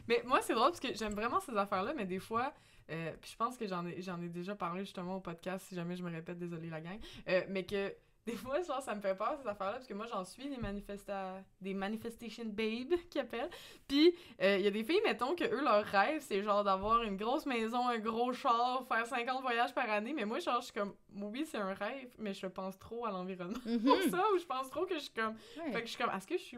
Mais 0.07 0.21
moi, 0.25 0.41
c'est 0.41 0.53
drôle 0.53 0.69
parce 0.69 0.79
que 0.79 0.93
j'aime 0.93 1.13
vraiment 1.13 1.39
ces 1.39 1.55
affaires-là, 1.57 1.93
mais 1.93 2.05
des 2.05 2.19
fois, 2.19 2.53
euh, 2.89 3.11
puis 3.19 3.31
je 3.31 3.37
pense 3.37 3.57
que 3.57 3.67
j'en 3.67 3.85
ai, 3.85 3.99
ai 3.99 4.29
déjà 4.29 4.55
parlé 4.55 4.85
justement 4.85 5.17
au 5.17 5.19
podcast, 5.19 5.65
si 5.67 5.75
jamais 5.75 5.95
je 5.95 6.03
me 6.03 6.11
répète, 6.11 6.37
désolé 6.37 6.69
la 6.69 6.81
gang, 6.81 6.99
euh, 7.27 7.43
mais 7.49 7.65
que 7.65 7.93
des 8.25 8.35
fois, 8.35 8.61
genre, 8.61 8.81
ça 8.81 8.93
me 8.93 9.01
fait 9.01 9.15
peur 9.15 9.35
ces 9.41 9.47
affaires-là 9.47 9.73
parce 9.73 9.87
que 9.87 9.93
moi, 9.93 10.05
j'en 10.05 10.23
suis 10.23 10.47
des, 10.49 10.57
manifesta 10.57 11.41
des 11.61 11.73
manifestation 11.73 12.45
babes 12.45 12.93
qui 13.09 13.19
appellent. 13.19 13.49
Puis, 13.87 14.13
euh, 14.41 14.57
il 14.57 14.63
y 14.63 14.67
a 14.67 14.71
des 14.71 14.83
filles, 14.83 15.01
mettons, 15.03 15.35
que 15.35 15.43
eux, 15.45 15.63
leur 15.63 15.83
rêve, 15.83 16.21
c'est 16.21 16.43
genre 16.43 16.63
d'avoir 16.63 17.01
une 17.03 17.17
grosse 17.17 17.45
maison, 17.45 17.87
un 17.87 17.97
gros 17.97 18.31
char, 18.33 18.85
faire 18.87 19.05
50 19.07 19.41
voyages 19.41 19.73
par 19.73 19.89
année, 19.89 20.13
mais 20.13 20.25
moi, 20.25 20.39
genre, 20.39 20.59
je 20.61 20.65
suis 20.65 20.73
comme, 20.73 20.93
oui, 21.15 21.45
c'est 21.49 21.57
un 21.57 21.73
rêve, 21.73 22.13
mais 22.19 22.33
je 22.33 22.45
pense 22.47 22.77
trop 22.77 23.05
à 23.05 23.11
l'environnement 23.11 23.59
pour 23.59 23.71
Mhm. 23.97 24.09
ça, 24.11 24.23
ou 24.33 24.37
je 24.37 24.45
pense 24.45 24.69
trop 24.69 24.85
que 24.85 24.93
je 24.95 24.99
suis 24.99 25.13
comme. 25.13 25.35
Ouais. 25.57 25.71
Fait 25.71 25.81
que 25.81 25.87
je 25.87 25.93
suis 25.93 26.03
comme, 26.03 26.13
est-ce 26.15 26.27
que 26.27 26.37
je 26.37 26.43
suis. 26.43 26.57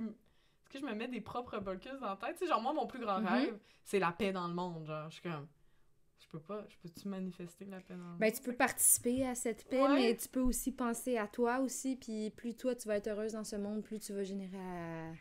Que 0.69 0.79
je 0.79 0.85
me 0.85 0.93
mets 0.93 1.07
des 1.09 1.19
propres 1.21 1.59
bulkus 1.59 1.99
dans 1.99 2.07
la 2.09 2.15
tête? 2.15 2.37
Tu 2.37 2.45
sais, 2.45 2.47
genre, 2.47 2.61
moi, 2.61 2.71
mon 2.73 2.87
plus 2.87 2.99
grand 2.99 3.19
Mhm. 3.19 3.27
rêve, 3.27 3.59
c'est 3.83 3.99
la 3.99 4.11
paix 4.11 4.31
dans 4.31 4.47
le 4.47 4.53
monde. 4.53 4.85
Genre, 4.85 5.09
je 5.09 5.13
suis 5.15 5.21
comme. 5.23 5.47
Je 6.33 6.37
peux 6.37 6.43
pas. 6.43 6.65
Je 6.69 6.75
peux-tu 6.77 7.07
manifester 7.09 7.65
la 7.65 7.81
paix 7.81 7.93
dans 7.95 7.99
le 8.03 8.09
monde? 8.11 8.19
Ben, 8.19 8.31
tu 8.31 8.41
peux 8.41 8.53
participer 8.55 9.25
à 9.27 9.35
cette 9.35 9.67
paix, 9.67 9.81
Ouais. 9.81 9.95
mais 9.95 10.15
tu 10.15 10.29
peux 10.29 10.39
aussi 10.39 10.71
penser 10.71 11.17
à 11.17 11.27
toi 11.27 11.59
aussi, 11.59 11.97
puis 11.97 12.29
plus 12.29 12.55
toi 12.55 12.73
tu 12.73 12.87
vas 12.87 12.95
être 12.97 13.07
heureuse 13.07 13.33
dans 13.33 13.43
ce 13.43 13.57
monde, 13.57 13.83
plus 13.83 13.99
tu 13.99 14.13
vas 14.13 14.23
générer 14.23 14.57
à- 14.57 15.11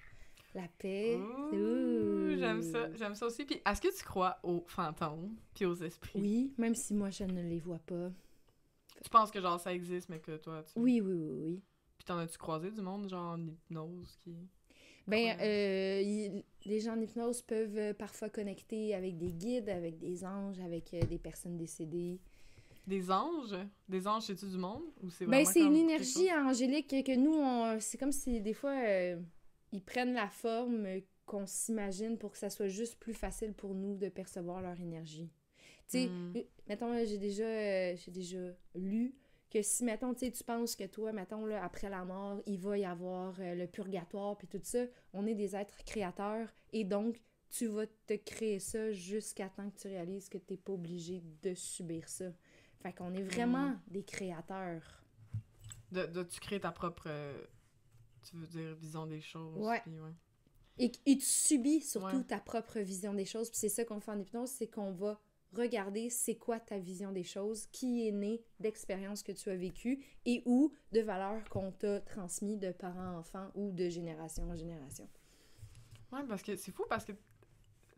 la 0.54 0.66
paix. 0.78 1.18
J'aime 2.38 2.62
ça. 2.62 2.92
J'aime 2.94 3.14
ça 3.14 3.26
aussi. 3.26 3.44
Puis, 3.44 3.60
est-ce 3.66 3.80
que 3.80 3.96
tu 3.96 4.04
crois 4.04 4.38
aux 4.42 4.64
fantômes 4.66 5.36
puis 5.54 5.64
aux 5.66 5.74
esprits? 5.76 6.20
Oui, 6.20 6.54
même 6.58 6.74
si 6.74 6.94
moi 6.94 7.10
je 7.10 7.24
ne 7.24 7.42
les 7.42 7.60
vois 7.60 7.78
pas. 7.80 8.10
Tu 9.02 9.08
penses 9.10 9.30
que, 9.30 9.40
genre, 9.40 9.58
ça 9.60 9.72
existe, 9.72 10.08
mais 10.08 10.18
que 10.20 10.36
toi, 10.36 10.62
tu. 10.62 10.72
Oui, 10.78 11.00
oui, 11.00 11.12
oui, 11.14 11.30
oui. 11.40 11.62
Puis, 11.98 12.04
t'en 12.04 12.18
as-tu 12.18 12.36
croisé 12.38 12.70
du 12.70 12.80
monde, 12.82 13.08
genre, 13.08 13.32
en 13.34 13.46
hypnose 13.46 14.16
qui. 14.22 14.36
Ben, 15.10 15.36
euh, 15.40 16.02
y- 16.02 16.44
les 16.66 16.80
gens 16.80 16.92
en 16.96 17.00
hypnose 17.00 17.42
peuvent 17.42 17.76
euh, 17.76 17.94
parfois 17.94 18.28
connecter 18.28 18.94
avec 18.94 19.16
des 19.18 19.32
guides, 19.32 19.68
avec 19.68 19.98
des 19.98 20.24
anges, 20.24 20.60
avec 20.60 20.94
euh, 20.94 21.00
des 21.02 21.18
personnes 21.18 21.56
décédées. 21.56 22.20
Des 22.86 23.10
anges? 23.10 23.56
Des 23.88 24.06
anges, 24.06 24.24
c'est-tu 24.24 24.46
du 24.46 24.56
monde? 24.58 24.82
Ou 25.02 25.10
c'est 25.10 25.26
Ben, 25.26 25.44
c'est 25.44 25.62
une 25.62 25.76
énergie 25.76 26.32
angélique 26.32 26.88
que 27.04 27.16
nous, 27.16 27.34
on- 27.34 27.78
c'est 27.80 27.98
comme 27.98 28.12
si 28.12 28.40
des 28.40 28.54
fois, 28.54 28.74
euh, 28.86 29.16
ils 29.72 29.82
prennent 29.82 30.14
la 30.14 30.28
forme 30.28 30.86
qu'on 31.26 31.46
s'imagine 31.46 32.18
pour 32.18 32.32
que 32.32 32.38
ça 32.38 32.50
soit 32.50 32.68
juste 32.68 32.96
plus 32.98 33.14
facile 33.14 33.52
pour 33.52 33.74
nous 33.74 33.96
de 33.96 34.08
percevoir 34.08 34.60
leur 34.62 34.78
énergie. 34.80 35.30
Tu 35.88 35.98
sais, 35.98 36.06
Mm. 36.08 36.32
mettons, 36.68 36.92
j'ai 37.04 37.18
déjà, 37.18 37.94
j'ai 37.96 38.10
déjà 38.10 38.38
lu 38.74 39.14
que 39.50 39.62
si, 39.62 39.84
mettons, 39.84 40.14
tu 40.14 40.20
sais, 40.26 40.32
tu 40.32 40.44
penses 40.44 40.76
que 40.76 40.84
toi, 40.84 41.12
mettons, 41.12 41.44
là, 41.44 41.62
après 41.64 41.88
la 41.90 42.04
mort, 42.04 42.40
il 42.46 42.58
va 42.58 42.78
y 42.78 42.84
avoir 42.84 43.34
euh, 43.40 43.54
le 43.54 43.66
purgatoire, 43.66 44.36
puis 44.38 44.46
tout 44.48 44.60
ça, 44.62 44.84
on 45.12 45.26
est 45.26 45.34
des 45.34 45.56
êtres 45.56 45.82
créateurs, 45.84 46.48
et 46.72 46.84
donc, 46.84 47.20
tu 47.50 47.66
vas 47.66 47.86
te 48.06 48.14
créer 48.14 48.60
ça 48.60 48.92
jusqu'à 48.92 49.48
temps 49.48 49.68
que 49.70 49.76
tu 49.80 49.88
réalises 49.88 50.28
que 50.28 50.38
tu 50.38 50.52
n'es 50.52 50.56
pas 50.56 50.72
obligé 50.72 51.20
de 51.42 51.52
subir 51.54 52.08
ça. 52.08 52.26
Fait 52.80 52.92
qu'on 52.92 53.12
est 53.14 53.22
vraiment 53.24 53.70
Mm. 53.70 53.80
des 53.88 54.04
créateurs. 54.04 55.02
De, 55.90 56.06
de 56.06 56.22
tu 56.22 56.38
crées 56.40 56.60
ta 56.60 56.70
propre. 56.70 57.04
euh, 57.08 57.44
tu 58.22 58.36
veux 58.36 58.46
dire, 58.46 58.74
vision 58.76 59.06
des 59.06 59.20
choses. 59.20 59.58
Ouais. 59.66 59.82
Et, 60.78 60.92
et 61.06 61.18
tu 61.18 61.24
subis 61.26 61.80
surtout 61.80 62.18
Ouais. 62.18 62.24
ta 62.24 62.38
propre 62.38 62.78
vision 62.78 63.12
des 63.14 63.24
choses. 63.24 63.50
Puis 63.50 63.58
c'est 63.58 63.68
ça 63.68 63.84
qu'on 63.84 63.98
fait 64.00 64.12
en 64.12 64.18
hypnose, 64.20 64.50
c'est 64.50 64.68
qu'on 64.68 64.92
va 64.92 65.20
regarder 65.54 66.10
c'est 66.10 66.36
quoi 66.36 66.60
ta 66.60 66.78
vision 66.78 67.12
des 67.12 67.24
choses, 67.24 67.66
qui 67.66 68.06
est 68.06 68.12
né 68.12 68.42
d'expériences 68.60 69.22
que 69.22 69.32
tu 69.32 69.50
as 69.50 69.56
vécues 69.56 70.04
et 70.24 70.42
ou 70.46 70.72
de 70.92 71.00
valeurs 71.00 71.42
qu'on 71.48 71.72
t'a 71.72 72.00
transmis 72.00 72.56
de 72.56 72.70
parents 72.72 73.18
enfants 73.18 73.50
ou 73.54 73.72
de 73.72 73.88
génération 73.88 74.48
en 74.50 74.56
génération. 74.56 75.08
Ouais, 76.12 76.22
parce 76.28 76.42
que 76.42 76.56
c'est 76.56 76.72
fou 76.72 76.84
parce 76.88 77.04
que 77.04 77.12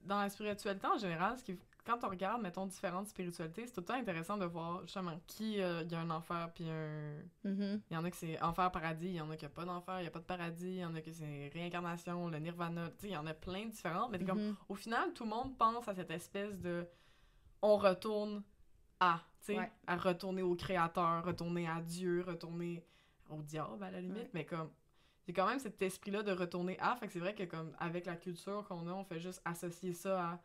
dans 0.04 0.18
la 0.20 0.28
spiritualité 0.28 0.86
en 0.86 0.98
général, 0.98 1.38
ce 1.38 1.44
qui, 1.44 1.56
quand 1.84 2.02
on 2.04 2.08
regarde, 2.08 2.42
mettons, 2.42 2.66
différentes 2.66 3.06
spiritualités, 3.08 3.66
c'est 3.66 3.72
tout 3.72 3.80
le 3.80 3.86
temps 3.86 3.94
intéressant 3.94 4.36
de 4.36 4.44
voir 4.44 4.82
justement 4.82 5.18
qui 5.26 5.60
euh, 5.60 5.82
il 5.82 5.90
y 5.92 5.94
a 5.94 6.00
un 6.00 6.10
enfer 6.10 6.50
puis 6.54 6.68
un. 6.68 7.22
Mhm. 7.44 7.80
Il 7.90 7.94
y 7.94 7.96
en 7.96 8.04
a 8.04 8.10
que 8.10 8.16
c'est 8.16 8.40
enfer, 8.42 8.70
paradis, 8.70 9.06
il 9.08 9.14
y 9.16 9.20
en 9.20 9.30
a 9.30 9.36
qui 9.36 9.44
a 9.46 9.48
pas 9.48 9.64
d'enfer, 9.64 10.00
il 10.00 10.04
y 10.04 10.06
a 10.06 10.10
pas 10.10 10.18
de 10.20 10.24
paradis, 10.24 10.66
il 10.68 10.76
y 10.78 10.84
en 10.84 10.94
a 10.94 11.00
que 11.00 11.12
c'est 11.12 11.50
réincarnation, 11.52 12.28
le 12.28 12.38
nirvana, 12.38 12.88
tu 12.90 12.94
sais, 13.02 13.06
il 13.08 13.12
y 13.12 13.16
en 13.16 13.26
a 13.26 13.34
plein 13.34 13.66
de 13.66 13.70
différentes, 13.70 14.10
mais 14.10 14.22
comme, 14.24 14.40
Mhm. 14.40 14.56
au 14.68 14.74
final, 14.74 15.12
tout 15.12 15.24
le 15.24 15.30
monde 15.30 15.56
pense 15.56 15.86
à 15.88 15.94
cette 15.94 16.10
espèce 16.10 16.58
de. 16.60 16.86
On 17.62 17.76
retourne 17.76 18.42
à, 19.00 19.20
tu 19.40 19.46
sais, 19.46 19.58
Ouais. 19.58 19.70
à 19.86 19.96
retourner 19.96 20.42
au 20.42 20.54
créateur, 20.54 21.24
retourner 21.24 21.66
à 21.68 21.80
Dieu, 21.80 22.22
retourner 22.26 22.84
au 23.30 23.40
diable 23.42 23.82
à 23.84 23.90
la 23.90 24.00
limite, 24.00 24.24
Ouais. 24.24 24.30
mais 24.34 24.44
comme. 24.44 24.70
C'est 25.24 25.32
quand 25.32 25.46
même 25.46 25.60
cet 25.60 25.80
esprit-là 25.80 26.24
de 26.24 26.32
retourner 26.32 26.76
à, 26.80 26.96
fait 26.96 27.06
que 27.06 27.12
c'est 27.12 27.20
vrai 27.20 27.32
que 27.34 27.44
comme 27.44 27.72
avec 27.78 28.06
la 28.06 28.16
culture 28.16 28.64
qu'on 28.66 28.88
a, 28.88 28.92
on 28.92 29.04
fait 29.04 29.20
juste 29.20 29.40
associer 29.44 29.92
ça 29.92 30.30
à 30.30 30.40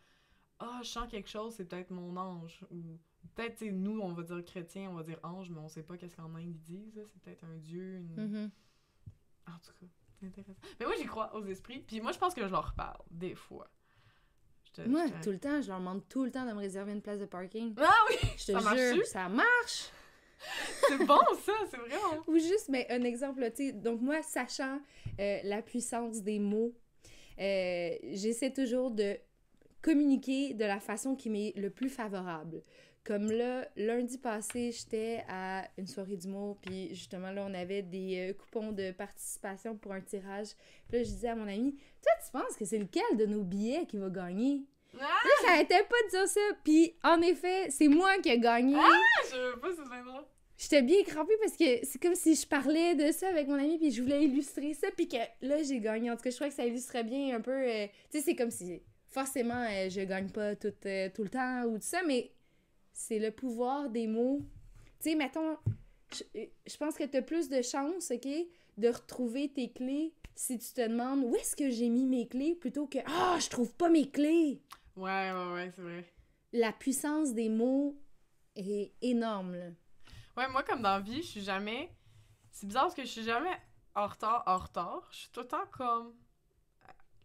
Ah, 0.59 0.79
je 0.83 0.87
sens 0.89 1.07
quelque 1.09 1.29
chose, 1.29 1.53
c'est 1.55 1.65
peut-être 1.65 1.89
mon 1.91 2.15
ange. 2.17 2.63
Ou 2.71 2.99
peut-être, 3.35 3.57
tu 3.57 3.65
sais, 3.65 3.71
nous, 3.71 3.99
on 3.99 4.13
va 4.13 4.21
dire 4.23 4.43
chrétien, 4.43 4.89
on 4.89 4.93
va 4.93 5.03
dire 5.03 5.19
ange, 5.23 5.49
mais 5.49 5.59
on 5.59 5.67
sait 5.67 5.81
pas 5.83 5.97
qu'est-ce 5.97 6.15
qu'en 6.15 6.33
Inde 6.35 6.45
ils 6.47 6.61
disent, 6.61 6.99
c'est 7.11 7.21
peut-être 7.21 7.43
un 7.43 7.57
dieu, 7.57 7.97
une. 7.97 8.15
Mhm. 8.15 8.51
En 9.47 9.57
tout 9.59 9.71
cas, 9.79 9.85
c'est 10.19 10.25
intéressant. 10.27 10.59
Mais 10.79 10.85
moi, 10.85 10.95
j'y 10.97 11.05
crois 11.05 11.33
aux 11.35 11.43
esprits. 11.45 11.79
Puis 11.79 12.01
moi, 12.01 12.11
je 12.11 12.17
pense 12.19 12.33
que 12.35 12.41
je 12.45 12.51
leur 12.51 12.73
parle, 12.73 13.01
des 13.11 13.33
fois. 13.35 13.67
Te- 14.83 14.87
Moi, 14.87 15.05
tout 15.23 15.31
le 15.31 15.39
temps, 15.39 15.61
je 15.61 15.67
leur 15.69 15.79
demande 15.79 16.07
tout 16.07 16.23
le 16.23 16.31
temps 16.31 16.45
de 16.45 16.51
me 16.53 16.59
réserver 16.59 16.91
une 16.91 17.01
place 17.01 17.19
de 17.19 17.25
parking. 17.25 17.73
Ah 17.77 17.93
oui! 18.09 18.15
Je 18.37 18.45
te 18.45 18.51
Ça 18.51 18.61
marche-tu? 18.61 18.95
jure, 18.95 19.05
ça 19.05 19.27
marche! 19.29 19.89
C'est 20.87 20.97
bon, 21.05 21.19
ça! 21.45 21.53
C'est 21.69 21.77
vraiment... 21.77 22.23
Ou 22.27 22.37
juste, 22.37 22.69
mais 22.69 22.85
un 22.89 23.03
exemple, 23.03 23.43
tu 23.55 23.67
sais, 23.67 23.71
donc 23.71 24.01
moi, 24.01 24.21
sachant 24.21 24.79
euh, 25.19 25.39
la 25.43 25.61
puissance 25.61 26.21
des 26.21 26.39
mots, 26.39 26.73
euh, 27.39 27.89
j'essaie 28.13 28.51
toujours 28.53 28.91
de 28.91 29.17
communiquer 29.81 30.53
de 30.53 30.65
la 30.65 30.79
façon 30.79 31.15
qui 31.15 31.29
m'est 31.29 31.53
le 31.55 31.69
plus 31.69 31.89
favorable. 31.89 32.61
Comme 33.07 33.31
là, 33.31 33.65
lundi 33.77 34.17
passé, 34.17 34.73
j'étais 34.73 35.23
à 35.29 35.65
une 35.77 35.87
soirée 35.87 36.17
d'humour, 36.17 36.57
puis 36.61 36.89
justement, 36.89 37.31
là, 37.31 37.45
on 37.49 37.53
avait 37.53 37.81
des 37.81 38.17
euh, 38.17 38.33
coupons 38.33 38.73
de 38.73 38.91
participation 38.91 39.77
pour 39.77 39.93
un 39.93 40.01
tirage. 40.01 40.49
Puis 40.89 40.97
là, 40.97 41.03
je 41.05 41.09
disais 41.11 41.29
à 41.29 41.35
mon 41.35 41.47
ami, 41.47 41.71
toi, 42.03 42.11
tu 42.21 42.31
penses 42.33 42.57
que 42.59 42.65
c'est 42.65 42.77
lequel 42.77 43.15
de 43.15 43.25
nos 43.25 43.43
billets 43.43 43.85
qui 43.85 43.95
va 43.95 44.09
gagner? 44.09 44.65
Ah! 44.95 44.99
Là, 44.99 45.31
j'arrêtais 45.45 45.85
pas 45.85 45.95
de 46.05 46.09
dire 46.09 46.27
ça, 46.27 46.41
puis 46.65 46.95
en 47.01 47.21
effet, 47.21 47.69
c'est 47.69 47.87
moi 47.87 48.17
qui 48.17 48.27
ai 48.27 48.39
gagné. 48.39 48.75
Je 49.31 49.53
veux 49.53 49.59
pas, 49.61 49.69
c'est 49.69 49.89
bien 49.89 50.03
drôle. 50.03 50.25
J'étais 50.57 50.81
bien 50.81 51.01
crampée 51.03 51.37
parce 51.39 51.55
que 51.55 51.85
c'est 51.85 52.01
comme 52.01 52.15
si 52.15 52.35
je 52.35 52.45
parlais 52.45 52.93
de 52.95 53.09
ça 53.13 53.29
avec 53.29 53.47
mon 53.47 53.55
ami 53.55 53.77
puis 53.77 53.91
je 53.91 54.01
voulais 54.01 54.25
illustrer 54.25 54.73
ça 54.73 54.87
puis 54.93 55.07
que 55.07 55.17
là 55.41 55.63
j'ai 55.63 55.79
gagné. 55.79 56.11
En 56.11 56.17
tout 56.17 56.23
cas, 56.23 56.31
je 56.31 56.35
crois 56.35 56.49
que 56.49 56.55
ça 56.55 56.65
illustrait 56.65 57.03
bien 57.03 57.37
un 57.37 57.41
peu. 57.41 57.51
euh, 57.51 57.85
tu 58.11 58.17
sais, 58.17 58.25
c'est 58.25 58.35
comme 58.35 58.49
si 58.51 58.81
forcément 59.07 59.65
euh, 59.69 59.87
je 59.89 60.01
gagne 60.01 60.29
pas 60.29 60.55
tout, 60.55 60.73
euh, 60.85 61.09
tout 61.13 61.23
le 61.23 61.29
temps 61.29 61.63
ou 61.65 61.77
tout 61.77 61.85
ça, 61.85 62.01
mais 62.07 62.31
c'est 62.97 63.19
le 63.19 63.31
pouvoir 63.31 63.89
des 63.89 64.07
mots. 64.07 64.41
Tu 64.99 65.11
sais, 65.11 65.15
mettons, 65.15 65.55
je, 66.11 66.23
je 66.65 66.77
pense 66.77 66.95
que 66.95 67.03
t'as 67.03 67.21
plus 67.21 67.47
de 67.47 67.61
chances, 67.61 68.11
ok, 68.11 68.27
de 68.77 68.87
retrouver 68.87 69.53
tes 69.53 69.71
clés 69.71 70.13
si 70.35 70.57
tu 70.57 70.73
te 70.73 70.81
demandes 70.81 71.23
où 71.23 71.35
est-ce 71.35 71.55
que 71.55 71.69
j'ai 71.69 71.89
mis 71.89 72.05
mes 72.05 72.27
clés 72.27 72.55
plutôt 72.55 72.87
que 72.87 72.97
ah, 73.05 73.37
je 73.39 73.49
trouve 73.49 73.71
pas 73.75 73.89
mes 73.89 74.09
clés. 74.09 74.61
Ouais, 74.95 75.31
ouais, 75.31 75.53
ouais, 75.53 75.71
c'est 75.75 75.81
vrai. 75.81 76.05
La 76.53 76.73
puissance 76.73 77.33
des 77.33 77.49
mots 77.49 77.95
est 78.55 78.91
énorme, 79.03 79.55
là. 79.55 79.69
Ouais, 80.35 80.47
moi, 80.49 80.63
comme 80.63 80.81
dans 80.81 80.97
la 80.97 80.99
vie, 80.99 81.21
je 81.21 81.27
suis 81.27 81.41
jamais... 81.41 81.91
C'est 82.51 82.65
bizarre 82.65 82.85
parce 82.85 82.95
que 82.95 83.03
je 83.03 83.09
suis 83.09 83.23
jamais 83.23 83.55
en 83.93 84.07
retard, 84.07 84.43
en 84.47 84.57
retard. 84.57 85.07
Je 85.11 85.17
suis 85.17 85.29
tout 85.29 85.41
le 85.41 85.47
temps 85.47 85.65
comme... 85.71 86.15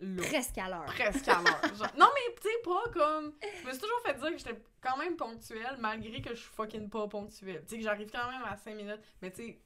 Là. 0.03 0.23
Presque 0.23 0.59
à 0.59 0.69
l'heure. 0.69 0.85
Presque 0.87 1.29
à 1.29 1.41
l'heure. 1.41 1.93
Non, 1.97 2.09
mais 2.12 2.35
tu 2.35 2.43
sais, 2.43 2.59
pas 2.65 2.91
comme. 2.93 3.33
Je 3.41 3.67
me 3.67 3.71
suis 3.71 3.81
toujours 3.81 4.01
fait 4.05 4.15
dire 4.15 4.31
que 4.33 4.38
j'étais 4.38 4.61
quand 4.81 4.97
même 4.97 5.17
ponctuelle, 5.17 5.77
malgré 5.79 6.21
que 6.21 6.31
je 6.31 6.41
suis 6.41 6.51
fucking 6.51 6.91
pas 6.91 7.07
ponctuelle. 7.07 7.62
Tu 7.62 7.69
sais, 7.69 7.77
que 7.77 7.85
j'arrive 7.85 8.11
quand 8.11 8.29
même 8.29 8.43
à 8.45 8.57
5 8.57 8.75
minutes, 8.75 9.01
mais 9.21 9.31
tu 9.31 9.47
sais, 9.47 9.61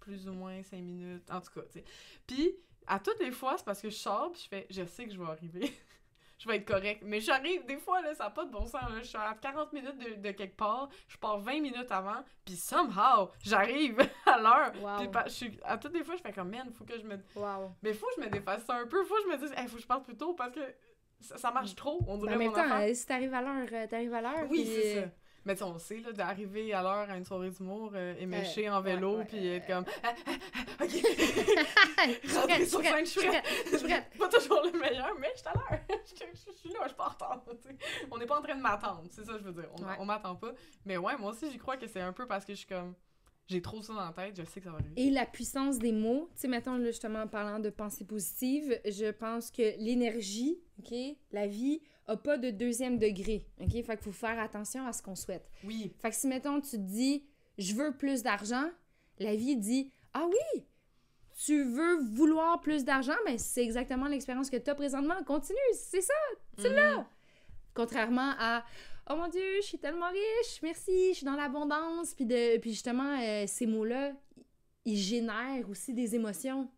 plus 0.00 0.26
ou 0.26 0.32
moins 0.32 0.62
5 0.62 0.78
minutes, 0.78 1.30
en 1.30 1.40
tout 1.42 1.52
cas, 1.52 1.66
tu 1.70 1.80
sais. 1.80 1.84
Puis, 2.26 2.56
à 2.86 2.98
toutes 2.98 3.20
les 3.20 3.30
fois, 3.30 3.58
c'est 3.58 3.64
parce 3.64 3.82
que 3.82 3.90
je 3.90 3.96
sors, 3.96 4.32
puis 4.32 4.40
je 4.42 4.48
fais, 4.48 4.66
je 4.70 4.84
sais 4.86 5.04
que 5.04 5.12
je 5.12 5.18
vais 5.18 5.30
arriver. 5.30 5.72
je 6.42 6.48
vais 6.48 6.56
être 6.56 6.66
correct. 6.66 7.02
Mais 7.04 7.20
j'arrive, 7.20 7.64
des 7.66 7.76
fois, 7.76 8.00
là, 8.02 8.14
ça 8.14 8.24
n'a 8.24 8.30
pas 8.30 8.44
de 8.44 8.50
bon 8.50 8.64
sens, 8.66 8.82
là. 8.82 8.98
Je 8.98 9.04
suis 9.06 9.16
à 9.18 9.34
40 9.40 9.72
minutes 9.72 9.96
de, 9.98 10.14
de 10.20 10.30
quelque 10.32 10.56
part, 10.56 10.88
je 11.06 11.16
pars 11.16 11.38
20 11.38 11.60
minutes 11.60 11.90
avant, 11.90 12.22
puis 12.44 12.56
somehow, 12.56 13.30
j'arrive 13.42 13.98
à 14.26 14.38
l'heure. 14.38 14.72
Wow. 14.82 14.96
Puis, 14.98 15.08
pa- 15.08 15.24
je 15.26 15.30
suis- 15.32 15.60
à 15.64 15.78
toutes 15.78 15.94
les 15.94 16.02
fois, 16.04 16.16
je 16.16 16.22
fais 16.22 16.32
comme, 16.32 16.50
man, 16.50 16.70
faut 16.76 16.84
que 16.84 16.98
je 16.98 17.04
me 17.04 17.16
Wow. 17.36 17.70
mais 17.82 17.92
faut 17.92 18.06
que 18.06 18.20
je 18.22 18.26
me 18.26 18.30
défasse 18.30 18.64
ça 18.64 18.74
un 18.74 18.86
peu, 18.86 19.04
faut 19.04 19.14
que 19.14 19.22
je 19.22 19.28
me 19.28 19.36
dise, 19.38 19.52
hey, 19.56 19.68
faut 19.68 19.76
que 19.76 19.82
je 19.82 19.86
parte 19.86 20.04
plus 20.04 20.16
tôt 20.16 20.34
parce 20.34 20.52
que 20.52 20.60
ça, 21.20 21.38
ça 21.38 21.50
marche 21.52 21.74
trop, 21.76 22.00
on 22.08 22.18
dirait 22.18 22.34
En 22.34 22.38
même 22.38 22.52
temps, 22.52 22.60
affaire. 22.62 22.88
euh, 22.90 22.94
si 22.94 23.06
t'arrives 23.06 23.32
à 23.34 23.40
l'heure, 23.42 23.68
euh, 23.72 23.86
t'arrives 23.86 24.14
à 24.14 24.20
l'heure. 24.20 24.46
Oui, 24.50 24.64
puis, 24.64 24.66
c'est 24.66 25.00
ça. 25.02 25.06
Mais 25.44 25.54
tu 25.54 25.58
sais, 25.58 25.64
on 25.64 25.72
le 25.72 25.78
sait, 25.78 25.98
là, 25.98 26.12
d'arriver 26.12 26.72
à 26.72 26.82
l'heure 26.82 27.10
à 27.10 27.16
une 27.16 27.24
soirée 27.24 27.50
d'humour, 27.50 27.90
euh, 27.94 28.14
éméché 28.18 28.70
en 28.70 28.80
vélo, 28.80 29.22
puis 29.28 29.46
être 29.48 29.66
comme, 29.66 29.84
ah, 30.04 30.14
ah, 30.26 30.30
ah, 30.54 30.84
ok, 30.84 30.90
je 30.92 32.28
suis 32.28 32.38
rentrer 32.38 32.66
sur 32.66 32.80
scène, 32.82 33.04
je 33.04 33.76
suis 33.76 33.86
prête. 33.86 34.04
Pas 34.18 34.28
toujours 34.28 34.62
le 34.72 34.78
meilleur, 34.78 35.14
mais 35.20 35.30
je 35.34 35.38
suis 35.40 35.48
à 35.48 35.52
l'heure. 35.54 35.80
Je 36.04 36.68
suis 36.68 36.68
là, 36.74 36.80
je 36.84 36.88
suis 36.88 36.96
pas 36.96 37.06
en 37.06 37.08
retard. 37.10 37.44
On 38.10 38.18
n'est 38.18 38.26
pas 38.26 38.38
en 38.38 38.42
train 38.42 38.54
de 38.54 38.60
m'attendre, 38.60 39.02
c'est 39.10 39.24
ça 39.24 39.32
que 39.32 39.38
je 39.38 39.44
veux 39.44 39.52
dire. 39.52 39.68
On, 39.78 39.82
Ouais. 39.82 39.96
on 39.98 40.04
m'attend 40.04 40.36
pas. 40.36 40.52
Mais 40.84 40.96
ouais, 40.96 41.16
moi 41.18 41.30
aussi, 41.32 41.50
j'y 41.50 41.58
crois 41.58 41.76
que 41.76 41.86
c'est 41.88 42.00
un 42.00 42.12
peu 42.12 42.26
parce 42.26 42.44
que 42.44 42.52
je 42.52 42.58
suis 42.58 42.66
comme, 42.68 42.94
j'ai 43.48 43.60
trop 43.60 43.82
ça 43.82 43.92
dans 43.94 44.04
la 44.06 44.12
tête, 44.12 44.36
je 44.36 44.44
sais 44.44 44.60
que 44.60 44.66
ça 44.66 44.70
va 44.70 44.76
arriver. 44.78 44.92
Et 44.96 45.10
la 45.10 45.26
puissance 45.26 45.78
des 45.78 45.92
mots, 45.92 46.28
tu 46.34 46.42
sais, 46.42 46.48
mettons, 46.48 46.76
là, 46.76 46.86
justement, 46.86 47.22
en 47.22 47.26
parlant 47.28 47.58
de 47.58 47.70
pensée 47.70 48.04
positive, 48.04 48.78
je 48.84 49.10
pense 49.10 49.50
que 49.50 49.62
l'énergie, 49.78 50.60
OK, 50.78 50.94
la 51.32 51.46
vie, 51.46 51.82
a 52.12 52.16
pas 52.16 52.38
de 52.38 52.50
deuxième 52.50 52.98
degré, 52.98 53.46
OK? 53.60 53.70
Fait 53.70 53.82
qu'il 53.82 53.98
faut 53.98 54.12
faire 54.12 54.38
attention 54.40 54.86
à 54.86 54.92
ce 54.92 55.02
qu'on 55.02 55.16
souhaite. 55.16 55.48
Oui. 55.64 55.92
Fait 56.00 56.10
que 56.10 56.16
si, 56.16 56.26
mettons, 56.26 56.60
tu 56.60 56.70
te 56.72 56.76
dis, 56.76 57.24
je 57.58 57.74
veux 57.74 57.92
plus 57.96 58.22
d'argent, 58.22 58.68
la 59.18 59.34
vie 59.36 59.56
dit, 59.56 59.90
ah 60.14 60.26
oui, 60.28 60.64
tu 61.44 61.64
veux 61.64 61.98
vouloir 62.14 62.60
plus 62.60 62.84
d'argent, 62.84 63.16
mais 63.24 63.38
c'est 63.38 63.62
exactement 63.62 64.06
l'expérience 64.06 64.50
que 64.50 64.56
tu 64.56 64.70
as 64.70 64.74
présentement. 64.74 65.22
Continue, 65.24 65.58
c'est 65.74 66.00
ça, 66.02 66.14
tu 66.58 66.68
Mhm. 66.68 66.74
l'as. 66.74 67.06
Contrairement 67.74 68.32
à 68.38 68.64
Oh 69.10 69.16
mon 69.16 69.26
Dieu, 69.26 69.42
je 69.60 69.66
suis 69.66 69.78
tellement 69.78 70.08
riche, 70.10 70.60
merci, 70.62 71.08
je 71.08 71.14
suis 71.16 71.24
dans 71.26 71.34
l'abondance. 71.34 72.14
Puis, 72.14 72.24
de, 72.24 72.58
puis 72.58 72.70
justement, 72.70 73.18
euh, 73.20 73.44
ces 73.48 73.66
mots-là, 73.66 74.12
ils 74.84 74.96
génèrent 74.96 75.68
aussi 75.68 75.92
des 75.92 76.14
émotions. 76.14 76.68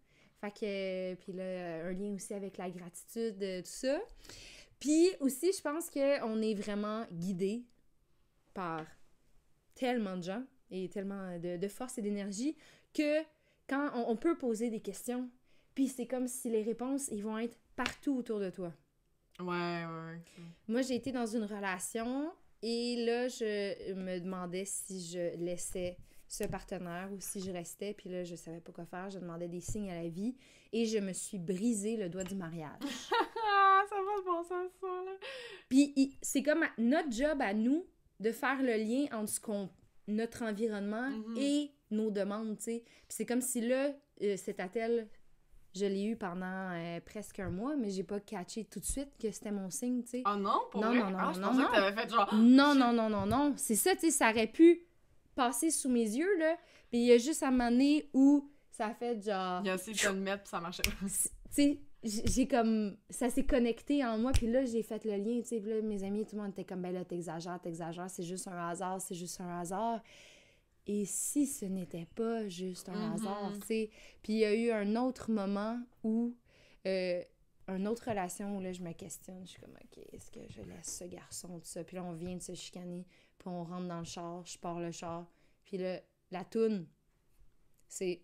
Fait 0.40 0.50
que, 0.50 0.64
euh, 0.64 1.14
puis 1.16 1.34
là, 1.34 1.84
un 1.86 1.92
lien 1.92 2.14
aussi 2.14 2.32
avec 2.32 2.56
la 2.56 2.70
gratitude, 2.70 3.36
euh, 3.42 3.60
tout 3.60 3.66
ça. 3.68 3.98
Puis 4.84 5.08
aussi, 5.20 5.50
je 5.50 5.62
pense 5.62 5.88
qu'on 5.88 6.42
est 6.42 6.52
vraiment 6.52 7.06
guidé 7.10 7.64
par 8.52 8.84
tellement 9.74 10.18
de 10.18 10.22
gens 10.22 10.44
et 10.70 10.90
tellement 10.90 11.38
de, 11.38 11.56
de 11.56 11.68
force 11.68 11.96
et 11.96 12.02
d'énergie 12.02 12.54
que 12.92 13.22
quand 13.66 13.92
on, 13.94 14.10
on 14.10 14.16
peut 14.16 14.36
poser 14.36 14.68
des 14.68 14.80
questions, 14.80 15.30
puis 15.74 15.88
c'est 15.88 16.06
comme 16.06 16.28
si 16.28 16.50
les 16.50 16.62
réponses, 16.62 17.08
ils 17.10 17.22
vont 17.22 17.38
être 17.38 17.56
partout 17.76 18.14
autour 18.14 18.40
de 18.40 18.50
toi. 18.50 18.74
Ouais, 19.40 19.46
ouais, 19.46 19.86
ouais. 19.86 20.20
Moi, 20.68 20.82
j'ai 20.82 20.96
été 20.96 21.12
dans 21.12 21.24
une 21.24 21.44
relation 21.44 22.30
et 22.60 23.06
là, 23.06 23.28
je 23.28 23.94
me 23.94 24.18
demandais 24.18 24.66
si 24.66 25.02
je 25.02 25.34
laissais 25.38 25.96
ce 26.28 26.44
partenaire 26.44 27.10
ou 27.10 27.20
si 27.20 27.40
je 27.40 27.50
restais. 27.50 27.94
Puis 27.94 28.10
là, 28.10 28.22
je 28.22 28.34
savais 28.34 28.60
pas 28.60 28.72
quoi 28.72 28.84
faire. 28.84 29.08
Je 29.08 29.18
demandais 29.18 29.48
des 29.48 29.60
signes 29.60 29.90
à 29.90 30.02
la 30.02 30.10
vie 30.10 30.36
et 30.74 30.84
je 30.84 30.98
me 30.98 31.14
suis 31.14 31.38
brisé 31.38 31.96
le 31.96 32.10
doigt 32.10 32.24
du 32.24 32.34
mariage. 32.34 32.82
Bon 34.24 34.42
sens, 34.42 34.70
ça, 34.80 34.86
là. 34.86 35.12
Puis 35.68 35.92
il- 35.96 36.16
c'est 36.22 36.42
comme 36.42 36.64
notre 36.78 37.10
job 37.12 37.40
à 37.40 37.52
nous 37.54 37.86
de 38.20 38.32
faire 38.32 38.60
le 38.62 38.74
lien 38.76 39.06
entre 39.12 39.30
ce 39.30 39.40
qu'on 39.40 39.68
notre 40.06 40.42
environnement 40.42 41.08
Mhm. 41.10 41.36
et 41.38 41.70
nos 41.90 42.10
demandes, 42.10 42.56
tu 42.58 42.64
sais. 42.64 42.82
Puis 42.84 43.06
c'est 43.08 43.26
comme 43.26 43.40
si 43.40 43.60
là, 43.62 43.92
euh, 44.22 44.36
cet 44.36 44.60
attel, 44.60 45.08
je 45.74 45.86
l'ai 45.86 46.04
eu 46.04 46.16
pendant 46.16 46.70
euh, 46.72 47.00
presque 47.00 47.40
un 47.40 47.50
mois, 47.50 47.74
mais 47.76 47.90
j'ai 47.90 48.04
pas 48.04 48.20
catché 48.20 48.64
tout 48.64 48.80
de 48.80 48.84
suite 48.84 49.10
que 49.20 49.30
c'était 49.30 49.50
mon 49.50 49.70
signe, 49.70 50.02
tu 50.04 50.10
sais. 50.10 50.22
Oh 50.26 50.36
non, 50.36 50.60
pour 50.70 50.82
Non, 50.82 50.88
vrai? 50.90 50.98
non, 51.00 51.10
non, 51.10 51.18
ah, 51.20 51.32
je 51.34 51.40
non, 51.40 51.54
non. 51.54 51.66
que 51.68 51.92
fait 52.00 52.10
genre... 52.10 52.34
Non, 52.34 52.74
non, 52.74 52.92
non, 52.92 53.08
non, 53.10 53.26
non. 53.26 53.54
C'est 53.56 53.74
ça, 53.76 53.94
tu 53.94 54.02
sais, 54.02 54.10
ça 54.10 54.30
aurait 54.30 54.46
pu 54.46 54.86
passer 55.34 55.70
sous 55.70 55.88
mes 55.88 56.04
yeux, 56.04 56.38
là. 56.38 56.56
Puis 56.90 57.00
il 57.00 57.06
y 57.06 57.12
a 57.12 57.18
juste 57.18 57.42
à 57.42 57.48
un 57.48 57.50
moment 57.50 57.70
donné 57.70 58.08
où 58.12 58.48
ça 58.70 58.86
a 58.88 58.94
fait 58.94 59.20
genre... 59.24 59.62
Il 59.64 59.70
a 59.70 59.74
essayé 59.74 59.96
de 59.96 60.14
le 60.14 60.20
mettre, 60.20 60.46
ça 60.48 60.60
marchait. 60.60 60.82
Tu 61.54 61.62
sais, 61.62 61.78
j'ai 62.04 62.46
comme... 62.46 62.96
Ça 63.10 63.30
s'est 63.30 63.44
connecté 63.46 64.04
en 64.04 64.18
moi, 64.18 64.32
puis 64.32 64.46
là, 64.50 64.64
j'ai 64.64 64.82
fait 64.82 65.04
le 65.04 65.16
lien, 65.16 65.40
tu 65.40 65.48
sais. 65.48 65.60
Là, 65.60 65.80
mes 65.82 66.02
amis, 66.04 66.24
tout 66.26 66.36
le 66.36 66.42
monde 66.42 66.50
était 66.52 66.64
comme, 66.64 66.82
ben 66.82 66.92
là, 66.92 67.04
t'exagères, 67.04 67.58
t'exagères, 67.60 68.10
c'est 68.10 68.22
juste 68.22 68.46
un 68.48 68.68
hasard, 68.68 69.00
c'est 69.00 69.14
juste 69.14 69.40
un 69.40 69.58
hasard. 69.60 70.02
Et 70.86 71.06
si 71.06 71.46
ce 71.46 71.64
n'était 71.64 72.06
pas 72.14 72.46
juste 72.48 72.88
un 72.90 72.94
Mhm. 73.08 73.12
hasard, 73.14 73.52
tu 73.60 73.66
sais? 73.66 73.90
Puis 74.22 74.34
il 74.34 74.38
y 74.40 74.44
a 74.44 74.54
eu 74.54 74.70
un 74.70 74.96
autre 74.96 75.30
moment 75.30 75.80
où... 76.02 76.34
euh, 76.86 77.22
une 77.66 77.88
autre 77.88 78.10
relation 78.10 78.58
où 78.58 78.60
là, 78.60 78.74
je 78.74 78.82
me 78.82 78.92
questionne. 78.92 79.40
Je 79.46 79.52
suis 79.52 79.58
comme, 79.60 79.72
OK, 79.72 80.04
est-ce 80.12 80.30
que 80.30 80.40
je 80.50 80.60
laisse 80.60 80.98
ce 80.98 81.04
garçon, 81.04 81.58
tout 81.58 81.64
ça? 81.64 81.82
Puis 81.82 81.96
là, 81.96 82.04
on 82.04 82.12
vient 82.12 82.36
de 82.36 82.42
se 82.42 82.52
chicaner. 82.54 83.06
Puis 83.38 83.48
on 83.48 83.64
rentre 83.64 83.88
dans 83.88 84.00
le 84.00 84.04
char, 84.04 84.44
je 84.44 84.58
pars 84.58 84.78
le 84.78 84.90
char. 84.92 85.26
Puis 85.64 85.78
là, 85.78 85.98
la 86.30 86.44
toune, 86.44 86.86
c'est 87.88 88.20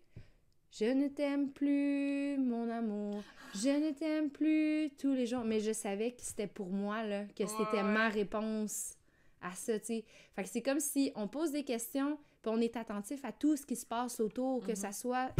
Je 0.71 0.85
ne 0.85 1.07
t'aime 1.09 1.51
plus, 1.51 2.37
mon 2.37 2.69
amour. 2.69 3.21
Je 3.55 3.69
ne 3.69 3.91
t'aime 3.91 4.29
plus 4.29 4.89
tous 4.97 5.13
les 5.13 5.25
jours. 5.25 5.43
Mais 5.43 5.59
je 5.59 5.73
savais 5.73 6.11
que 6.11 6.21
c'était 6.21 6.47
pour 6.47 6.69
moi, 6.69 7.03
là, 7.03 7.25
que 7.25 7.45
c'était 7.45 7.77
Ouais. 7.77 7.83
ma 7.83 8.07
réponse 8.09 8.95
à 9.41 9.51
ça, 9.53 9.77
tu 9.79 9.85
sais. 9.87 10.05
Fait 10.35 10.43
que 10.43 10.49
c'est 10.49 10.61
comme 10.61 10.79
si 10.79 11.11
on 11.15 11.27
pose 11.27 11.51
des 11.51 11.63
questions, 11.63 12.17
puis 12.41 12.51
on 12.53 12.59
est 12.61 12.77
attentif 12.77 13.25
à 13.25 13.31
tout 13.31 13.57
ce 13.57 13.65
qui 13.65 13.75
se 13.75 13.85
passe 13.85 14.19
autour, 14.19 14.63
que 14.63 14.69
Mhm. 14.71 14.75
ça 14.75 14.91
soit 14.91 15.31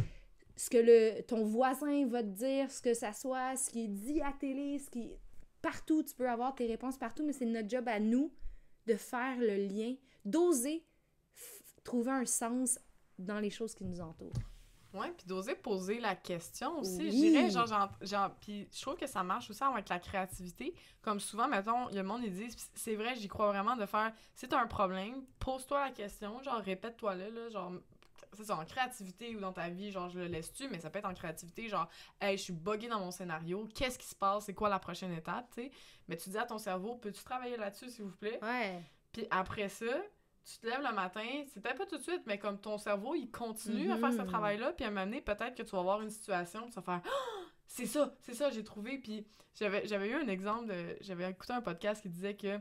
ce 0.58 0.70
que 0.70 0.78
le, 0.78 1.22
ton 1.22 1.44
voisin 1.46 2.06
va 2.08 2.22
te 2.24 2.28
dire, 2.28 2.70
ce 2.70 2.82
que 2.82 2.94
ça 2.94 3.14
soit, 3.14 3.56
ce 3.56 3.70
qui 3.70 3.86
est 3.86 3.88
dit 3.88 4.22
à 4.22 4.34
télé, 4.34 4.80
ce 4.80 4.90
qui... 4.90 5.12
Partout, 5.62 6.04
tu 6.04 6.14
peux 6.16 6.28
avoir 6.30 6.54
tes 6.56 6.66
réponses 6.66 6.98
partout, 6.98 7.24
mais 7.26 7.34
c'est 7.34 7.46
notre 7.46 7.70
job 7.70 7.88
à 7.88 8.00
nous 8.00 8.32
de 8.88 8.96
faire 8.96 9.38
le 9.38 9.56
lien, 9.56 9.96
d'oser 10.26 10.84
trouver 11.84 12.12
un 12.12 12.26
sens 12.26 12.80
dans 13.18 13.40
les 13.40 13.50
choses 13.52 13.74
qui 13.76 13.86
nous 13.86 14.02
entourent. 14.02 14.34
Ouais, 14.94 15.12
puis 15.18 15.26
d'oser 15.26 15.56
poser 15.56 16.00
la 16.00 16.16
question 16.16 16.80
aussi. 16.80 16.98
Oui. 17.00 17.12
Je 17.12 17.16
dirais, 17.16 17.50
genre, 17.50 17.66
genre, 17.68 17.90
genre- 18.02 18.32
puis 18.42 18.68
je 18.74 18.82
trouve 18.82 18.96
que 18.96 19.08
ça 19.08 19.24
marche 19.24 19.50
aussi 19.50 19.64
avec 19.64 19.88
la 19.90 20.00
créativité. 20.00 20.74
Comme 21.02 21.20
souvent, 21.20 21.48
mettons, 21.48 21.88
le 21.90 22.04
monde, 22.04 22.22
ils 22.24 22.34
disent, 22.34 22.56
c'est 22.76 22.96
vrai, 22.96 23.16
j'y 23.16 23.28
crois 23.28 23.48
vraiment, 23.48 23.76
de 23.76 23.86
faire, 23.86 24.12
si 24.36 24.48
t'as 24.50 24.60
un 24.62 24.68
problème, 24.68 25.24
pose-toi 25.40 25.86
la 25.86 25.92
question, 25.92 26.42
genre, 26.44 26.60
répète-toi 26.62 27.16
là, 27.16 27.30
là, 27.30 27.50
genre, 27.50 27.72
c'est 28.34 28.46
ça, 28.46 28.56
en 28.58 28.66
créativité 28.66 29.36
ou 29.36 29.40
dans 29.40 29.54
ta 29.54 29.70
vie, 29.70 29.92
genre, 29.92 30.10
je 30.10 30.20
le 30.20 30.28
laisse-tu, 30.28 30.68
mais 30.70 30.80
ça 30.80 30.90
peut 30.90 31.00
être 31.00 31.06
en 31.10 31.14
créativité, 31.14 31.68
genre, 31.70 31.88
hey, 32.20 32.38
je 32.38 32.44
suis 32.44 32.54
buggée 32.54 32.88
dans 32.88 33.00
mon 33.00 33.12
scénario, 33.12 33.68
qu'est-ce 33.76 33.98
qui 34.00 34.08
se 34.08 34.16
passe, 34.16 34.46
c'est 34.46 34.54
quoi 34.54 34.70
la 34.70 34.80
prochaine 34.80 35.14
étape, 35.14 35.48
tu 35.54 35.64
sais? 35.64 35.72
Mais 36.08 36.18
tu 36.18 36.30
dis 36.30 36.38
à 36.38 36.46
ton 36.46 36.58
cerveau, 36.58 36.96
peux-tu 36.96 37.24
travailler 37.24 37.58
là-dessus, 37.58 37.90
s'il 37.90 38.06
vous 38.06 38.16
plaît? 38.16 38.40
Ouais. 38.42 38.82
Puis 39.12 39.26
après 39.32 39.68
ça, 39.70 39.86
tu 40.46 40.58
te 40.60 40.66
lèves 40.68 40.82
le 40.82 40.94
matin, 40.94 41.26
c'est 41.54 41.62
peut-être 41.62 41.78
pas 41.78 41.86
tout 41.86 41.98
de 41.98 42.04
suite, 42.04 42.24
mais 42.26 42.38
comme 42.40 42.60
ton 42.60 42.78
cerveau, 42.78 43.16
il 43.16 43.30
continue 43.30 43.92
à 43.92 43.98
faire 43.98 44.12
ce 44.14 44.22
Mhm. 44.22 44.28
travail-là, 44.28 44.74
puis 44.74 44.86
à 44.86 44.88
un 44.88 44.92
moment 44.92 45.06
donné, 45.06 45.22
peut-être 45.22 45.56
que 45.56 45.64
tu 45.64 45.72
vas 45.72 45.80
avoir 45.80 46.02
une 46.02 46.10
situation, 46.10 46.68
tu 46.68 46.74
vas 46.74 46.82
faire 46.82 47.02
Ah! 47.06 47.46
c'est 47.68 47.86
ça, 47.86 48.14
c'est 48.22 48.34
ça, 48.34 48.50
j'ai 48.50 48.64
trouvé. 48.64 48.98
Puis 48.98 49.26
j'avais, 49.56 49.86
j'avais 49.88 50.10
eu 50.10 50.16
un 50.16 50.28
exemple, 50.28 50.68
de, 50.74 50.98
j'avais 51.02 51.30
écouté 51.30 51.54
un 51.54 51.62
podcast 51.62 52.02
qui 52.02 52.10
disait 52.10 52.36
que 52.36 52.60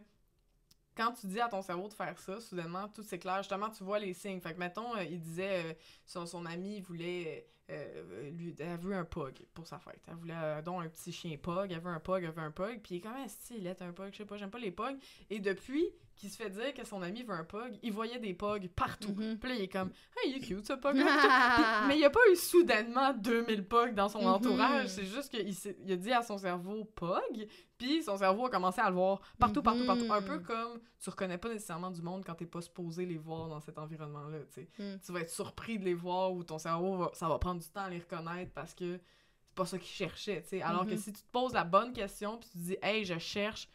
quand 0.97 1.12
tu 1.12 1.26
dis 1.28 1.41
à 1.41 1.49
ton 1.49 1.62
cerveau 1.62 1.89
de 1.89 1.95
faire 1.95 2.18
ça, 2.18 2.41
soudainement, 2.41 2.89
tout 2.89 3.03
s'éclaire. 3.03 3.39
Justement, 3.39 3.70
tu 3.70 3.83
vois 3.85 3.99
les 3.99 4.12
signes. 4.12 4.41
Fait 4.41 4.53
que, 4.53 4.59
mettons, 4.59 4.95
euh, 4.97 5.05
il 5.05 5.20
disait, 5.20 5.64
euh, 5.70 5.74
son, 6.05 6.26
son 6.26 6.45
ami 6.45 6.81
voulait, 6.81 7.49
euh, 7.70 8.31
lui, 8.33 8.55
elle 8.59 8.76
veut 8.78 8.95
un 8.95 9.05
pug 9.05 9.47
pour 9.55 9.66
sa 9.66 9.78
fête. 9.78 10.03
Elle 10.09 10.16
voulait, 10.16 10.62
donc, 10.62 10.83
un 10.85 10.89
petit 10.89 11.12
chien 11.12 11.39
pug. 11.39 11.72
Elle 11.72 11.81
veut 11.81 11.91
un 11.91 12.01
pug, 12.01 12.22
elle 12.24 12.33
veut 12.33 12.43
un 12.43 12.51
pug. 12.51 12.83
Puis 12.83 12.97
il 12.97 12.99
est 12.99 13.01
comme, 13.01 13.14
si 13.28 13.57
il 13.59 13.66
est 13.66 13.81
un 13.81 13.93
pug, 13.93 14.12
je 14.12 14.18
sais 14.18 14.24
pas, 14.26 14.37
j'aime 14.37 14.51
pas 14.51 14.59
les 14.59 14.72
pugs. 14.72 14.99
Et 15.31 15.39
depuis 15.39 15.87
qu'il 16.20 16.30
se 16.30 16.36
fait 16.36 16.50
dire 16.50 16.74
que 16.74 16.84
son 16.86 17.02
ami 17.02 17.22
veut 17.22 17.34
un 17.34 17.44
pug, 17.44 17.78
il 17.82 17.92
voyait 17.92 18.18
des 18.18 18.34
pugs 18.34 18.68
partout. 18.76 19.12
Mhm. 19.16 19.38
Puis 19.38 19.48
là, 19.48 19.54
il 19.56 19.62
est 19.62 19.68
comme, 19.68 19.90
hey, 20.22 20.30
il 20.30 20.36
est 20.36 20.40
cute 20.46 20.66
ce 20.66 20.74
pug. 20.74 20.94
mais 21.88 21.94
il 21.94 21.98
n'y 21.98 22.04
a 22.04 22.10
pas 22.10 22.20
eu 22.30 22.36
soudainement 22.36 23.12
2000 23.14 23.64
pugs 23.66 23.92
dans 23.94 24.08
son 24.08 24.20
Mhm. 24.20 24.26
entourage. 24.26 24.88
C'est 24.88 25.04
juste 25.06 25.30
qu'il 25.30 25.48
il 25.48 25.92
a 25.92 25.96
dit 25.96 26.12
à 26.12 26.22
son 26.22 26.38
cerveau 26.38 26.84
pug, 26.84 27.48
puis 27.78 28.02
son 28.02 28.16
cerveau 28.18 28.46
a 28.46 28.50
commencé 28.50 28.80
à 28.80 28.88
le 28.90 28.94
voir 28.96 29.20
partout, 29.38 29.62
partout, 29.62 29.86
partout. 29.86 30.12
Un 30.12 30.20
Mhm. 30.20 30.26
peu 30.26 30.38
comme 30.40 30.80
tu 31.02 31.08
reconnais 31.10 31.38
pas 31.38 31.48
nécessairement 31.48 31.90
du 31.90 32.02
monde 32.02 32.22
quand 32.24 32.34
t'es 32.34 32.46
pas 32.46 32.60
supposé 32.60 33.06
les 33.06 33.16
voir 33.18 33.48
dans 33.48 33.60
cet 33.60 33.78
environnement-là. 33.78 34.38
tu. 34.52 34.60
Mm. 34.82 34.98
Tu 35.04 35.12
vas 35.12 35.20
être 35.20 35.30
surpris 35.30 35.78
de 35.78 35.84
les 35.84 35.94
voir 35.94 36.32
ou 36.32 36.44
ton 36.44 36.58
cerveau, 36.58 36.96
va- 36.98 37.10
ça 37.14 37.28
va 37.28 37.38
prendre 37.38 37.60
du 37.60 37.68
temps 37.68 37.82
à 37.84 37.88
les 37.90 37.98
reconnaître 38.00 38.52
parce 38.52 38.74
que 38.74 38.98
c'est 38.98 39.54
pas 39.54 39.64
ça 39.64 39.78
qu'il 39.78 39.88
cherchait. 39.88 40.44
Alors 40.62 40.86
que 40.86 40.96
si 40.96 41.12
tu 41.12 41.22
te 41.22 41.30
poses 41.32 41.54
la 41.54 41.64
bonne 41.64 41.92
question, 41.94 42.36
puis 42.38 42.48
tu 42.52 42.58
te 42.58 42.62
dis, 42.64 42.76
hey, 42.82 43.04
je 43.06 43.18
cherche 43.18 43.68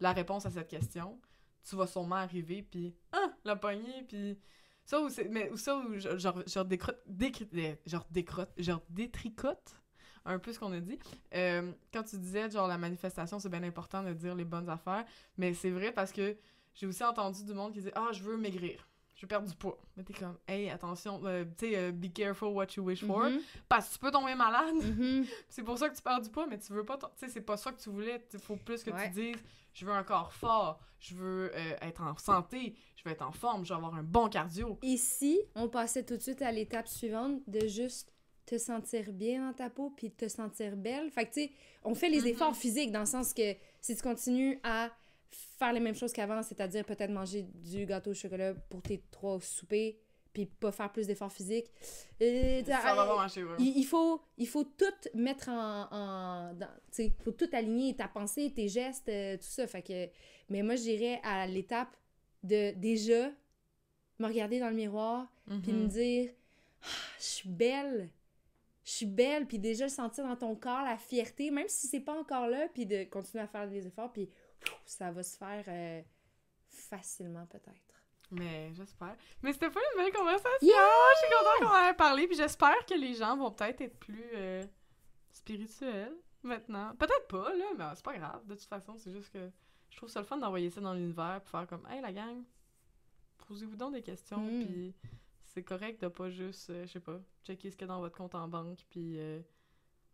la 0.00 0.12
réponse 0.12 0.46
à 0.46 0.50
cette 0.50 0.68
question, 0.68 1.18
tu 1.68 1.76
vas 1.76 1.86
sûrement 1.86 2.16
arriver, 2.16 2.62
puis 2.62 2.94
ah, 3.12 3.30
la 3.44 3.56
poignée, 3.56 4.04
puis 4.08 4.38
ça 4.84 5.00
ou 5.00 5.08
c'est 5.08 5.28
mais 5.28 5.50
ça 5.56 5.76
ou 5.78 5.98
genre 5.98 6.18
genre, 6.18 6.42
genre 6.46 6.64
décrotte 6.64 7.02
euh, 7.54 7.74
genre 7.86 8.06
décrotte 8.10 8.50
genre 8.58 8.82
détricote 8.88 9.74
un 10.24 10.38
peu 10.38 10.52
ce 10.52 10.58
qu'on 10.58 10.72
a 10.72 10.80
dit 10.80 10.98
Euh, 11.34 11.72
quand 11.92 12.02
tu 12.02 12.16
disais 12.18 12.50
genre 12.50 12.66
la 12.68 12.78
manifestation 12.78 13.38
c'est 13.38 13.48
bien 13.48 13.62
important 13.62 14.02
de 14.02 14.12
dire 14.14 14.34
les 14.34 14.44
bonnes 14.44 14.68
affaires 14.68 15.04
mais 15.36 15.54
c'est 15.54 15.70
vrai 15.70 15.92
parce 15.92 16.12
que 16.12 16.36
j'ai 16.74 16.86
aussi 16.86 17.04
entendu 17.04 17.44
du 17.44 17.52
monde 17.54 17.72
qui 17.72 17.78
disait 17.80 17.92
ah 17.94 18.08
je 18.12 18.22
veux 18.22 18.36
maigrir 18.36 18.86
je 19.14 19.22
veux 19.22 19.28
perdre 19.28 19.48
du 19.48 19.54
poids 19.56 19.78
mais 19.96 20.04
t'es 20.04 20.12
comme 20.14 20.38
hey 20.46 20.70
attention 20.70 21.20
euh, 21.24 21.44
tu 21.58 21.70
sais 21.72 21.92
be 21.92 22.12
careful 22.12 22.48
what 22.48 22.66
you 22.76 22.82
wish 22.84 23.04
for 23.04 23.24
Mhm. 23.24 23.40
parce 23.68 23.88
que 23.88 23.92
tu 23.94 23.98
peux 23.98 24.10
tomber 24.10 24.34
malade 24.34 24.74
Mhm. 24.76 25.26
c'est 25.48 25.62
pour 25.64 25.76
ça 25.78 25.88
que 25.90 25.96
tu 25.96 26.02
perds 26.02 26.20
du 26.22 26.30
poids, 26.30 26.46
mais 26.46 26.58
tu 26.58 26.72
veux 26.72 26.84
pas. 26.84 26.96
Tu 26.98 27.06
sais, 27.16 27.28
c'est 27.28 27.40
pas 27.42 27.56
ça 27.56 27.72
que 27.72 27.80
tu 27.80 27.90
voulais. 27.90 28.24
Il 28.32 28.38
faut 28.38 28.56
plus 28.56 28.82
que 28.82 28.90
Ouais. 28.90 29.08
tu 29.08 29.32
dises 29.32 29.42
je 29.78 29.86
veux 29.86 29.92
un 29.92 30.02
corps 30.02 30.32
fort, 30.32 30.80
je 30.98 31.14
veux 31.14 31.50
euh, 31.54 31.76
être 31.82 32.02
en 32.02 32.16
santé, 32.16 32.74
je 32.96 33.04
veux 33.04 33.12
être 33.12 33.22
en 33.26 33.32
forme, 33.32 33.64
je 33.64 33.70
veux 33.72 33.76
avoir 33.76 33.94
un 33.94 34.02
bon 34.02 34.28
cardio. 34.28 34.78
Et 34.82 34.96
si 34.96 35.38
on 35.54 35.68
passait 35.68 36.04
tout 36.04 36.16
de 36.16 36.22
suite 36.22 36.42
à 36.42 36.50
l'étape 36.50 36.88
suivante 36.88 37.40
de 37.46 37.66
juste 37.68 38.12
te 38.44 38.58
sentir 38.58 39.12
bien 39.12 39.46
dans 39.46 39.52
ta 39.54 39.70
peau 39.70 39.90
puis 39.90 40.10
te 40.10 40.26
sentir 40.26 40.76
belle? 40.76 41.10
Fait 41.10 41.26
que 41.26 41.32
tu 41.34 41.40
sais, 41.42 41.50
on 41.84 41.94
fait 41.94 42.08
les 42.08 42.20
Mhm. 42.22 42.26
efforts 42.28 42.56
physiques 42.56 42.90
dans 42.90 43.00
le 43.00 43.06
sens 43.06 43.32
que 43.32 43.54
si 43.80 43.94
tu 43.94 44.02
continues 44.02 44.58
à 44.64 44.90
faire 45.30 45.72
les 45.72 45.80
mêmes 45.80 45.94
choses 45.94 46.12
qu'avant, 46.12 46.42
c'est-à-dire 46.42 46.84
peut-être 46.84 47.10
manger 47.10 47.42
du 47.42 47.84
gâteau 47.86 48.10
au 48.10 48.14
chocolat 48.14 48.54
pour 48.54 48.82
tes 48.82 49.02
trois 49.10 49.38
soupers 49.40 49.96
puis 50.32 50.46
pas 50.46 50.70
faire 50.72 50.90
plus 50.92 51.06
d'efforts 51.06 51.32
physiques, 51.32 51.70
Ça 52.20 52.94
va 52.94 53.06
pas 53.06 53.16
marcher, 53.16 53.44
il, 53.58 53.78
il 53.78 53.84
faut, 53.84 54.20
il 54.36 54.46
faut 54.48 54.64
tout 54.64 54.84
mettre 55.14 55.48
en. 55.48 56.54
il 56.98 57.12
faut 57.22 57.32
tout 57.32 57.48
aligner, 57.52 57.96
ta 57.96 58.08
pensée, 58.08 58.52
tes 58.54 58.68
gestes, 58.68 59.08
euh, 59.08 59.36
tout 59.36 59.42
ça. 59.48 59.66
Fait 59.66 59.82
que, 59.82 60.08
mais 60.48 60.62
moi, 60.62 60.76
je 60.76 60.82
dirais 60.82 61.20
à 61.22 61.46
l'étape 61.46 61.96
de 62.42 62.72
déjà 62.76 63.30
me 64.18 64.26
regarder 64.26 64.60
dans 64.60 64.68
le 64.70 64.76
miroir, 64.76 65.26
puis 65.62 65.72
me 65.72 65.82
Mhm. 65.84 65.88
dire 65.88 66.30
Ah, 66.82 66.86
Je 67.18 67.24
suis 67.24 67.48
belle. 67.48 68.10
Je 68.84 68.90
suis 68.90 69.06
belle. 69.06 69.46
Puis 69.46 69.58
déjà 69.58 69.84
le 69.84 69.90
sentir 69.90 70.24
dans 70.24 70.36
ton 70.36 70.54
corps 70.54 70.82
la 70.82 70.96
fierté, 70.96 71.50
même 71.50 71.68
si 71.68 71.86
c'est 71.88 72.00
pas 72.00 72.18
encore 72.18 72.46
là, 72.48 72.68
puis 72.72 72.86
de 72.86 73.04
continuer 73.04 73.42
à 73.44 73.48
faire 73.48 73.68
des 73.68 73.86
efforts, 73.86 74.12
puis 74.12 74.30
ça 74.86 75.10
va 75.10 75.22
se 75.22 75.36
faire 75.36 75.64
euh, 75.68 76.00
facilement 76.68 77.46
peut-être. 77.46 77.87
Mais 78.30 78.72
j'espère. 78.74 79.16
Mais 79.42 79.52
c'était 79.52 79.70
pas 79.70 79.80
une 79.94 80.02
belle 80.02 80.12
conversation. 80.12 80.50
Yeah! 80.60 80.74
Je 81.14 81.18
suis 81.26 81.34
contente 81.36 81.68
qu'on 81.70 81.76
en 81.78 81.88
ait 81.90 81.94
parlé. 81.94 82.26
Puis 82.26 82.36
j'espère 82.36 82.84
que 82.86 82.94
les 82.94 83.14
gens 83.14 83.36
vont 83.36 83.50
peut-être 83.50 83.80
être 83.80 83.98
plus 83.98 84.24
euh, 84.34 84.62
spirituels 85.32 86.14
maintenant. 86.42 86.94
Peut-être 86.96 87.26
pas, 87.28 87.54
là, 87.54 87.64
mais 87.76 87.84
c'est 87.94 88.04
pas 88.04 88.16
grave. 88.18 88.44
De 88.46 88.54
toute 88.54 88.64
façon, 88.68 88.96
c'est 88.98 89.12
juste 89.12 89.32
que 89.32 89.50
je 89.90 89.96
trouve 89.96 90.08
ça 90.10 90.20
le 90.20 90.26
fun 90.26 90.36
d'envoyer 90.36 90.68
ça 90.70 90.80
dans 90.80 90.92
l'univers 90.94 91.40
puis 91.42 91.50
faire 91.50 91.66
comme 91.66 91.86
Hey 91.90 92.00
la 92.02 92.12
gang, 92.12 92.42
posez-vous 93.46 93.76
donc 93.76 93.94
des 93.94 94.02
questions. 94.02 94.38
Mm. 94.40 94.64
Puis 94.66 94.94
c'est 95.44 95.62
correct 95.62 96.02
de 96.02 96.08
pas 96.08 96.28
juste, 96.28 96.68
euh, 96.70 96.86
je 96.86 96.92
sais 96.92 97.00
pas, 97.00 97.18
checker 97.44 97.70
ce 97.70 97.76
qu'il 97.76 97.86
y 97.86 97.90
a 97.90 97.94
dans 97.94 98.00
votre 98.00 98.16
compte 98.16 98.34
en 98.34 98.46
banque. 98.48 98.78
Puis. 98.90 99.18
euh, 99.18 99.40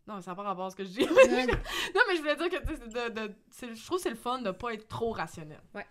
Non, 0.07 0.21
ça 0.21 0.31
n'a 0.31 0.35
pas 0.35 0.43
rapport 0.43 0.67
à 0.67 0.69
ce 0.69 0.75
que 0.77 0.85
je 0.85 0.89
dis. 0.89 1.05
Non, 1.05 2.01
mais 2.07 2.15
je 2.15 2.19
voulais 2.21 2.35
dire 2.37 2.49
que 2.49 2.65
de, 2.65 3.27
de- 3.27 3.35
je 3.75 3.85
trouve 3.85 3.97
que 3.97 4.03
c'est 4.03 4.09
le 4.09 4.15
fun 4.15 4.41
de 4.41 4.51
pas 4.51 4.73
être 4.73 4.87
trop 4.87 5.11
rationnel. 5.11 5.61
Ouais. 5.73 5.85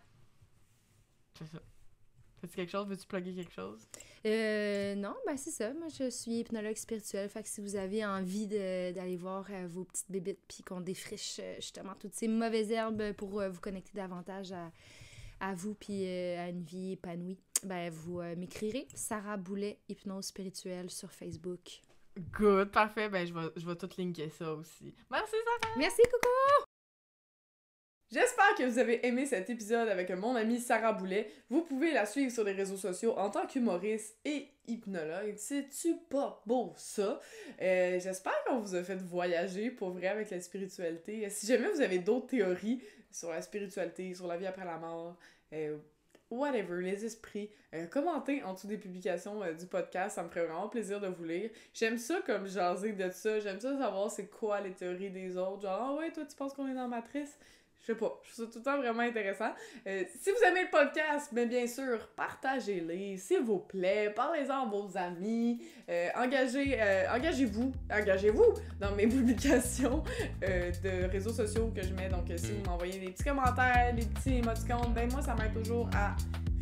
C'est 1.38 1.46
ça. 1.46 1.58
Fais-tu 2.44 2.56
quelque 2.56 2.72
chose? 2.72 2.86
Veux-tu 2.86 3.06
plugger 3.06 3.34
quelque 3.34 3.52
chose? 3.52 3.88
Euh, 4.26 4.94
non, 4.96 5.14
ben 5.26 5.36
c'est 5.36 5.50
ça. 5.50 5.72
Moi, 5.72 5.88
je 5.98 6.10
suis 6.10 6.40
hypnologue 6.40 6.76
spirituel. 6.76 7.28
Fait 7.30 7.42
que 7.42 7.48
si 7.48 7.62
vous 7.62 7.74
avez 7.76 8.04
envie 8.04 8.46
d'aller 8.46 9.16
voir 9.16 9.46
euh, 9.50 9.66
vos 9.66 9.84
petites 9.84 10.10
bébites 10.10 10.40
puis 10.46 10.62
qu'on 10.62 10.80
défriche 10.80 11.38
euh, 11.40 11.54
justement 11.56 11.94
toutes 11.98 12.12
ces 12.14 12.28
mauvaises 12.28 12.70
herbes 12.70 13.12
pour 13.12 13.40
euh, 13.40 13.48
vous 13.48 13.60
connecter 13.60 13.92
davantage 13.94 14.52
à, 14.52 14.70
à 15.40 15.54
vous 15.54 15.74
puis 15.74 16.06
à 16.06 16.48
une 16.50 16.62
vie 16.62 16.92
épanouie, 16.92 17.38
ben 17.62 17.90
vous 17.90 18.20
m'écrirez 18.36 18.86
Sarah 18.94 19.38
Boulet, 19.38 19.78
hypnose 19.88 20.26
spirituelle 20.26 20.90
sur 20.90 21.10
Facebook. 21.10 21.80
Good, 22.38 22.70
parfait. 22.70 23.08
Ben, 23.08 23.26
je 23.26 23.32
vais, 23.32 23.50
je 23.56 23.66
vais 23.66 23.74
tout 23.74 23.88
linker 23.98 24.30
ça 24.30 24.52
aussi. 24.52 24.94
Merci, 25.10 25.34
Sarah! 25.44 25.74
Merci, 25.78 26.02
coucou! 26.02 26.63
J'espère 28.12 28.54
que 28.56 28.62
vous 28.62 28.78
avez 28.78 29.04
aimé 29.06 29.26
cet 29.26 29.50
épisode 29.50 29.88
avec 29.88 30.10
mon 30.10 30.36
amie 30.36 30.60
Sarah 30.60 30.92
Boulet. 30.92 31.28
Vous 31.50 31.62
pouvez 31.62 31.92
la 31.92 32.06
suivre 32.06 32.30
sur 32.30 32.44
les 32.44 32.52
réseaux 32.52 32.76
sociaux 32.76 33.14
en 33.18 33.28
tant 33.30 33.46
qu'humoriste 33.46 34.16
et 34.24 34.48
hypnologue. 34.68 35.34
C'est-tu 35.36 35.96
pas 36.10 36.40
beau, 36.46 36.72
ça? 36.76 37.18
Euh, 37.60 37.98
J'espère 37.98 38.34
qu'on 38.46 38.60
vous 38.60 38.76
a 38.76 38.84
fait 38.84 38.94
voyager 38.94 39.70
pour 39.70 39.90
vrai 39.90 40.08
avec 40.08 40.30
la 40.30 40.40
spiritualité. 40.40 41.28
Si 41.28 41.46
jamais 41.46 41.68
vous 41.68 41.80
avez 41.80 41.98
d'autres 41.98 42.28
théories 42.28 42.82
sur 43.10 43.30
la 43.30 43.42
spiritualité, 43.42 44.14
sur 44.14 44.28
la 44.28 44.36
vie 44.36 44.46
après 44.46 44.64
la 44.64 44.78
mort, 44.78 45.16
euh, 45.52 45.76
whatever, 46.30 46.82
les 46.82 47.04
esprits, 47.04 47.50
euh, 47.74 47.86
commentez 47.86 48.44
en 48.44 48.52
dessous 48.52 48.68
des 48.68 48.78
publications 48.78 49.40
du 49.58 49.66
podcast. 49.66 50.14
Ça 50.14 50.22
me 50.22 50.28
ferait 50.28 50.44
vraiment 50.46 50.68
plaisir 50.68 51.00
de 51.00 51.08
vous 51.08 51.24
lire. 51.24 51.50
J'aime 51.72 51.98
ça 51.98 52.20
comme 52.24 52.46
jaser 52.46 52.92
de 52.92 53.10
ça. 53.10 53.40
J'aime 53.40 53.58
ça 53.58 53.76
savoir 53.76 54.08
c'est 54.08 54.26
quoi 54.26 54.60
les 54.60 54.72
théories 54.72 55.10
des 55.10 55.36
autres. 55.36 55.62
Genre, 55.62 55.78
ah 55.80 55.94
ouais, 55.94 56.12
toi, 56.12 56.24
tu 56.24 56.36
penses 56.36 56.52
qu'on 56.52 56.68
est 56.68 56.74
dans 56.74 56.86
matrice? 56.86 57.36
Je 57.86 57.92
sais 57.92 57.98
pas, 57.98 58.18
je 58.22 58.32
trouve 58.32 58.46
ça 58.46 58.50
tout 58.50 58.58
le 58.60 58.64
temps 58.64 58.78
vraiment 58.78 59.02
intéressant. 59.02 59.50
Euh, 59.86 60.04
si 60.18 60.30
vous 60.30 60.42
aimez 60.46 60.62
le 60.62 60.70
podcast, 60.70 61.28
mais 61.32 61.44
bien 61.44 61.66
sûr, 61.66 62.08
partagez-les, 62.16 63.18
s'il 63.18 63.40
vous 63.40 63.58
plaît, 63.58 64.10
parlez-en 64.16 64.62
à 64.62 64.66
vos 64.66 64.96
amis, 64.96 65.62
euh, 65.90 66.08
engagez, 66.16 66.78
euh, 66.80 67.14
engagez-vous, 67.14 67.72
engagez-vous 67.92 68.54
dans 68.80 68.92
mes 68.92 69.06
publications 69.08 70.02
euh, 70.42 70.72
de 70.82 71.10
réseaux 71.10 71.34
sociaux 71.34 71.70
que 71.76 71.82
je 71.82 71.92
mets. 71.92 72.08
Donc, 72.08 72.24
si 72.36 72.52
vous 72.52 72.70
m'envoyez 72.70 72.98
des 72.98 73.10
petits 73.10 73.24
commentaires, 73.24 73.92
des 73.94 74.06
petits 74.06 74.36
émoticônes, 74.36 74.94
ben 74.94 75.10
moi, 75.12 75.20
ça 75.20 75.34
m'aide 75.34 75.52
toujours 75.52 75.90
à 75.94 76.16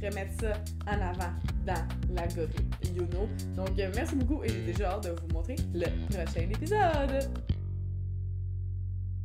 remettre 0.05 0.33
ça 0.41 0.55
en 0.89 1.01
avant 1.01 1.33
dans 1.65 1.87
l'algorithme, 2.17 2.97
you 2.97 3.07
know. 3.07 3.29
Donc, 3.55 3.71
merci 3.95 4.17
beaucoup 4.17 4.43
et 4.43 4.49
j'ai 4.49 4.63
déjà 4.63 4.95
hâte 4.95 5.05
de 5.05 5.11
vous 5.11 5.29
montrer 5.33 5.55
le 5.73 5.87
prochain 6.09 6.51
épisode. 6.51 7.31